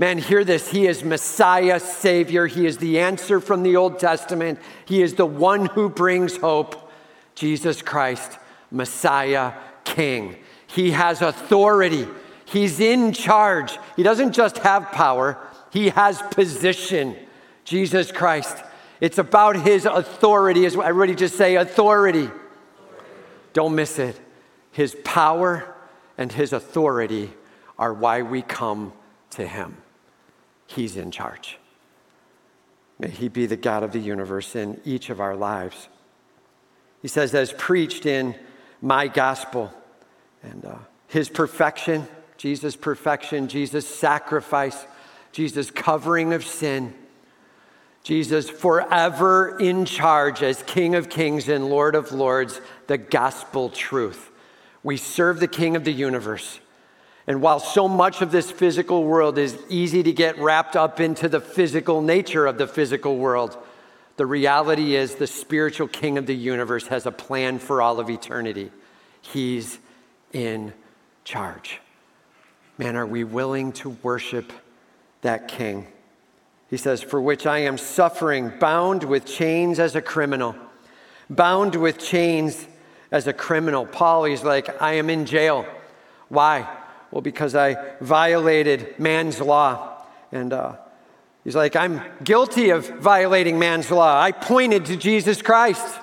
Man, 0.00 0.16
hear 0.16 0.44
this. 0.44 0.70
He 0.70 0.86
is 0.86 1.04
Messiah, 1.04 1.78
Savior. 1.78 2.46
He 2.46 2.64
is 2.64 2.78
the 2.78 3.00
answer 3.00 3.38
from 3.38 3.62
the 3.62 3.76
Old 3.76 3.98
Testament. 3.98 4.58
He 4.86 5.02
is 5.02 5.12
the 5.12 5.26
one 5.26 5.66
who 5.66 5.90
brings 5.90 6.38
hope. 6.38 6.90
Jesus 7.34 7.82
Christ, 7.82 8.38
Messiah, 8.70 9.52
King. 9.84 10.36
He 10.66 10.92
has 10.92 11.20
authority. 11.20 12.08
He's 12.46 12.80
in 12.80 13.12
charge. 13.12 13.78
He 13.94 14.02
doesn't 14.02 14.32
just 14.32 14.56
have 14.58 14.90
power, 14.90 15.36
he 15.70 15.90
has 15.90 16.22
position. 16.30 17.14
Jesus 17.64 18.10
Christ. 18.10 18.56
It's 19.02 19.18
about 19.18 19.54
his 19.54 19.84
authority. 19.84 20.64
As 20.64 20.78
everybody 20.78 21.14
just 21.14 21.36
say 21.36 21.56
authority. 21.56 22.30
Don't 23.52 23.74
miss 23.74 23.98
it. 23.98 24.18
His 24.72 24.96
power 25.04 25.74
and 26.16 26.32
his 26.32 26.54
authority 26.54 27.34
are 27.78 27.92
why 27.92 28.22
we 28.22 28.40
come 28.40 28.94
to 29.32 29.46
him. 29.46 29.76
He's 30.74 30.96
in 30.96 31.10
charge. 31.10 31.58
May 32.98 33.10
He 33.10 33.28
be 33.28 33.46
the 33.46 33.56
God 33.56 33.82
of 33.82 33.92
the 33.92 33.98
universe 33.98 34.54
in 34.54 34.80
each 34.84 35.10
of 35.10 35.20
our 35.20 35.34
lives. 35.34 35.88
He 37.02 37.08
says, 37.08 37.34
as 37.34 37.52
preached 37.52 38.06
in 38.06 38.36
my 38.80 39.08
gospel, 39.08 39.72
and 40.42 40.64
uh, 40.64 40.76
His 41.08 41.28
perfection, 41.28 42.06
Jesus' 42.36 42.76
perfection, 42.76 43.48
Jesus' 43.48 43.88
sacrifice, 43.88 44.86
Jesus' 45.32 45.70
covering 45.70 46.32
of 46.32 46.44
sin, 46.44 46.94
Jesus 48.02 48.48
forever 48.48 49.58
in 49.58 49.84
charge 49.84 50.42
as 50.42 50.62
King 50.62 50.94
of 50.94 51.08
kings 51.08 51.48
and 51.48 51.68
Lord 51.68 51.94
of 51.94 52.12
lords, 52.12 52.60
the 52.86 52.96
gospel 52.98 53.70
truth. 53.70 54.30
We 54.82 54.96
serve 54.96 55.40
the 55.40 55.48
King 55.48 55.74
of 55.74 55.84
the 55.84 55.92
universe. 55.92 56.60
And 57.30 57.40
while 57.40 57.60
so 57.60 57.86
much 57.86 58.22
of 58.22 58.32
this 58.32 58.50
physical 58.50 59.04
world 59.04 59.38
is 59.38 59.56
easy 59.68 60.02
to 60.02 60.12
get 60.12 60.36
wrapped 60.40 60.74
up 60.74 60.98
into 60.98 61.28
the 61.28 61.38
physical 61.38 62.02
nature 62.02 62.44
of 62.44 62.58
the 62.58 62.66
physical 62.66 63.18
world, 63.18 63.56
the 64.16 64.26
reality 64.26 64.96
is 64.96 65.14
the 65.14 65.28
spiritual 65.28 65.86
king 65.86 66.18
of 66.18 66.26
the 66.26 66.34
universe 66.34 66.88
has 66.88 67.06
a 67.06 67.12
plan 67.12 67.60
for 67.60 67.80
all 67.82 68.00
of 68.00 68.10
eternity. 68.10 68.72
He's 69.22 69.78
in 70.32 70.72
charge. 71.22 71.78
Man, 72.78 72.96
are 72.96 73.06
we 73.06 73.22
willing 73.22 73.70
to 73.74 73.90
worship 73.90 74.52
that 75.20 75.46
king? 75.46 75.86
He 76.68 76.78
says, 76.78 77.00
For 77.00 77.22
which 77.22 77.46
I 77.46 77.58
am 77.58 77.78
suffering, 77.78 78.52
bound 78.58 79.04
with 79.04 79.24
chains 79.24 79.78
as 79.78 79.94
a 79.94 80.02
criminal. 80.02 80.56
Bound 81.28 81.76
with 81.76 82.00
chains 82.00 82.66
as 83.12 83.28
a 83.28 83.32
criminal. 83.32 83.86
Paul, 83.86 84.24
he's 84.24 84.42
like, 84.42 84.82
I 84.82 84.94
am 84.94 85.08
in 85.08 85.26
jail. 85.26 85.64
Why? 86.28 86.78
Well, 87.10 87.22
because 87.22 87.54
I 87.54 87.76
violated 88.00 88.98
man's 88.98 89.40
law. 89.40 90.04
And 90.32 90.52
uh, 90.52 90.76
he's 91.44 91.56
like, 91.56 91.74
I'm 91.76 92.02
guilty 92.22 92.70
of 92.70 92.88
violating 93.00 93.58
man's 93.58 93.90
law. 93.90 94.20
I 94.20 94.32
pointed 94.32 94.84
to 94.86 94.96
Jesus 94.96 95.42
Christ. 95.42 95.98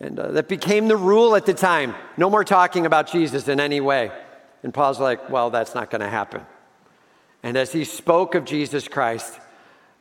And 0.00 0.18
uh, 0.18 0.32
that 0.32 0.48
became 0.48 0.88
the 0.88 0.96
rule 0.96 1.36
at 1.36 1.46
the 1.46 1.54
time. 1.54 1.94
No 2.16 2.28
more 2.28 2.42
talking 2.42 2.86
about 2.86 3.06
Jesus 3.06 3.46
in 3.46 3.60
any 3.60 3.80
way. 3.80 4.10
And 4.64 4.74
Paul's 4.74 4.98
like, 4.98 5.30
well, 5.30 5.50
that's 5.50 5.74
not 5.74 5.90
going 5.90 6.00
to 6.00 6.08
happen. 6.08 6.42
And 7.44 7.56
as 7.56 7.72
he 7.72 7.84
spoke 7.84 8.34
of 8.34 8.44
Jesus 8.44 8.88
Christ, 8.88 9.38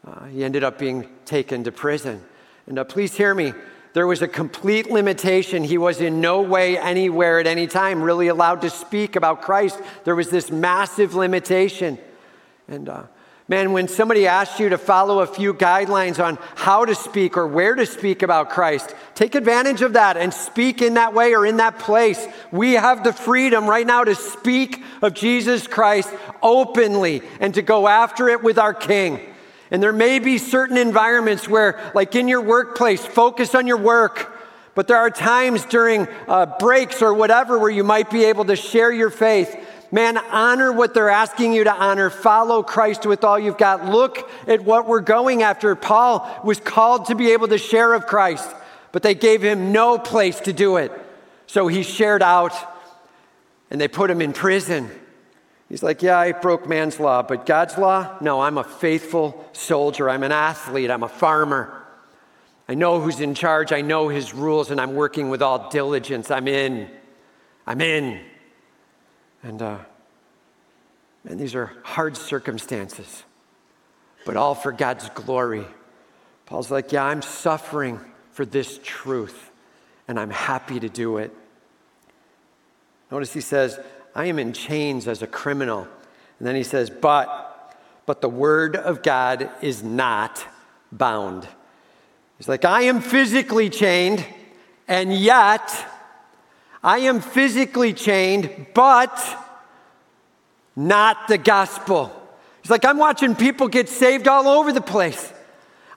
uh, 0.05 0.25
he 0.25 0.43
ended 0.43 0.63
up 0.63 0.79
being 0.79 1.07
taken 1.25 1.63
to 1.63 1.71
prison. 1.71 2.23
And 2.65 2.79
uh, 2.79 2.83
please 2.83 3.15
hear 3.15 3.33
me. 3.33 3.53
There 3.93 4.07
was 4.07 4.21
a 4.21 4.27
complete 4.27 4.89
limitation. 4.89 5.63
He 5.63 5.77
was 5.77 5.99
in 5.99 6.21
no 6.21 6.41
way, 6.41 6.77
anywhere, 6.77 7.39
at 7.39 7.47
any 7.47 7.67
time 7.67 8.01
really 8.01 8.29
allowed 8.29 8.61
to 8.61 8.69
speak 8.69 9.15
about 9.15 9.41
Christ. 9.41 9.79
There 10.05 10.15
was 10.15 10.29
this 10.29 10.49
massive 10.49 11.13
limitation. 11.13 11.97
And 12.69 12.87
uh, 12.87 13.03
man, 13.49 13.73
when 13.73 13.89
somebody 13.89 14.27
asks 14.27 14.61
you 14.61 14.69
to 14.69 14.77
follow 14.77 15.19
a 15.19 15.27
few 15.27 15.53
guidelines 15.53 16.23
on 16.23 16.37
how 16.55 16.85
to 16.85 16.95
speak 16.95 17.35
or 17.35 17.45
where 17.45 17.75
to 17.75 17.85
speak 17.85 18.23
about 18.23 18.49
Christ, 18.49 18.95
take 19.13 19.35
advantage 19.35 19.81
of 19.81 19.93
that 19.93 20.15
and 20.15 20.33
speak 20.33 20.81
in 20.81 20.93
that 20.93 21.13
way 21.13 21.35
or 21.35 21.45
in 21.45 21.57
that 21.57 21.77
place. 21.77 22.25
We 22.49 22.73
have 22.73 23.03
the 23.03 23.11
freedom 23.11 23.69
right 23.69 23.85
now 23.85 24.05
to 24.05 24.15
speak 24.15 24.81
of 25.01 25.13
Jesus 25.13 25.67
Christ 25.67 26.09
openly 26.41 27.23
and 27.41 27.53
to 27.55 27.61
go 27.61 27.89
after 27.89 28.29
it 28.29 28.41
with 28.41 28.57
our 28.57 28.73
King. 28.73 29.30
And 29.71 29.81
there 29.81 29.93
may 29.93 30.19
be 30.19 30.37
certain 30.37 30.75
environments 30.75 31.47
where, 31.47 31.91
like 31.95 32.13
in 32.13 32.27
your 32.27 32.41
workplace, 32.41 33.05
focus 33.05 33.55
on 33.55 33.65
your 33.65 33.77
work. 33.77 34.37
But 34.75 34.87
there 34.87 34.97
are 34.97 35.09
times 35.09 35.65
during 35.65 36.07
uh, 36.27 36.57
breaks 36.59 37.01
or 37.01 37.13
whatever 37.13 37.57
where 37.57 37.69
you 37.69 37.83
might 37.83 38.09
be 38.09 38.25
able 38.25 38.45
to 38.45 38.57
share 38.57 38.91
your 38.91 39.09
faith. 39.09 39.55
Man, 39.91 40.17
honor 40.17 40.71
what 40.71 40.93
they're 40.93 41.09
asking 41.09 41.53
you 41.53 41.65
to 41.65 41.73
honor. 41.73 42.09
Follow 42.09 42.63
Christ 42.63 43.05
with 43.05 43.23
all 43.23 43.37
you've 43.39 43.57
got. 43.57 43.85
Look 43.85 44.29
at 44.47 44.63
what 44.63 44.87
we're 44.87 45.01
going 45.01 45.43
after. 45.43 45.75
Paul 45.75 46.29
was 46.43 46.59
called 46.59 47.07
to 47.07 47.15
be 47.15 47.31
able 47.31 47.49
to 47.49 47.57
share 47.57 47.93
of 47.93 48.07
Christ, 48.07 48.49
but 48.91 49.03
they 49.03 49.15
gave 49.15 49.41
him 49.41 49.71
no 49.73 49.97
place 49.97 50.39
to 50.41 50.53
do 50.53 50.77
it. 50.77 50.91
So 51.47 51.67
he 51.67 51.83
shared 51.83 52.21
out, 52.21 52.53
and 53.69 53.81
they 53.81 53.89
put 53.89 54.09
him 54.09 54.21
in 54.21 54.31
prison. 54.31 54.89
He's 55.71 55.81
like, 55.81 56.01
Yeah, 56.01 56.19
I 56.19 56.33
broke 56.33 56.67
man's 56.67 56.99
law, 56.99 57.21
but 57.21 57.45
God's 57.45 57.77
law? 57.77 58.17
No, 58.19 58.41
I'm 58.41 58.57
a 58.57 58.63
faithful 58.63 59.49
soldier. 59.53 60.09
I'm 60.09 60.21
an 60.23 60.33
athlete. 60.33 60.91
I'm 60.91 61.01
a 61.01 61.07
farmer. 61.07 61.81
I 62.67 62.73
know 62.73 62.99
who's 62.99 63.21
in 63.21 63.35
charge. 63.35 63.71
I 63.71 63.79
know 63.79 64.09
his 64.09 64.33
rules, 64.33 64.69
and 64.69 64.81
I'm 64.81 64.95
working 64.95 65.29
with 65.29 65.41
all 65.41 65.69
diligence. 65.69 66.29
I'm 66.29 66.49
in. 66.49 66.91
I'm 67.65 67.79
in. 67.79 68.19
And, 69.43 69.61
uh, 69.61 69.77
and 71.25 71.39
these 71.39 71.55
are 71.55 71.71
hard 71.83 72.17
circumstances, 72.17 73.23
but 74.25 74.35
all 74.35 74.55
for 74.55 74.73
God's 74.73 75.07
glory. 75.11 75.65
Paul's 76.47 76.69
like, 76.69 76.91
Yeah, 76.91 77.05
I'm 77.05 77.21
suffering 77.21 78.01
for 78.31 78.45
this 78.45 78.77
truth, 78.83 79.51
and 80.09 80.19
I'm 80.19 80.31
happy 80.31 80.81
to 80.81 80.89
do 80.89 81.15
it. 81.15 81.33
Notice 83.09 83.31
he 83.31 83.39
says, 83.39 83.79
I 84.13 84.25
am 84.25 84.39
in 84.39 84.53
chains 84.53 85.07
as 85.07 85.21
a 85.21 85.27
criminal. 85.27 85.87
And 86.39 86.47
then 86.47 86.55
he 86.55 86.63
says, 86.63 86.89
But, 86.89 87.77
but 88.05 88.21
the 88.21 88.29
word 88.29 88.75
of 88.75 89.03
God 89.03 89.49
is 89.61 89.83
not 89.83 90.45
bound. 90.91 91.47
He's 92.37 92.49
like, 92.49 92.65
I 92.65 92.83
am 92.83 93.01
physically 93.01 93.69
chained, 93.69 94.25
and 94.87 95.13
yet 95.13 95.85
I 96.83 96.99
am 96.99 97.21
physically 97.21 97.93
chained, 97.93 98.67
but 98.73 99.15
not 100.75 101.27
the 101.27 101.37
gospel. 101.37 102.11
He's 102.63 102.71
like, 102.71 102.85
I'm 102.85 102.97
watching 102.97 103.35
people 103.35 103.67
get 103.67 103.89
saved 103.89 104.27
all 104.27 104.47
over 104.47 104.73
the 104.73 104.81
place. 104.81 105.31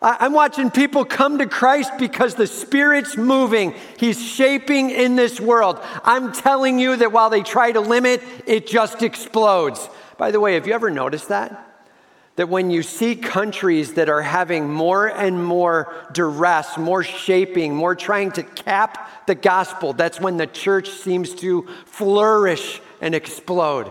I'm 0.06 0.34
watching 0.34 0.70
people 0.70 1.06
come 1.06 1.38
to 1.38 1.46
Christ 1.46 1.92
because 1.98 2.34
the 2.34 2.46
Spirit's 2.46 3.16
moving. 3.16 3.74
He's 3.98 4.22
shaping 4.22 4.90
in 4.90 5.16
this 5.16 5.40
world. 5.40 5.80
I'm 6.04 6.30
telling 6.32 6.78
you 6.78 6.96
that 6.96 7.10
while 7.10 7.30
they 7.30 7.42
try 7.42 7.72
to 7.72 7.80
limit, 7.80 8.22
it 8.46 8.66
just 8.66 9.02
explodes. 9.02 9.88
By 10.18 10.30
the 10.30 10.40
way, 10.40 10.54
have 10.54 10.66
you 10.66 10.74
ever 10.74 10.90
noticed 10.90 11.30
that? 11.30 11.70
That 12.36 12.50
when 12.50 12.70
you 12.70 12.82
see 12.82 13.16
countries 13.16 13.94
that 13.94 14.10
are 14.10 14.20
having 14.20 14.70
more 14.70 15.06
and 15.06 15.42
more 15.42 15.94
duress, 16.12 16.76
more 16.76 17.02
shaping, 17.02 17.74
more 17.74 17.94
trying 17.94 18.32
to 18.32 18.42
cap 18.42 19.26
the 19.26 19.34
gospel, 19.34 19.94
that's 19.94 20.20
when 20.20 20.36
the 20.36 20.46
church 20.46 20.90
seems 20.90 21.34
to 21.36 21.66
flourish 21.86 22.82
and 23.00 23.14
explode. 23.14 23.90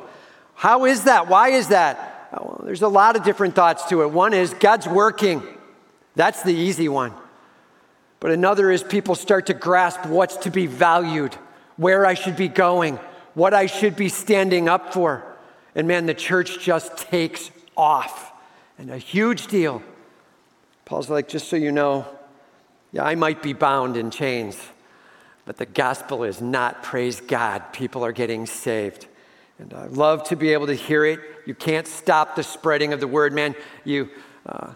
How 0.54 0.86
is 0.86 1.06
that? 1.06 1.28
Why 1.28 1.50
is 1.50 1.70
that? 1.70 2.30
Well, 2.34 2.62
there's 2.64 2.84
a 2.84 2.88
lot 2.88 3.16
of 3.16 3.24
different 3.24 3.56
thoughts 3.56 3.86
to 3.86 4.04
it. 4.04 4.12
One 4.12 4.34
is 4.34 4.54
God's 4.54 4.88
working. 4.88 5.42
That's 6.16 6.44
the 6.44 6.54
easy 6.54 6.90
one. 6.90 7.14
But 8.20 8.32
another 8.32 8.72
is 8.72 8.84
people 8.84 9.16
start 9.16 9.48
to 9.48 9.54
grasp 9.54 10.06
what's 10.06 10.38
to 10.38 10.52
be 10.52 10.66
valued, 10.66 11.34
where 11.76 12.06
I 12.06 12.14
should 12.14 12.38
be 12.38 12.48
going, 12.48 12.98
what 13.34 13.54
I 13.54 13.66
should 13.66 13.96
be 13.96 14.10
standing 14.10 14.70
up 14.70 14.94
for. 14.94 15.24
And 15.76 15.88
man, 15.88 16.06
the 16.06 16.14
church 16.14 16.60
just 16.60 16.96
takes 16.98 17.52
off. 17.76 18.32
And 18.78 18.92
a 18.92 18.98
huge 18.98 19.48
deal. 19.48 19.84
Paul's 20.86 21.10
like, 21.10 21.28
just 21.28 21.50
so 21.50 21.56
you 21.56 21.72
know, 21.72 22.08
yeah, 22.92 23.04
I 23.04 23.16
might 23.16 23.42
be 23.42 23.54
bound 23.54 23.98
in 23.98 24.12
chains, 24.12 24.58
but 25.46 25.58
the 25.58 25.66
gospel 25.66 26.24
is 26.24 26.42
not, 26.42 26.84
praise 26.84 27.20
God. 27.20 27.74
People 27.74 28.06
are 28.06 28.12
getting 28.12 28.46
saved. 28.46 29.08
And 29.60 29.74
I 29.74 29.88
love 29.88 30.24
to 30.26 30.36
be 30.36 30.54
able 30.54 30.68
to 30.68 30.76
hear 30.76 31.06
it. 31.06 31.20
You 31.46 31.56
can't 31.56 31.88
stop 31.88 32.36
the 32.36 32.44
spreading 32.44 32.94
of 32.94 33.00
the 33.00 33.08
word, 33.08 33.34
man. 33.34 33.56
You. 33.84 34.10
Uh, 34.46 34.74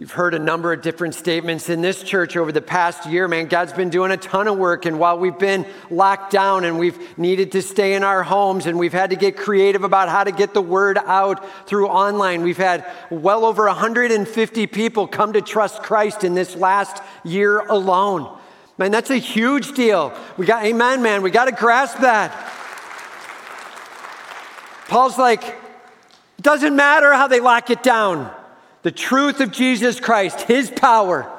You've 0.00 0.12
heard 0.12 0.32
a 0.32 0.38
number 0.38 0.72
of 0.72 0.80
different 0.80 1.16
statements 1.16 1.68
in 1.68 1.80
this 1.80 2.04
church 2.04 2.36
over 2.36 2.52
the 2.52 2.62
past 2.62 3.08
year, 3.08 3.26
man. 3.26 3.48
God's 3.48 3.72
been 3.72 3.90
doing 3.90 4.12
a 4.12 4.16
ton 4.16 4.46
of 4.46 4.56
work. 4.56 4.86
And 4.86 5.00
while 5.00 5.18
we've 5.18 5.36
been 5.36 5.66
locked 5.90 6.30
down 6.30 6.64
and 6.64 6.78
we've 6.78 7.18
needed 7.18 7.50
to 7.52 7.62
stay 7.62 7.94
in 7.94 8.04
our 8.04 8.22
homes 8.22 8.66
and 8.66 8.78
we've 8.78 8.92
had 8.92 9.10
to 9.10 9.16
get 9.16 9.36
creative 9.36 9.82
about 9.82 10.08
how 10.08 10.22
to 10.22 10.30
get 10.30 10.54
the 10.54 10.62
word 10.62 10.98
out 10.98 11.44
through 11.66 11.88
online, 11.88 12.42
we've 12.42 12.56
had 12.56 12.86
well 13.10 13.44
over 13.44 13.66
150 13.66 14.68
people 14.68 15.08
come 15.08 15.32
to 15.32 15.42
trust 15.42 15.82
Christ 15.82 16.22
in 16.22 16.36
this 16.36 16.54
last 16.54 17.02
year 17.24 17.58
alone. 17.58 18.38
Man, 18.78 18.92
that's 18.92 19.10
a 19.10 19.16
huge 19.16 19.72
deal. 19.72 20.16
We 20.36 20.46
got, 20.46 20.64
amen, 20.64 21.02
man. 21.02 21.22
We 21.22 21.32
got 21.32 21.46
to 21.46 21.52
grasp 21.52 21.98
that. 22.02 22.30
Paul's 24.86 25.18
like, 25.18 25.42
it 25.42 26.42
doesn't 26.42 26.76
matter 26.76 27.12
how 27.14 27.26
they 27.26 27.40
lock 27.40 27.70
it 27.70 27.82
down 27.82 28.32
the 28.88 28.92
truth 28.92 29.40
of 29.40 29.52
Jesus 29.52 30.00
Christ, 30.00 30.40
His 30.40 30.70
power, 30.70 31.30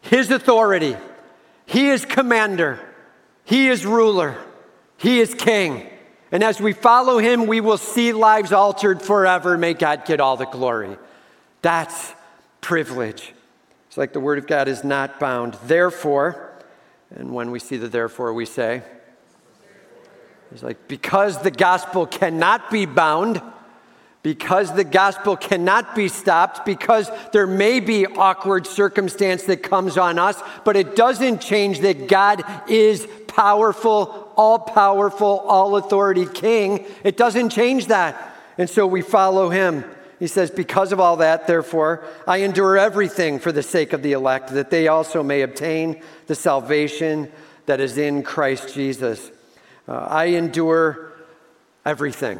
His 0.00 0.30
authority. 0.30 0.96
He 1.66 1.90
is 1.90 2.06
commander, 2.06 2.80
He 3.44 3.68
is 3.68 3.84
ruler, 3.84 4.38
He 4.96 5.20
is 5.20 5.34
king. 5.34 5.86
And 6.32 6.42
as 6.42 6.58
we 6.58 6.72
follow 6.72 7.18
Him, 7.18 7.46
we 7.46 7.60
will 7.60 7.76
see 7.76 8.14
lives 8.14 8.50
altered 8.50 9.02
forever. 9.02 9.58
May 9.58 9.74
God 9.74 10.06
get 10.06 10.20
all 10.20 10.38
the 10.38 10.46
glory. 10.46 10.96
That's 11.60 12.14
privilege. 12.62 13.34
It's 13.88 13.98
like 13.98 14.14
the 14.14 14.20
Word 14.20 14.38
of 14.38 14.46
God 14.46 14.66
is 14.66 14.82
not 14.82 15.20
bound. 15.20 15.58
Therefore, 15.64 16.50
and 17.14 17.34
when 17.34 17.50
we 17.50 17.58
see 17.58 17.76
the 17.76 17.88
therefore, 17.88 18.32
we 18.32 18.46
say, 18.46 18.82
it's 20.50 20.62
like, 20.62 20.88
because 20.88 21.42
the 21.42 21.50
gospel 21.50 22.06
cannot 22.06 22.70
be 22.70 22.86
bound, 22.86 23.42
because 24.22 24.74
the 24.74 24.84
gospel 24.84 25.36
cannot 25.36 25.94
be 25.94 26.08
stopped, 26.08 26.66
because 26.66 27.10
there 27.32 27.46
may 27.46 27.80
be 27.80 28.06
awkward 28.06 28.66
circumstance 28.66 29.44
that 29.44 29.62
comes 29.62 29.96
on 29.96 30.18
us, 30.18 30.40
but 30.64 30.76
it 30.76 30.94
doesn't 30.94 31.40
change 31.40 31.80
that 31.80 32.06
God 32.06 32.42
is 32.68 33.06
powerful, 33.28 34.32
all 34.36 34.58
powerful, 34.58 35.40
all 35.40 35.76
authority 35.76 36.26
king. 36.26 36.84
It 37.02 37.16
doesn't 37.16 37.50
change 37.50 37.86
that. 37.86 38.36
And 38.58 38.68
so 38.68 38.86
we 38.86 39.00
follow 39.00 39.48
him. 39.48 39.84
He 40.18 40.26
says, 40.26 40.50
Because 40.50 40.92
of 40.92 41.00
all 41.00 41.16
that, 41.16 41.46
therefore, 41.46 42.04
I 42.26 42.38
endure 42.38 42.76
everything 42.76 43.38
for 43.38 43.52
the 43.52 43.62
sake 43.62 43.94
of 43.94 44.02
the 44.02 44.12
elect, 44.12 44.50
that 44.50 44.70
they 44.70 44.88
also 44.88 45.22
may 45.22 45.40
obtain 45.40 46.02
the 46.26 46.34
salvation 46.34 47.32
that 47.64 47.80
is 47.80 47.96
in 47.96 48.22
Christ 48.22 48.74
Jesus. 48.74 49.30
Uh, 49.88 49.94
I 49.94 50.26
endure 50.26 51.12
everything. 51.86 52.38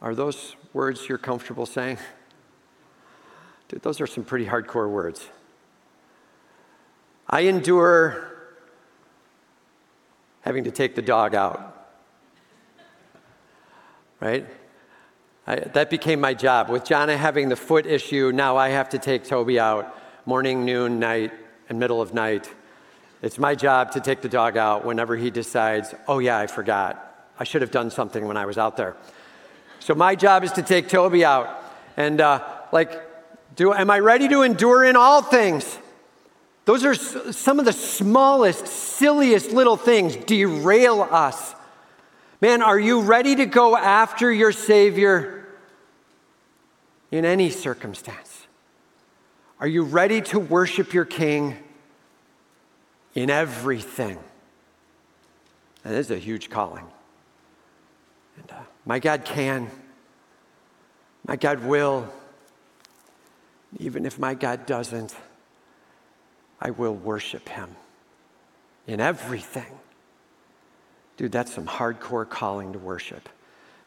Are 0.00 0.14
those 0.14 0.56
words 0.72 1.08
you're 1.08 1.18
comfortable 1.18 1.66
saying? 1.66 1.98
Dude, 3.68 3.82
those 3.82 4.00
are 4.00 4.06
some 4.06 4.24
pretty 4.24 4.46
hardcore 4.46 4.88
words. 4.88 5.28
I 7.28 7.40
endure 7.40 8.28
having 10.42 10.64
to 10.64 10.70
take 10.70 10.94
the 10.94 11.02
dog 11.02 11.34
out. 11.34 11.74
Right? 14.20 14.46
I, 15.46 15.56
that 15.56 15.90
became 15.90 16.20
my 16.20 16.34
job. 16.34 16.70
With 16.70 16.84
Jana 16.84 17.16
having 17.16 17.48
the 17.48 17.56
foot 17.56 17.86
issue, 17.86 18.32
now 18.32 18.56
I 18.56 18.70
have 18.70 18.88
to 18.90 18.98
take 18.98 19.24
Toby 19.24 19.58
out 19.60 19.94
morning, 20.26 20.64
noon, 20.64 20.98
night, 20.98 21.32
and 21.68 21.78
middle 21.78 22.00
of 22.00 22.14
night. 22.14 22.50
It's 23.20 23.38
my 23.38 23.54
job 23.54 23.92
to 23.92 24.00
take 24.00 24.20
the 24.20 24.28
dog 24.28 24.56
out 24.56 24.84
whenever 24.84 25.16
he 25.16 25.30
decides, 25.30 25.94
oh, 26.06 26.18
yeah, 26.18 26.38
I 26.38 26.46
forgot. 26.46 27.32
I 27.38 27.44
should 27.44 27.62
have 27.62 27.70
done 27.70 27.90
something 27.90 28.26
when 28.26 28.36
I 28.36 28.46
was 28.46 28.58
out 28.58 28.76
there. 28.76 28.96
So 29.80 29.94
my 29.94 30.14
job 30.14 30.44
is 30.44 30.52
to 30.52 30.62
take 30.62 30.88
Toby 30.88 31.24
out. 31.24 31.48
And 31.96 32.20
uh, 32.20 32.44
like, 32.72 33.02
do, 33.56 33.72
am 33.72 33.90
I 33.90 33.98
ready 33.98 34.28
to 34.28 34.42
endure 34.42 34.84
in 34.84 34.96
all 34.96 35.22
things? 35.22 35.78
Those 36.64 36.84
are 36.84 36.94
some 36.94 37.58
of 37.58 37.64
the 37.64 37.72
smallest, 37.72 38.66
silliest 38.66 39.52
little 39.52 39.76
things 39.76 40.16
derail 40.16 41.00
us. 41.00 41.54
Man, 42.40 42.62
are 42.62 42.78
you 42.78 43.00
ready 43.00 43.34
to 43.36 43.46
go 43.46 43.76
after 43.76 44.30
your 44.30 44.52
Savior 44.52 45.48
in 47.10 47.24
any 47.24 47.50
circumstance? 47.50 48.46
Are 49.60 49.66
you 49.66 49.82
ready 49.82 50.20
to 50.20 50.38
worship 50.38 50.92
your 50.92 51.04
King 51.04 51.56
in 53.14 53.30
everything? 53.30 54.18
And 55.84 55.94
this 55.94 56.06
is 56.06 56.10
a 56.10 56.18
huge 56.18 56.50
calling. 56.50 56.84
And 58.36 58.52
uh, 58.52 58.60
my 58.88 58.98
God 58.98 59.26
can, 59.26 59.70
my 61.26 61.36
God 61.36 61.62
will, 61.62 62.10
even 63.78 64.06
if 64.06 64.18
my 64.18 64.32
God 64.32 64.64
doesn't, 64.64 65.14
I 66.58 66.70
will 66.70 66.94
worship 66.94 67.50
him 67.50 67.76
in 68.86 68.98
everything. 68.98 69.78
Dude, 71.18 71.32
that's 71.32 71.52
some 71.52 71.66
hardcore 71.66 72.26
calling 72.26 72.72
to 72.72 72.78
worship. 72.78 73.28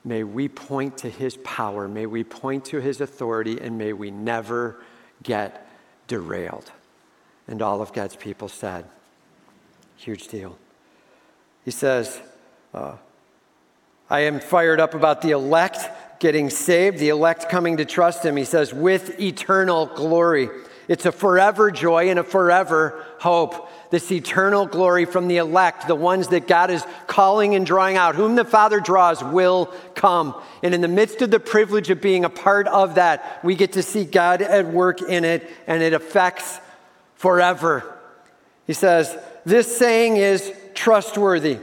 May 0.05 0.23
we 0.23 0.47
point 0.47 0.99
to 0.99 1.09
his 1.09 1.35
power, 1.37 1.87
may 1.87 2.05
we 2.05 2.23
point 2.23 2.65
to 2.65 2.79
his 2.79 3.01
authority, 3.01 3.59
and 3.59 3.79
may 3.79 3.93
we 3.93 4.11
never 4.11 4.83
get 5.23 5.67
derailed. 6.07 6.71
And 7.47 7.63
all 7.63 7.81
of 7.81 7.91
God's 7.91 8.15
people 8.15 8.49
said, 8.49 8.85
huge 9.97 10.27
deal. 10.27 10.59
He 11.65 11.71
says, 11.71 12.21
uh, 12.71 12.97
I 14.11 14.23
am 14.23 14.41
fired 14.41 14.81
up 14.81 14.93
about 14.93 15.21
the 15.21 15.31
elect 15.31 15.89
getting 16.19 16.49
saved, 16.49 16.99
the 16.99 17.07
elect 17.07 17.47
coming 17.47 17.77
to 17.77 17.85
trust 17.85 18.25
him. 18.25 18.35
He 18.35 18.43
says, 18.43 18.73
with 18.73 19.21
eternal 19.21 19.85
glory. 19.85 20.49
It's 20.89 21.05
a 21.05 21.13
forever 21.13 21.71
joy 21.71 22.09
and 22.09 22.19
a 22.19 22.23
forever 22.25 23.05
hope. 23.19 23.69
This 23.89 24.11
eternal 24.11 24.65
glory 24.65 25.05
from 25.05 25.29
the 25.29 25.37
elect, 25.37 25.87
the 25.87 25.95
ones 25.95 26.27
that 26.27 26.45
God 26.45 26.71
is 26.71 26.85
calling 27.07 27.55
and 27.55 27.65
drawing 27.65 27.95
out, 27.95 28.15
whom 28.15 28.35
the 28.35 28.43
Father 28.43 28.81
draws 28.81 29.23
will 29.23 29.73
come. 29.95 30.35
And 30.61 30.73
in 30.73 30.81
the 30.81 30.89
midst 30.89 31.21
of 31.21 31.31
the 31.31 31.39
privilege 31.39 31.89
of 31.89 32.01
being 32.01 32.25
a 32.25 32.29
part 32.29 32.67
of 32.67 32.95
that, 32.95 33.39
we 33.45 33.55
get 33.55 33.73
to 33.73 33.83
see 33.83 34.03
God 34.03 34.41
at 34.41 34.67
work 34.67 35.01
in 35.01 35.23
it, 35.23 35.49
and 35.67 35.81
it 35.81 35.93
affects 35.93 36.59
forever. 37.15 37.97
He 38.67 38.73
says, 38.73 39.17
This 39.45 39.77
saying 39.77 40.17
is 40.17 40.51
trustworthy. 40.73 41.59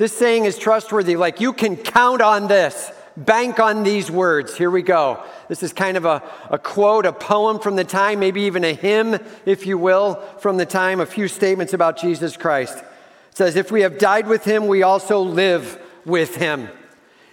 This 0.00 0.16
saying 0.16 0.46
is 0.46 0.56
trustworthy. 0.56 1.16
Like 1.16 1.42
you 1.42 1.52
can 1.52 1.76
count 1.76 2.22
on 2.22 2.48
this. 2.48 2.90
Bank 3.18 3.60
on 3.60 3.82
these 3.82 4.10
words. 4.10 4.56
Here 4.56 4.70
we 4.70 4.80
go. 4.80 5.22
This 5.48 5.62
is 5.62 5.74
kind 5.74 5.98
of 5.98 6.06
a, 6.06 6.22
a 6.48 6.58
quote, 6.58 7.04
a 7.04 7.12
poem 7.12 7.58
from 7.58 7.76
the 7.76 7.84
time, 7.84 8.18
maybe 8.18 8.40
even 8.44 8.64
a 8.64 8.72
hymn, 8.72 9.18
if 9.44 9.66
you 9.66 9.76
will, 9.76 10.14
from 10.38 10.56
the 10.56 10.64
time, 10.64 11.00
a 11.00 11.04
few 11.04 11.28
statements 11.28 11.74
about 11.74 11.98
Jesus 11.98 12.34
Christ. 12.34 12.78
It 12.78 13.36
says, 13.36 13.56
If 13.56 13.70
we 13.70 13.82
have 13.82 13.98
died 13.98 14.26
with 14.26 14.42
him, 14.42 14.68
we 14.68 14.82
also 14.82 15.20
live 15.20 15.78
with 16.06 16.36
him. 16.36 16.70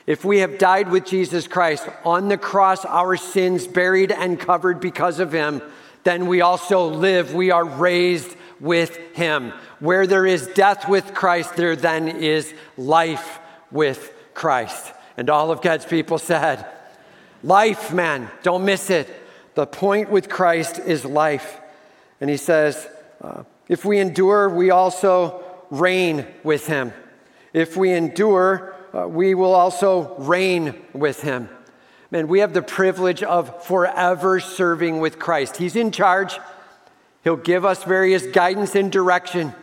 If 0.05 0.26
we 0.26 0.39
have 0.39 0.57
died 0.57 0.91
with 0.91 1.05
Jesus 1.05 1.47
Christ 1.47 1.88
on 2.03 2.28
the 2.28 2.38
cross, 2.38 2.84
our 2.84 3.15
sins 3.15 3.65
buried 3.65 4.11
and 4.11 4.38
covered 4.38 4.82
because 4.82 5.22
of 5.22 5.32
him, 5.32 5.61
then 6.03 6.28
we 6.28 6.41
also 6.41 6.86
live. 6.86 7.34
We 7.34 7.49
are 7.49 7.63
raised 7.63 8.36
with 8.60 8.97
him. 9.16 9.53
Where 9.80 10.08
there 10.08 10.26
is 10.26 10.47
death 10.47 10.88
with 10.88 11.14
Christ, 11.14 11.55
there 11.55 11.76
then 11.76 12.08
is 12.08 12.53
life 12.78 13.39
with 13.72 14.14
Christ. 14.34 14.93
And 15.18 15.30
all 15.30 15.51
of 15.51 15.62
God's 15.62 15.86
people 15.86 16.18
said, 16.18 16.66
Life, 17.43 17.93
man, 17.93 18.30
don't 18.43 18.66
miss 18.66 18.89
it. 18.89 19.08
The 19.55 19.68
point 19.68 20.10
with 20.10 20.30
Christ 20.30 20.80
is 20.80 21.05
life. 21.05 21.60
And 22.20 22.30
he 22.30 22.38
says, 22.38 22.88
uh, 23.22 23.43
If 23.68 23.86
we 23.86 23.99
endure, 23.99 24.49
we 24.49 24.72
also 24.72 25.43
reign 25.70 26.26
with 26.43 26.68
him. 26.68 26.93
If 27.53 27.76
we 27.76 27.91
endure, 27.91 28.76
uh, 28.93 29.08
we 29.08 29.34
will 29.34 29.53
also 29.53 30.16
reign 30.18 30.76
with 30.93 31.22
him. 31.22 31.49
Man, 32.10 32.28
we 32.28 32.39
have 32.39 32.53
the 32.53 32.62
privilege 32.62 33.22
of 33.22 33.66
forever 33.66 34.39
serving 34.39 34.99
with 34.99 35.20
Christ. 35.20 35.58
He's 35.58 35.76
in 35.76 35.91
charge. 35.91 36.39
He'll 37.28 37.36
give 37.36 37.65
us 37.65 37.84
various 37.84 38.25
guidance 38.25 38.73
and 38.73 38.89
direction. 38.89 39.53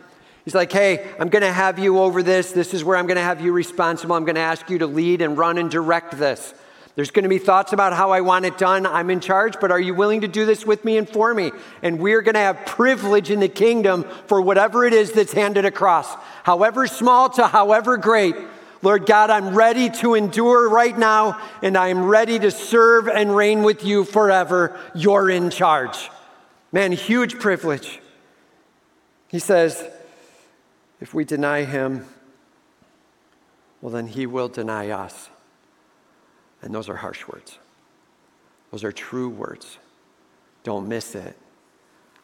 He's 0.45 0.55
like, 0.55 0.71
hey, 0.71 1.11
I'm 1.19 1.31
going 1.31 1.41
to 1.41 1.51
have 1.51 1.79
you 1.79 1.99
over 1.99 2.23
this. 2.23 2.53
This 2.53 2.75
is 2.75 2.85
where 2.85 2.95
I'm 2.95 3.07
going 3.07 3.17
to 3.17 3.23
have 3.23 3.41
you 3.41 3.53
responsible. 3.53 4.15
I'm 4.17 4.27
going 4.27 4.35
to 4.35 4.43
ask 4.43 4.69
you 4.69 4.77
to 4.81 4.87
lead 4.87 5.23
and 5.23 5.39
run 5.39 5.57
and 5.57 5.71
direct 5.71 6.19
this. 6.19 6.53
There's 6.95 7.11
going 7.11 7.23
to 7.23 7.31
be 7.31 7.39
thoughts 7.39 7.73
about 7.73 7.95
how 7.95 8.11
I 8.11 8.21
want 8.21 8.45
it 8.45 8.59
done. 8.59 8.85
I'm 8.85 9.09
in 9.09 9.21
charge, 9.21 9.59
but 9.63 9.71
are 9.71 9.81
you 9.81 9.95
willing 9.95 10.21
to 10.21 10.29
do 10.29 10.45
this 10.45 10.67
with 10.67 10.85
me 10.85 10.99
and 10.99 11.09
for 11.09 11.33
me? 11.33 11.53
And 11.81 12.01
we're 12.01 12.21
going 12.21 12.35
to 12.35 12.41
have 12.41 12.67
privilege 12.67 13.31
in 13.31 13.41
the 13.41 13.49
kingdom 13.49 14.05
for 14.27 14.43
whatever 14.43 14.85
it 14.85 14.93
is 14.93 15.13
that's 15.13 15.33
handed 15.33 15.65
across, 15.65 16.15
however 16.43 16.87
small 16.87 17.31
to 17.31 17.47
however 17.47 17.97
great. 17.97 18.37
Lord 18.83 19.07
God, 19.07 19.31
I'm 19.31 19.55
ready 19.55 19.89
to 19.89 20.13
endure 20.13 20.69
right 20.69 20.99
now, 20.99 21.41
and 21.63 21.79
I'm 21.79 22.05
ready 22.05 22.39
to 22.41 22.51
serve 22.51 23.09
and 23.09 23.35
reign 23.35 23.63
with 23.63 23.87
you 23.87 24.05
forever. 24.05 24.79
You're 24.95 25.31
in 25.31 25.49
charge. 25.49 26.11
Man, 26.75 26.91
huge 26.91 27.39
privilege. 27.39 28.01
He 29.29 29.39
says, 29.39 29.89
if 31.01 31.15
we 31.15 31.25
deny 31.25 31.63
him, 31.63 32.05
well, 33.81 33.93
then 33.93 34.09
he 34.09 34.27
will 34.27 34.49
deny 34.49 34.89
us. 34.89 35.31
And 36.63 36.75
those 36.75 36.89
are 36.89 36.97
harsh 36.97 37.29
words. 37.29 37.61
Those 38.73 38.83
are 38.83 38.91
true 38.91 39.29
words. 39.29 39.79
Don't 40.65 40.89
miss 40.89 41.15
it. 41.15 41.37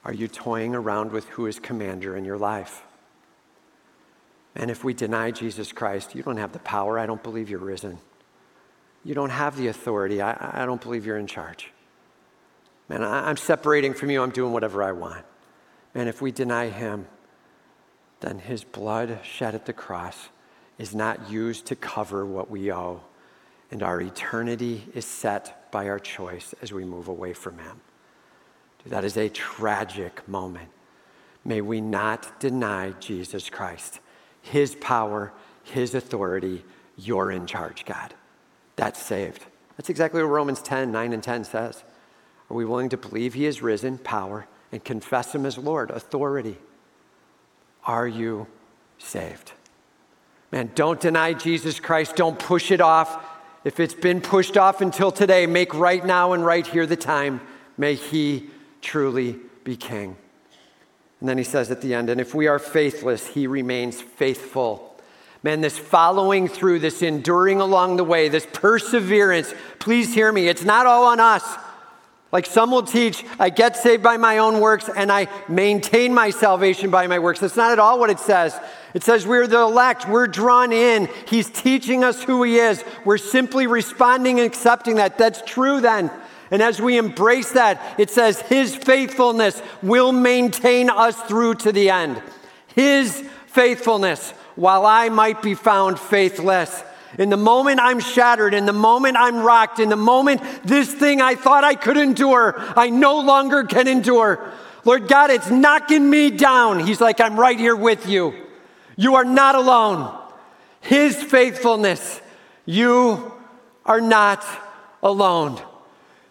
Are 0.04 0.12
you 0.12 0.26
toying 0.26 0.74
around 0.74 1.12
with 1.12 1.28
who 1.28 1.46
is 1.46 1.60
commander 1.60 2.16
in 2.16 2.24
your 2.24 2.38
life? 2.38 2.82
And 4.56 4.68
if 4.68 4.82
we 4.82 4.94
deny 4.94 5.30
Jesus 5.30 5.70
Christ, 5.70 6.16
you 6.16 6.24
don't 6.24 6.38
have 6.38 6.50
the 6.50 6.58
power. 6.58 6.98
I 6.98 7.06
don't 7.06 7.22
believe 7.22 7.50
you're 7.50 7.60
risen. 7.60 7.98
You 9.04 9.14
don't 9.14 9.30
have 9.30 9.56
the 9.56 9.68
authority. 9.68 10.20
I, 10.20 10.62
I 10.62 10.66
don't 10.66 10.80
believe 10.80 11.06
you're 11.06 11.18
in 11.18 11.28
charge. 11.28 11.70
Man, 12.90 13.04
I, 13.04 13.28
I'm 13.28 13.36
separating 13.36 13.94
from 13.94 14.10
you. 14.10 14.20
I'm 14.20 14.30
doing 14.32 14.52
whatever 14.52 14.82
I 14.82 14.90
want. 14.90 15.24
Man, 15.94 16.08
if 16.08 16.20
we 16.20 16.32
deny 16.32 16.68
him, 16.70 17.06
then 18.18 18.40
his 18.40 18.64
blood 18.64 19.20
shed 19.22 19.54
at 19.54 19.64
the 19.64 19.72
cross 19.72 20.28
is 20.76 20.92
not 20.92 21.30
used 21.30 21.66
to 21.66 21.76
cover 21.76 22.26
what 22.26 22.50
we 22.50 22.72
owe, 22.72 23.00
and 23.70 23.84
our 23.84 24.00
eternity 24.00 24.88
is 24.92 25.04
set 25.04 25.70
by 25.70 25.88
our 25.88 26.00
choice 26.00 26.52
as 26.62 26.72
we 26.72 26.84
move 26.84 27.06
away 27.06 27.32
from 27.32 27.58
him. 27.58 27.80
That 28.86 29.04
is 29.04 29.16
a 29.16 29.28
tragic 29.28 30.26
moment. 30.26 30.70
May 31.44 31.60
we 31.60 31.80
not 31.80 32.40
deny 32.40 32.90
Jesus 32.98 33.48
Christ, 33.48 34.00
his 34.42 34.74
power, 34.74 35.32
his 35.62 35.94
authority. 35.94 36.64
You're 36.96 37.30
in 37.30 37.46
charge, 37.46 37.84
God. 37.84 38.14
That's 38.74 39.00
saved. 39.00 39.44
That's 39.76 39.90
exactly 39.90 40.20
what 40.20 40.28
Romans 40.28 40.60
10 40.60 40.90
9 40.90 41.12
and 41.12 41.22
10 41.22 41.44
says. 41.44 41.84
Are 42.50 42.54
we 42.54 42.64
willing 42.64 42.88
to 42.88 42.96
believe 42.96 43.34
he 43.34 43.46
is 43.46 43.62
risen, 43.62 43.98
power, 43.98 44.46
and 44.72 44.82
confess 44.82 45.34
him 45.34 45.46
as 45.46 45.56
Lord, 45.56 45.90
authority? 45.90 46.58
Are 47.84 48.08
you 48.08 48.48
saved? 48.98 49.52
Man, 50.50 50.72
don't 50.74 51.00
deny 51.00 51.32
Jesus 51.32 51.78
Christ. 51.78 52.16
Don't 52.16 52.38
push 52.38 52.72
it 52.72 52.80
off. 52.80 53.24
If 53.62 53.78
it's 53.78 53.94
been 53.94 54.20
pushed 54.20 54.56
off 54.56 54.80
until 54.80 55.12
today, 55.12 55.46
make 55.46 55.74
right 55.74 56.04
now 56.04 56.32
and 56.32 56.44
right 56.44 56.66
here 56.66 56.86
the 56.86 56.96
time. 56.96 57.40
May 57.78 57.94
He 57.94 58.50
truly 58.82 59.38
be 59.62 59.76
King. 59.76 60.16
And 61.20 61.28
then 61.28 61.38
he 61.38 61.44
says 61.44 61.70
at 61.70 61.82
the 61.82 61.94
end, 61.94 62.08
and 62.10 62.20
if 62.20 62.34
we 62.34 62.48
are 62.48 62.58
faithless, 62.58 63.28
He 63.28 63.46
remains 63.46 64.00
faithful. 64.00 65.00
Man, 65.42 65.60
this 65.60 65.78
following 65.78 66.48
through, 66.48 66.80
this 66.80 67.00
enduring 67.00 67.60
along 67.60 67.96
the 67.96 68.04
way, 68.04 68.28
this 68.28 68.46
perseverance, 68.52 69.54
please 69.78 70.14
hear 70.14 70.32
me. 70.32 70.48
It's 70.48 70.64
not 70.64 70.86
all 70.86 71.04
on 71.04 71.20
us. 71.20 71.44
Like 72.32 72.46
some 72.46 72.70
will 72.70 72.84
teach, 72.84 73.24
I 73.40 73.50
get 73.50 73.76
saved 73.76 74.04
by 74.04 74.16
my 74.16 74.38
own 74.38 74.60
works 74.60 74.88
and 74.94 75.10
I 75.10 75.26
maintain 75.48 76.14
my 76.14 76.30
salvation 76.30 76.90
by 76.90 77.08
my 77.08 77.18
works. 77.18 77.40
That's 77.40 77.56
not 77.56 77.72
at 77.72 77.80
all 77.80 77.98
what 77.98 78.10
it 78.10 78.20
says. 78.20 78.58
It 78.94 79.02
says 79.02 79.26
we're 79.26 79.48
the 79.48 79.60
elect, 79.60 80.08
we're 80.08 80.28
drawn 80.28 80.72
in. 80.72 81.08
He's 81.26 81.50
teaching 81.50 82.04
us 82.04 82.22
who 82.22 82.42
He 82.44 82.56
is. 82.56 82.84
We're 83.04 83.18
simply 83.18 83.66
responding 83.66 84.38
and 84.38 84.46
accepting 84.46 84.96
that. 84.96 85.18
That's 85.18 85.42
true 85.42 85.80
then. 85.80 86.10
And 86.52 86.62
as 86.62 86.80
we 86.80 86.98
embrace 86.98 87.52
that, 87.52 87.80
it 87.98 88.10
says 88.10 88.40
His 88.42 88.74
faithfulness 88.74 89.60
will 89.82 90.12
maintain 90.12 90.88
us 90.88 91.20
through 91.22 91.56
to 91.56 91.72
the 91.72 91.90
end. 91.90 92.22
His 92.74 93.24
faithfulness, 93.46 94.30
while 94.54 94.86
I 94.86 95.08
might 95.08 95.42
be 95.42 95.54
found 95.54 95.98
faithless. 95.98 96.84
In 97.18 97.30
the 97.30 97.36
moment 97.36 97.80
I'm 97.80 98.00
shattered, 98.00 98.54
in 98.54 98.66
the 98.66 98.72
moment 98.72 99.16
I'm 99.16 99.38
rocked, 99.38 99.78
in 99.78 99.88
the 99.88 99.96
moment 99.96 100.42
this 100.64 100.92
thing 100.92 101.20
I 101.20 101.34
thought 101.34 101.64
I 101.64 101.74
could 101.74 101.96
endure, 101.96 102.54
I 102.76 102.90
no 102.90 103.20
longer 103.20 103.64
can 103.64 103.88
endure. 103.88 104.52
Lord 104.84 105.08
God, 105.08 105.30
it's 105.30 105.50
knocking 105.50 106.08
me 106.08 106.30
down. 106.30 106.80
He's 106.80 107.00
like, 107.00 107.20
I'm 107.20 107.38
right 107.38 107.58
here 107.58 107.76
with 107.76 108.08
you. 108.08 108.34
You 108.96 109.16
are 109.16 109.24
not 109.24 109.54
alone. 109.54 110.16
His 110.80 111.20
faithfulness, 111.22 112.20
you 112.64 113.32
are 113.84 114.00
not 114.00 114.44
alone. 115.02 115.60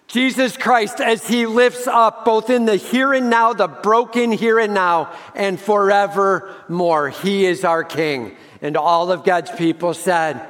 Jesus 0.07 0.57
Christ, 0.57 0.99
as 0.99 1.27
he 1.27 1.45
lifts 1.45 1.85
up 1.85 2.25
both 2.25 2.49
in 2.49 2.65
the 2.65 2.77
here 2.77 3.13
and 3.13 3.29
now, 3.29 3.53
the 3.53 3.67
broken 3.67 4.31
here 4.31 4.57
and 4.57 4.73
now, 4.73 5.13
and 5.35 5.59
forevermore. 5.59 7.09
He 7.09 7.45
is 7.45 7.63
our 7.63 7.83
King. 7.83 8.35
And 8.59 8.75
all 8.75 9.11
of 9.11 9.23
God's 9.23 9.51
people 9.51 9.93
said, 9.93 10.41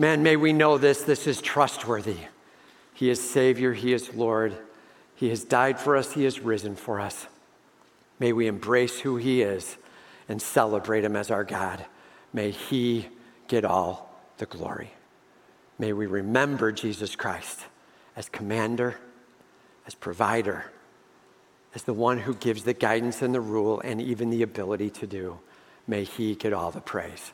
Man, 0.00 0.22
may 0.22 0.34
we 0.34 0.54
know 0.54 0.78
this. 0.78 1.02
This 1.02 1.26
is 1.26 1.42
trustworthy. 1.42 2.16
He 2.94 3.10
is 3.10 3.20
Savior, 3.20 3.74
He 3.74 3.92
is 3.92 4.14
Lord. 4.14 4.56
He 5.14 5.28
has 5.28 5.44
died 5.44 5.78
for 5.78 5.94
us, 5.94 6.14
He 6.14 6.24
has 6.24 6.40
risen 6.40 6.74
for 6.74 7.00
us. 7.00 7.26
May 8.18 8.32
we 8.32 8.46
embrace 8.46 9.00
who 9.00 9.18
He 9.18 9.42
is 9.42 9.76
and 10.26 10.40
celebrate 10.40 11.04
Him 11.04 11.16
as 11.16 11.30
our 11.30 11.44
God. 11.44 11.84
May 12.32 12.50
He 12.50 13.08
get 13.46 13.66
all 13.66 14.10
the 14.38 14.46
glory. 14.46 14.94
May 15.78 15.92
we 15.92 16.06
remember 16.06 16.72
Jesus 16.72 17.14
Christ 17.14 17.60
as 18.16 18.30
commander, 18.30 18.96
as 19.86 19.94
provider, 19.94 20.64
as 21.74 21.82
the 21.82 21.92
one 21.92 22.20
who 22.20 22.34
gives 22.34 22.64
the 22.64 22.72
guidance 22.72 23.20
and 23.20 23.34
the 23.34 23.40
rule 23.42 23.82
and 23.84 24.00
even 24.00 24.30
the 24.30 24.40
ability 24.40 24.88
to 24.88 25.06
do. 25.06 25.40
May 25.86 26.04
he 26.04 26.36
get 26.36 26.54
all 26.54 26.70
the 26.70 26.80
praise. 26.80 27.32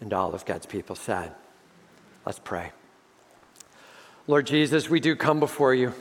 And 0.00 0.12
all 0.12 0.34
of 0.34 0.44
God's 0.44 0.66
people 0.66 0.96
said, 0.96 1.32
Let's 2.24 2.38
pray. 2.38 2.72
Lord 4.26 4.46
Jesus, 4.46 4.88
we 4.88 5.00
do 5.00 5.16
come 5.16 5.40
before 5.40 5.74
you. 5.74 5.92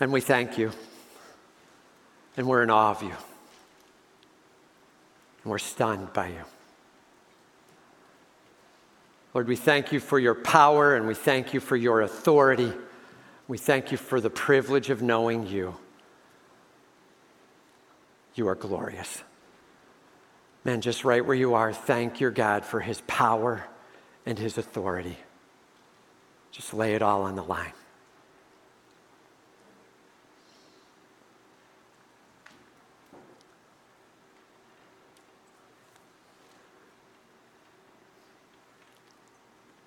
And 0.00 0.12
we 0.12 0.20
thank 0.20 0.58
you. 0.58 0.72
And 2.36 2.46
we're 2.46 2.62
in 2.62 2.70
awe 2.70 2.90
of 2.90 3.02
you. 3.02 3.08
And 3.08 5.50
we're 5.50 5.58
stunned 5.58 6.12
by 6.12 6.28
you. 6.28 6.44
Lord, 9.32 9.48
we 9.48 9.56
thank 9.56 9.92
you 9.92 10.00
for 10.00 10.18
your 10.18 10.34
power 10.34 10.96
and 10.96 11.06
we 11.06 11.14
thank 11.14 11.54
you 11.54 11.60
for 11.60 11.76
your 11.76 12.00
authority. 12.00 12.72
We 13.48 13.58
thank 13.58 13.92
you 13.92 13.98
for 13.98 14.20
the 14.20 14.30
privilege 14.30 14.90
of 14.90 15.02
knowing 15.02 15.46
you. 15.46 15.76
You 18.34 18.48
are 18.48 18.54
glorious. 18.54 19.22
Man, 20.66 20.80
just 20.80 21.04
right 21.04 21.24
where 21.24 21.36
you 21.36 21.54
are, 21.54 21.72
thank 21.72 22.18
your 22.18 22.32
God 22.32 22.64
for 22.64 22.80
his 22.80 23.00
power 23.02 23.64
and 24.26 24.36
his 24.36 24.58
authority. 24.58 25.16
Just 26.50 26.74
lay 26.74 26.96
it 26.96 27.02
all 27.02 27.22
on 27.22 27.36
the 27.36 27.44
line. 27.44 27.72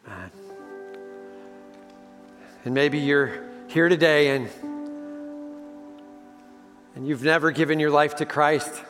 Man. 0.08 0.32
And 2.64 2.74
maybe 2.74 3.00
you're 3.00 3.44
here 3.68 3.90
today 3.90 4.30
and, 4.30 4.50
and 6.96 7.06
you've 7.06 7.24
never 7.24 7.52
given 7.52 7.82
your 7.82 7.92
life 7.92 8.16
to 8.16 8.26
Christ. 8.26 8.86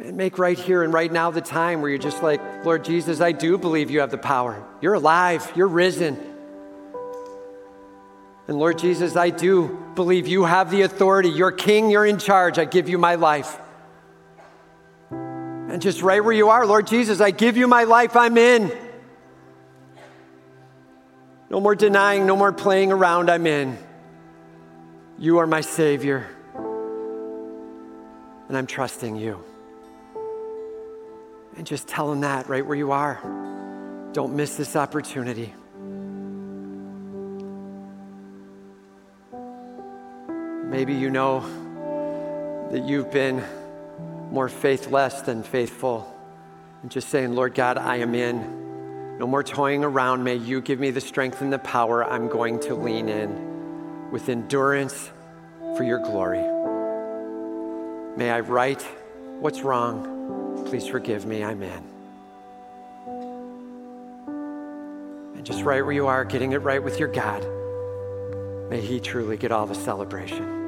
Make 0.00 0.38
right 0.38 0.58
here 0.58 0.82
and 0.82 0.94
right 0.94 1.12
now 1.12 1.30
the 1.30 1.42
time 1.42 1.82
where 1.82 1.90
you're 1.90 1.98
just 1.98 2.22
like, 2.22 2.40
Lord 2.64 2.84
Jesus, 2.84 3.20
I 3.20 3.32
do 3.32 3.58
believe 3.58 3.90
you 3.90 4.00
have 4.00 4.10
the 4.10 4.18
power. 4.18 4.64
You're 4.80 4.94
alive, 4.94 5.52
you're 5.54 5.68
risen. 5.68 6.18
And 8.48 8.58
Lord 8.58 8.78
Jesus, 8.78 9.14
I 9.14 9.28
do 9.28 9.92
believe 9.94 10.26
you 10.26 10.44
have 10.44 10.70
the 10.70 10.82
authority. 10.82 11.28
You're 11.28 11.52
king, 11.52 11.90
you're 11.90 12.06
in 12.06 12.18
charge. 12.18 12.58
I 12.58 12.64
give 12.64 12.88
you 12.88 12.96
my 12.96 13.16
life. 13.16 13.58
And 15.10 15.82
just 15.82 16.00
right 16.00 16.24
where 16.24 16.32
you 16.32 16.48
are, 16.48 16.66
Lord 16.66 16.86
Jesus, 16.86 17.20
I 17.20 17.30
give 17.30 17.58
you 17.58 17.68
my 17.68 17.84
life, 17.84 18.16
I'm 18.16 18.38
in. 18.38 18.72
No 21.50 21.60
more 21.60 21.74
denying, 21.74 22.26
no 22.26 22.36
more 22.36 22.52
playing 22.52 22.90
around, 22.90 23.30
I'm 23.30 23.46
in. 23.46 23.76
You 25.18 25.38
are 25.38 25.46
my 25.46 25.60
Savior. 25.60 26.26
And 28.48 28.56
I'm 28.56 28.66
trusting 28.66 29.16
you. 29.16 29.44
And 31.56 31.66
just 31.66 31.88
tell 31.88 32.08
them 32.08 32.20
that 32.20 32.48
right 32.48 32.64
where 32.64 32.76
you 32.76 32.92
are. 32.92 33.20
Don't 34.12 34.34
miss 34.34 34.56
this 34.56 34.76
opportunity. 34.76 35.54
Maybe 40.64 40.94
you 40.94 41.10
know 41.10 41.40
that 42.70 42.84
you've 42.84 43.10
been 43.10 43.42
more 44.30 44.48
faithless 44.48 45.20
than 45.22 45.42
faithful. 45.42 46.16
And 46.82 46.90
just 46.90 47.08
saying, 47.08 47.34
Lord 47.34 47.54
God, 47.54 47.78
I 47.78 47.96
am 47.96 48.14
in. 48.14 49.18
No 49.18 49.26
more 49.26 49.42
toying 49.42 49.84
around. 49.84 50.24
May 50.24 50.36
you 50.36 50.60
give 50.60 50.80
me 50.80 50.90
the 50.92 51.00
strength 51.00 51.40
and 51.40 51.52
the 51.52 51.58
power. 51.58 52.04
I'm 52.04 52.28
going 52.28 52.60
to 52.60 52.74
lean 52.74 53.08
in 53.08 54.10
with 54.10 54.28
endurance 54.28 55.10
for 55.76 55.82
your 55.82 55.98
glory. 55.98 56.42
May 58.16 58.30
I 58.30 58.40
right 58.40 58.80
what's 59.40 59.60
wrong 59.60 60.19
Please 60.66 60.86
forgive 60.86 61.26
me, 61.26 61.42
I'm 61.42 61.62
in. 61.62 61.84
And 65.36 65.44
just 65.44 65.62
right 65.62 65.82
where 65.82 65.92
you 65.92 66.06
are, 66.06 66.24
getting 66.24 66.52
it 66.52 66.58
right 66.58 66.82
with 66.82 66.98
your 66.98 67.08
God, 67.08 67.44
may 68.70 68.80
He 68.80 69.00
truly 69.00 69.36
get 69.36 69.52
all 69.52 69.66
the 69.66 69.74
celebration. 69.74 70.60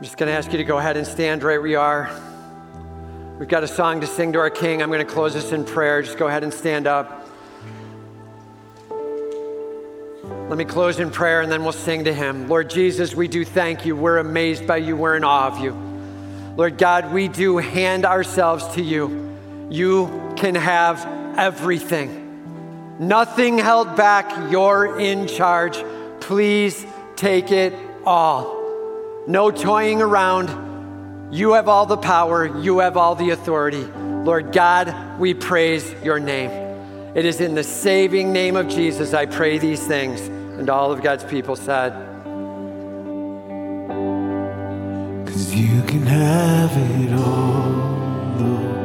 I'm 0.00 0.04
just 0.04 0.16
going 0.16 0.28
to 0.28 0.32
ask 0.32 0.50
you 0.50 0.56
to 0.56 0.64
go 0.64 0.78
ahead 0.78 0.96
and 0.96 1.06
stand 1.06 1.42
right 1.42 1.58
where 1.58 1.66
you 1.66 1.78
are. 1.78 2.08
We've 3.38 3.46
got 3.46 3.64
a 3.64 3.68
song 3.68 4.00
to 4.00 4.06
sing 4.06 4.32
to 4.32 4.38
our 4.38 4.48
King. 4.48 4.82
I'm 4.82 4.88
going 4.88 5.06
to 5.06 5.12
close 5.12 5.34
this 5.34 5.52
in 5.52 5.62
prayer. 5.62 6.00
Just 6.00 6.16
go 6.16 6.26
ahead 6.26 6.42
and 6.42 6.54
stand 6.54 6.86
up. 6.86 7.19
Let 10.50 10.58
me 10.58 10.64
close 10.64 10.98
in 10.98 11.12
prayer 11.12 11.42
and 11.42 11.52
then 11.52 11.62
we'll 11.62 11.70
sing 11.70 12.06
to 12.06 12.12
him. 12.12 12.48
Lord 12.48 12.70
Jesus, 12.70 13.14
we 13.14 13.28
do 13.28 13.44
thank 13.44 13.86
you. 13.86 13.94
We're 13.94 14.18
amazed 14.18 14.66
by 14.66 14.78
you. 14.78 14.96
We're 14.96 15.14
in 15.14 15.22
awe 15.22 15.46
of 15.46 15.60
you. 15.60 15.70
Lord 16.56 16.76
God, 16.76 17.12
we 17.12 17.28
do 17.28 17.58
hand 17.58 18.04
ourselves 18.04 18.66
to 18.74 18.82
you. 18.82 19.38
You 19.70 20.34
can 20.36 20.56
have 20.56 21.06
everything. 21.38 22.96
Nothing 22.98 23.58
held 23.58 23.94
back. 23.94 24.50
You're 24.50 24.98
in 24.98 25.28
charge. 25.28 25.84
Please 26.18 26.84
take 27.14 27.52
it 27.52 27.72
all. 28.04 29.24
No 29.28 29.52
toying 29.52 30.02
around. 30.02 31.32
You 31.32 31.52
have 31.52 31.68
all 31.68 31.86
the 31.86 31.96
power. 31.96 32.58
You 32.58 32.80
have 32.80 32.96
all 32.96 33.14
the 33.14 33.30
authority. 33.30 33.84
Lord 33.84 34.50
God, 34.50 35.20
we 35.20 35.32
praise 35.32 35.94
your 36.02 36.18
name. 36.18 36.50
It 37.14 37.24
is 37.24 37.40
in 37.40 37.54
the 37.54 37.62
saving 37.62 38.32
name 38.32 38.56
of 38.56 38.66
Jesus 38.66 39.14
I 39.14 39.26
pray 39.26 39.56
these 39.56 39.86
things. 39.86 40.39
And 40.60 40.68
all 40.68 40.92
of 40.92 41.02
God's 41.02 41.24
people 41.24 41.56
said, 41.56 41.92
Cause 45.26 45.54
you 45.54 45.80
can 45.84 46.02
have 46.02 46.70
it 46.76 47.14
all, 47.14 47.70
Lord. 48.40 48.76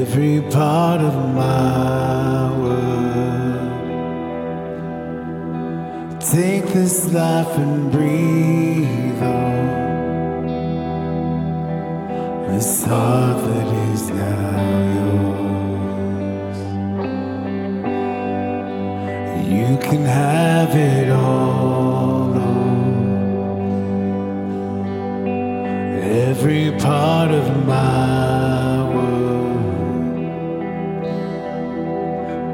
Every 0.00 0.40
part 0.50 1.02
of 1.02 1.14
my 1.36 2.50
world. 2.58 3.70
Take 6.20 6.66
this 6.72 7.12
life 7.12 7.56
and 7.56 7.92
breathe 7.92 9.22
on 9.22 10.46
this 12.48 12.84
heart 12.84 13.44
that 13.44 13.68
is 13.92 14.10
now 14.10 14.82
yours. 14.94 15.25
You 19.56 19.72
can 19.78 20.04
have 20.04 20.76
it 20.76 21.08
all, 21.10 22.34
Every 26.28 26.72
part 26.78 27.30
of 27.30 27.66
my 27.66 28.82
world. 28.94 29.36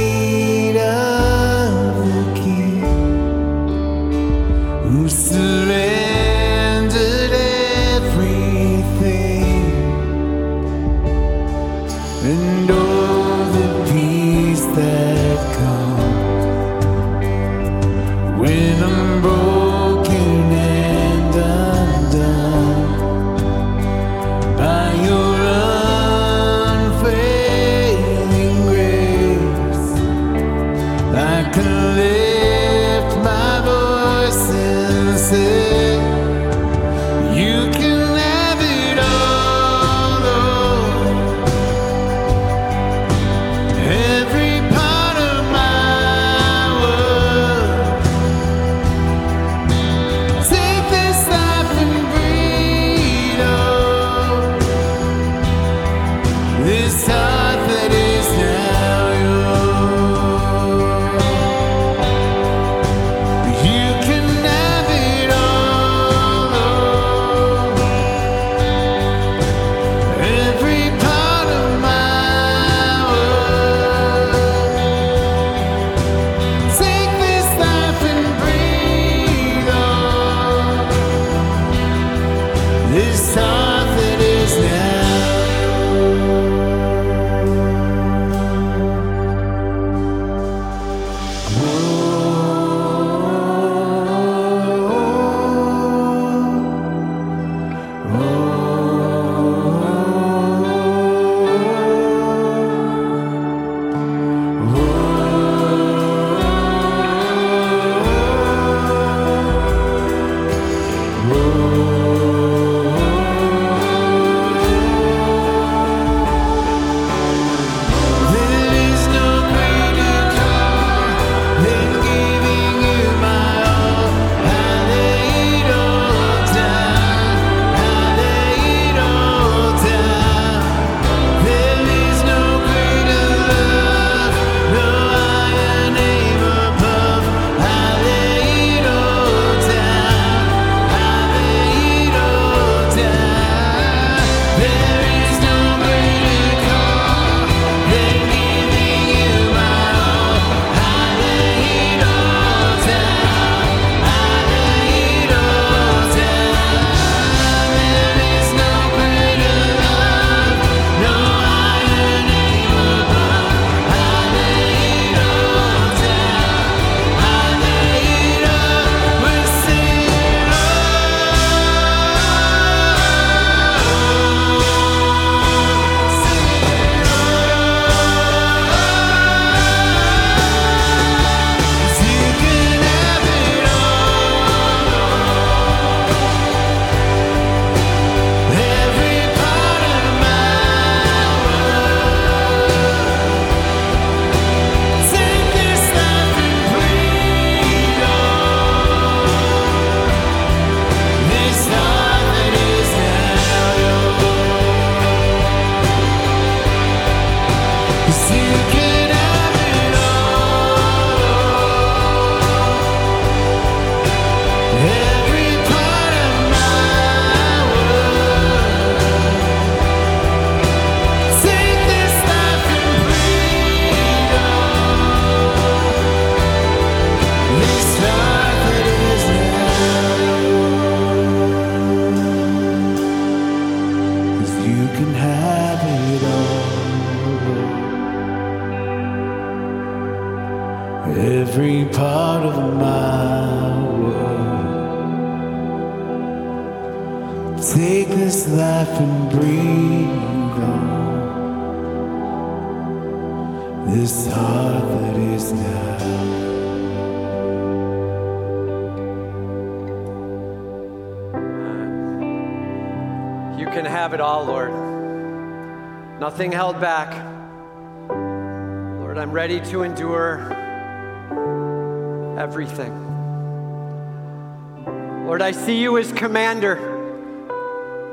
as 276.01 276.11
commander. 276.11 276.75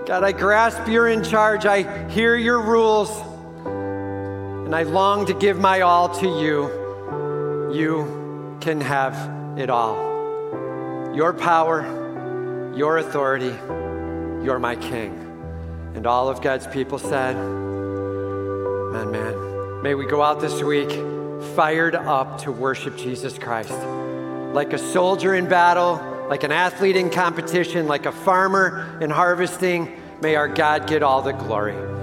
God, 0.07 0.23
I 0.23 0.33
grasp 0.33 0.87
you're 0.89 1.09
in 1.09 1.25
charge. 1.25 1.65
I 1.65 2.09
hear 2.09 2.37
your 2.37 2.61
rules. 2.61 3.11
And 3.65 4.75
I 4.75 4.83
long 4.83 5.27
to 5.27 5.35
give 5.35 5.59
my 5.59 5.81
all 5.81 6.11
to 6.21 6.27
you. 6.27 7.73
You 7.73 8.59
can 8.61 8.81
have 8.83 9.59
it 9.59 9.71
all. 9.71 9.97
Your 11.15 11.33
power, 11.33 12.75
your 12.77 12.99
authority, 12.99 13.55
you're 14.45 14.59
my 14.59 14.77
king. 14.77 15.15
And 15.95 16.07
all 16.07 16.29
of 16.29 16.43
God's 16.43 16.67
people 16.67 16.99
said, 16.99 17.35
Man, 18.93 19.11
man. 19.11 19.83
May 19.83 19.95
we 19.95 20.05
go 20.05 20.23
out 20.23 20.41
this 20.41 20.63
week 20.63 20.91
fired 21.57 21.95
up 21.95 22.43
to 22.43 22.53
worship 22.53 22.97
Jesus 22.99 23.39
Christ. 23.39 23.73
Like 24.53 24.75
a 24.75 24.79
soldier 24.79 25.35
in 25.35 25.49
battle, 25.49 26.18
like 26.29 26.45
an 26.45 26.53
athlete 26.53 26.97
in 26.97 27.11
competition, 27.11 27.87
like 27.87 28.07
a 28.07 28.13
farmer 28.13 28.99
in 29.01 29.11
harvesting, 29.11 30.01
may 30.21 30.37
our 30.37 30.49
God 30.49 30.87
get 30.87 31.03
all 31.03 31.23
the 31.23 31.33
glory. 31.33 31.98